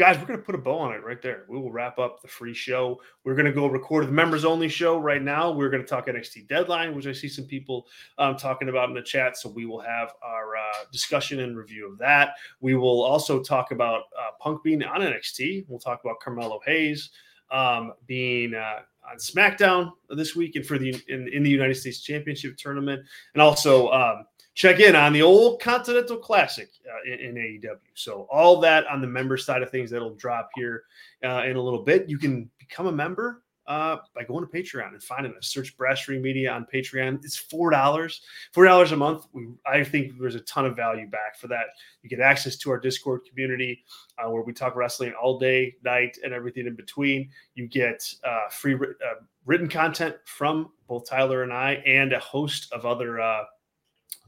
guys, 0.00 0.18
we're 0.18 0.24
going 0.24 0.38
to 0.38 0.42
put 0.42 0.54
a 0.54 0.58
bow 0.58 0.78
on 0.78 0.94
it 0.94 1.04
right 1.04 1.20
there. 1.20 1.44
We 1.46 1.58
will 1.58 1.70
wrap 1.70 1.98
up 1.98 2.22
the 2.22 2.26
free 2.26 2.54
show. 2.54 3.02
We're 3.22 3.34
going 3.34 3.44
to 3.44 3.52
go 3.52 3.66
record 3.66 4.08
the 4.08 4.12
members 4.12 4.46
only 4.46 4.66
show 4.66 4.98
right 4.98 5.20
now. 5.20 5.50
We're 5.50 5.68
going 5.68 5.82
to 5.82 5.86
talk 5.86 6.06
NXT 6.06 6.48
deadline, 6.48 6.96
which 6.96 7.06
I 7.06 7.12
see 7.12 7.28
some 7.28 7.44
people 7.44 7.86
um, 8.16 8.38
talking 8.38 8.70
about 8.70 8.88
in 8.88 8.94
the 8.94 9.02
chat. 9.02 9.36
So 9.36 9.50
we 9.50 9.66
will 9.66 9.80
have 9.80 10.14
our 10.22 10.56
uh, 10.56 10.84
discussion 10.90 11.40
and 11.40 11.54
review 11.54 11.86
of 11.92 11.98
that. 11.98 12.30
We 12.62 12.76
will 12.76 13.02
also 13.02 13.42
talk 13.42 13.72
about 13.72 14.04
uh, 14.18 14.30
Punk 14.40 14.62
being 14.62 14.82
on 14.82 15.02
NXT. 15.02 15.66
We'll 15.68 15.78
talk 15.78 16.00
about 16.02 16.18
Carmelo 16.18 16.60
Hayes 16.64 17.10
um, 17.50 17.92
being 18.06 18.54
uh, 18.54 18.78
on 19.10 19.18
SmackDown 19.18 19.92
this 20.08 20.34
week 20.34 20.56
and 20.56 20.64
for 20.64 20.78
the 20.78 20.98
in, 21.08 21.28
in 21.28 21.42
the 21.42 21.50
United 21.50 21.74
States 21.74 22.00
Championship 22.00 22.56
tournament, 22.56 23.04
and 23.34 23.42
also 23.42 23.90
um, 23.90 24.24
check 24.54 24.80
in 24.80 24.96
on 24.96 25.12
the 25.12 25.22
old 25.22 25.60
Continental 25.60 26.16
Classic 26.16 26.68
uh, 26.86 27.12
in, 27.12 27.20
in, 27.20 27.34
AEW. 27.34 27.78
So 27.94 28.26
all 28.30 28.60
that 28.60 28.86
on 28.86 29.00
the 29.00 29.06
member 29.06 29.36
side 29.36 29.62
of 29.62 29.70
things 29.70 29.90
that'll 29.90 30.14
drop 30.16 30.50
here 30.54 30.84
uh, 31.24 31.42
in 31.44 31.56
a 31.56 31.62
little 31.62 31.82
bit. 31.82 32.08
You 32.08 32.18
can 32.18 32.50
become 32.58 32.86
a 32.86 32.92
member 32.92 33.42
uh, 33.70 33.98
by 34.16 34.24
going 34.24 34.44
to 34.44 34.50
Patreon 34.50 34.88
and 34.88 35.02
finding 35.02 35.32
us. 35.36 35.46
Search 35.46 35.76
Brass 35.76 36.08
Ring 36.08 36.20
Media 36.20 36.50
on 36.50 36.66
Patreon. 36.72 37.24
It's 37.24 37.36
four 37.36 37.70
dollars, 37.70 38.20
four 38.52 38.64
dollars 38.64 38.90
a 38.90 38.96
month. 38.96 39.26
We, 39.32 39.46
I 39.64 39.84
think 39.84 40.18
there's 40.18 40.34
a 40.34 40.40
ton 40.40 40.66
of 40.66 40.74
value 40.74 41.08
back 41.08 41.38
for 41.38 41.46
that. 41.48 41.66
You 42.02 42.10
get 42.10 42.18
access 42.18 42.56
to 42.56 42.70
our 42.70 42.80
Discord 42.80 43.20
community 43.28 43.84
uh, 44.18 44.28
where 44.28 44.42
we 44.42 44.52
talk 44.52 44.74
wrestling 44.74 45.12
all 45.12 45.38
day, 45.38 45.76
night, 45.84 46.18
and 46.24 46.34
everything 46.34 46.66
in 46.66 46.74
between. 46.74 47.30
You 47.54 47.68
get 47.68 48.12
uh, 48.24 48.48
free 48.50 48.74
uh, 48.74 49.20
written 49.46 49.68
content 49.68 50.16
from 50.24 50.70
both 50.88 51.08
Tyler 51.08 51.44
and 51.44 51.52
I, 51.52 51.74
and 51.86 52.12
a 52.12 52.18
host 52.18 52.72
of 52.72 52.84
other 52.84 53.20
uh, 53.20 53.44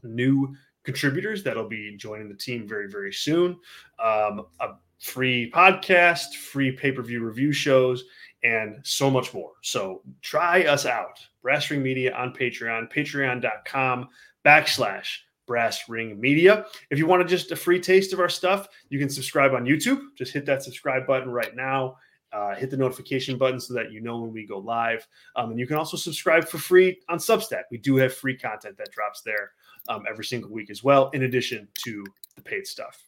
new 0.03 0.55
contributors 0.83 1.43
that'll 1.43 1.67
be 1.67 1.95
joining 1.97 2.29
the 2.29 2.35
team 2.35 2.67
very, 2.67 2.89
very 2.89 3.13
soon. 3.13 3.57
Um, 4.03 4.45
a 4.59 4.75
free 4.99 5.51
podcast, 5.51 6.35
free 6.35 6.71
pay 6.71 6.91
per 6.91 7.01
view 7.01 7.23
review 7.23 7.51
shows, 7.51 8.05
and 8.43 8.79
so 8.83 9.09
much 9.09 9.33
more. 9.33 9.51
So 9.61 10.01
try 10.21 10.63
us 10.63 10.85
out. 10.85 11.19
Brass 11.41 11.69
Ring 11.69 11.83
Media 11.83 12.13
on 12.15 12.33
Patreon, 12.33 12.91
patreon.com 12.91 14.07
backslash 14.45 15.17
Brass 15.45 15.89
Ring 15.89 16.19
Media. 16.19 16.65
If 16.89 16.97
you 16.97 17.05
want 17.05 17.21
to 17.21 17.27
just 17.27 17.51
a 17.51 17.55
free 17.55 17.79
taste 17.79 18.13
of 18.13 18.19
our 18.19 18.29
stuff, 18.29 18.67
you 18.89 18.99
can 18.99 19.09
subscribe 19.09 19.53
on 19.53 19.65
YouTube. 19.65 20.01
Just 20.17 20.33
hit 20.33 20.45
that 20.45 20.63
subscribe 20.63 21.05
button 21.05 21.29
right 21.29 21.55
now. 21.55 21.97
Uh, 22.31 22.55
hit 22.55 22.71
the 22.71 22.77
notification 22.77 23.37
button 23.37 23.59
so 23.59 23.75
that 23.75 23.91
you 23.91 24.01
know 24.01 24.19
when 24.19 24.33
we 24.33 24.47
go 24.47 24.57
live. 24.57 25.07
Um, 25.35 25.51
and 25.51 25.59
you 25.59 25.67
can 25.67 25.75
also 25.75 25.97
subscribe 25.97 26.47
for 26.47 26.57
free 26.57 26.99
on 27.07 27.19
Substack. 27.19 27.63
We 27.69 27.77
do 27.77 27.95
have 27.97 28.11
free 28.11 28.35
content 28.35 28.75
that 28.77 28.91
drops 28.91 29.21
there 29.21 29.51
um, 29.89 30.05
every 30.09 30.25
single 30.25 30.49
week 30.49 30.69
as 30.69 30.83
well, 30.83 31.09
in 31.11 31.23
addition 31.23 31.67
to 31.85 32.05
the 32.35 32.41
paid 32.41 32.65
stuff. 32.67 33.03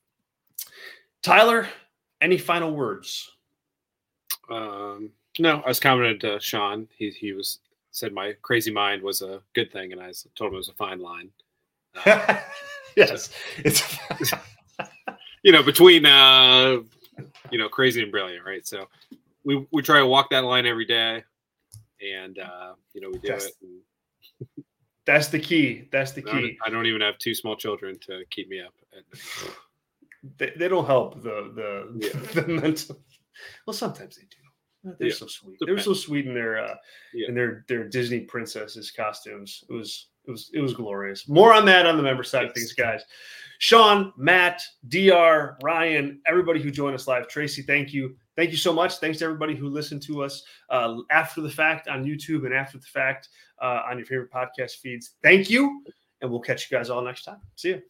Tyler, 1.24 1.68
any 2.22 2.38
final 2.38 2.76
words? 2.76 3.32
Um, 4.50 5.12
no, 5.40 5.62
I 5.62 5.68
was 5.68 5.80
commenting 5.80 6.20
to 6.20 6.40
Sean. 6.40 6.88
He 6.98 7.10
he 7.10 7.34
was 7.34 7.60
said 7.92 8.14
my 8.14 8.34
crazy 8.42 8.72
mind 8.72 9.02
was 9.02 9.22
a 9.22 9.42
good 9.54 9.72
thing, 9.72 9.92
and 9.92 10.02
I 10.02 10.12
told 10.36 10.50
him 10.50 10.56
it 10.56 10.58
was 10.58 10.70
a 10.70 10.74
fine 10.74 11.00
line. 11.00 11.30
Uh, 12.06 12.40
yes, 12.98 13.30
it's 13.58 13.84
you 15.44 15.52
know 15.52 15.64
between 15.64 16.06
uh, 16.06 16.78
you 17.52 17.58
know 17.58 17.68
crazy 17.68 18.02
and 18.02 18.12
brilliant, 18.12 18.46
right? 18.46 18.66
So 18.66 18.88
we 19.44 19.66
we 19.72 19.82
try 19.82 20.00
to 20.00 20.06
walk 20.06 20.30
that 20.30 20.44
line 20.44 20.66
every 20.66 20.86
day, 20.86 21.24
and 22.02 22.40
uh, 22.40 22.74
you 22.94 23.02
know 23.02 23.10
we 23.10 23.20
do 23.20 23.28
That's- 23.28 23.48
it. 23.48 23.56
And 23.62 23.80
that's 25.06 25.28
the 25.28 25.40
key. 25.40 25.88
That's 25.92 26.12
the 26.12 26.22
key. 26.22 26.58
I 26.66 26.70
don't 26.70 26.86
even 26.86 27.02
have 27.02 27.18
two 27.18 27.34
small 27.36 27.56
children 27.56 27.98
to 28.08 28.24
keep 28.32 28.50
me 28.50 28.60
up. 28.62 28.74
They, 30.38 30.52
they 30.58 30.68
don't 30.68 30.86
help 30.86 31.22
the 31.22 31.52
the, 31.56 32.08
Yeah. 32.08 32.20
the 32.42 32.48
mental. 32.48 33.00
Well, 33.66 33.74
sometimes 33.74 34.16
they 34.18 34.24
do. 34.24 34.96
They're 35.00 35.10
Yeah. 35.10 35.14
so 35.16 35.28
sweet. 35.28 35.58
They're 35.62 35.80
so 35.80 35.94
sweet 35.94 36.26
in 36.26 36.34
their 36.34 36.58
uh, 36.60 36.76
Yeah. 37.14 37.28
in 37.30 37.36
their 37.36 37.66
their 37.68 37.88
Disney 37.88 38.22
princesses 38.22 38.92
costumes. 38.92 39.64
It 39.70 39.74
was 39.74 40.08
it 40.28 40.32
was 40.32 40.50
it 40.54 40.60
was 40.60 40.74
glorious. 40.74 41.28
More 41.28 41.54
on 41.54 41.66
that 41.66 41.86
on 41.86 41.98
the 41.98 42.04
member 42.04 42.24
side 42.24 42.46
of 42.46 42.54
things, 42.54 42.74
guys. 42.74 43.04
Sean, 43.60 44.12
Matt, 44.18 44.62
Dr. 44.90 45.58
Ryan, 45.64 46.20
everybody 46.26 46.62
who 46.62 46.72
joined 46.72 46.96
us 46.96 47.08
live. 47.08 47.28
Tracy, 47.28 47.62
thank 47.62 47.94
you. 47.94 48.16
Thank 48.36 48.52
you 48.52 48.58
so 48.58 48.74
much. 48.74 48.98
Thanks 48.98 49.20
to 49.20 49.26
everybody 49.26 49.56
who 49.56 49.70
listened 49.70 50.04
to 50.04 50.24
us 50.24 50.44
uh, 50.70 50.98
after 51.10 51.42
the 51.42 51.50
fact 51.50 51.88
on 51.88 52.04
YouTube 52.04 52.46
and 52.46 52.54
after 52.54 52.78
the 52.78 52.86
fact 52.86 53.30
uh, 53.62 53.84
on 53.90 53.98
your 53.98 54.06
favorite 54.06 54.32
podcast 54.32 54.78
feeds. 54.78 55.12
Thank 55.24 55.50
you. 55.50 55.84
And 56.22 56.30
we'll 56.30 56.42
catch 56.42 56.70
you 56.70 56.78
guys 56.78 56.90
all 56.90 57.02
next 57.02 57.24
time. 57.24 57.40
See 57.56 57.70
you. 57.70 57.82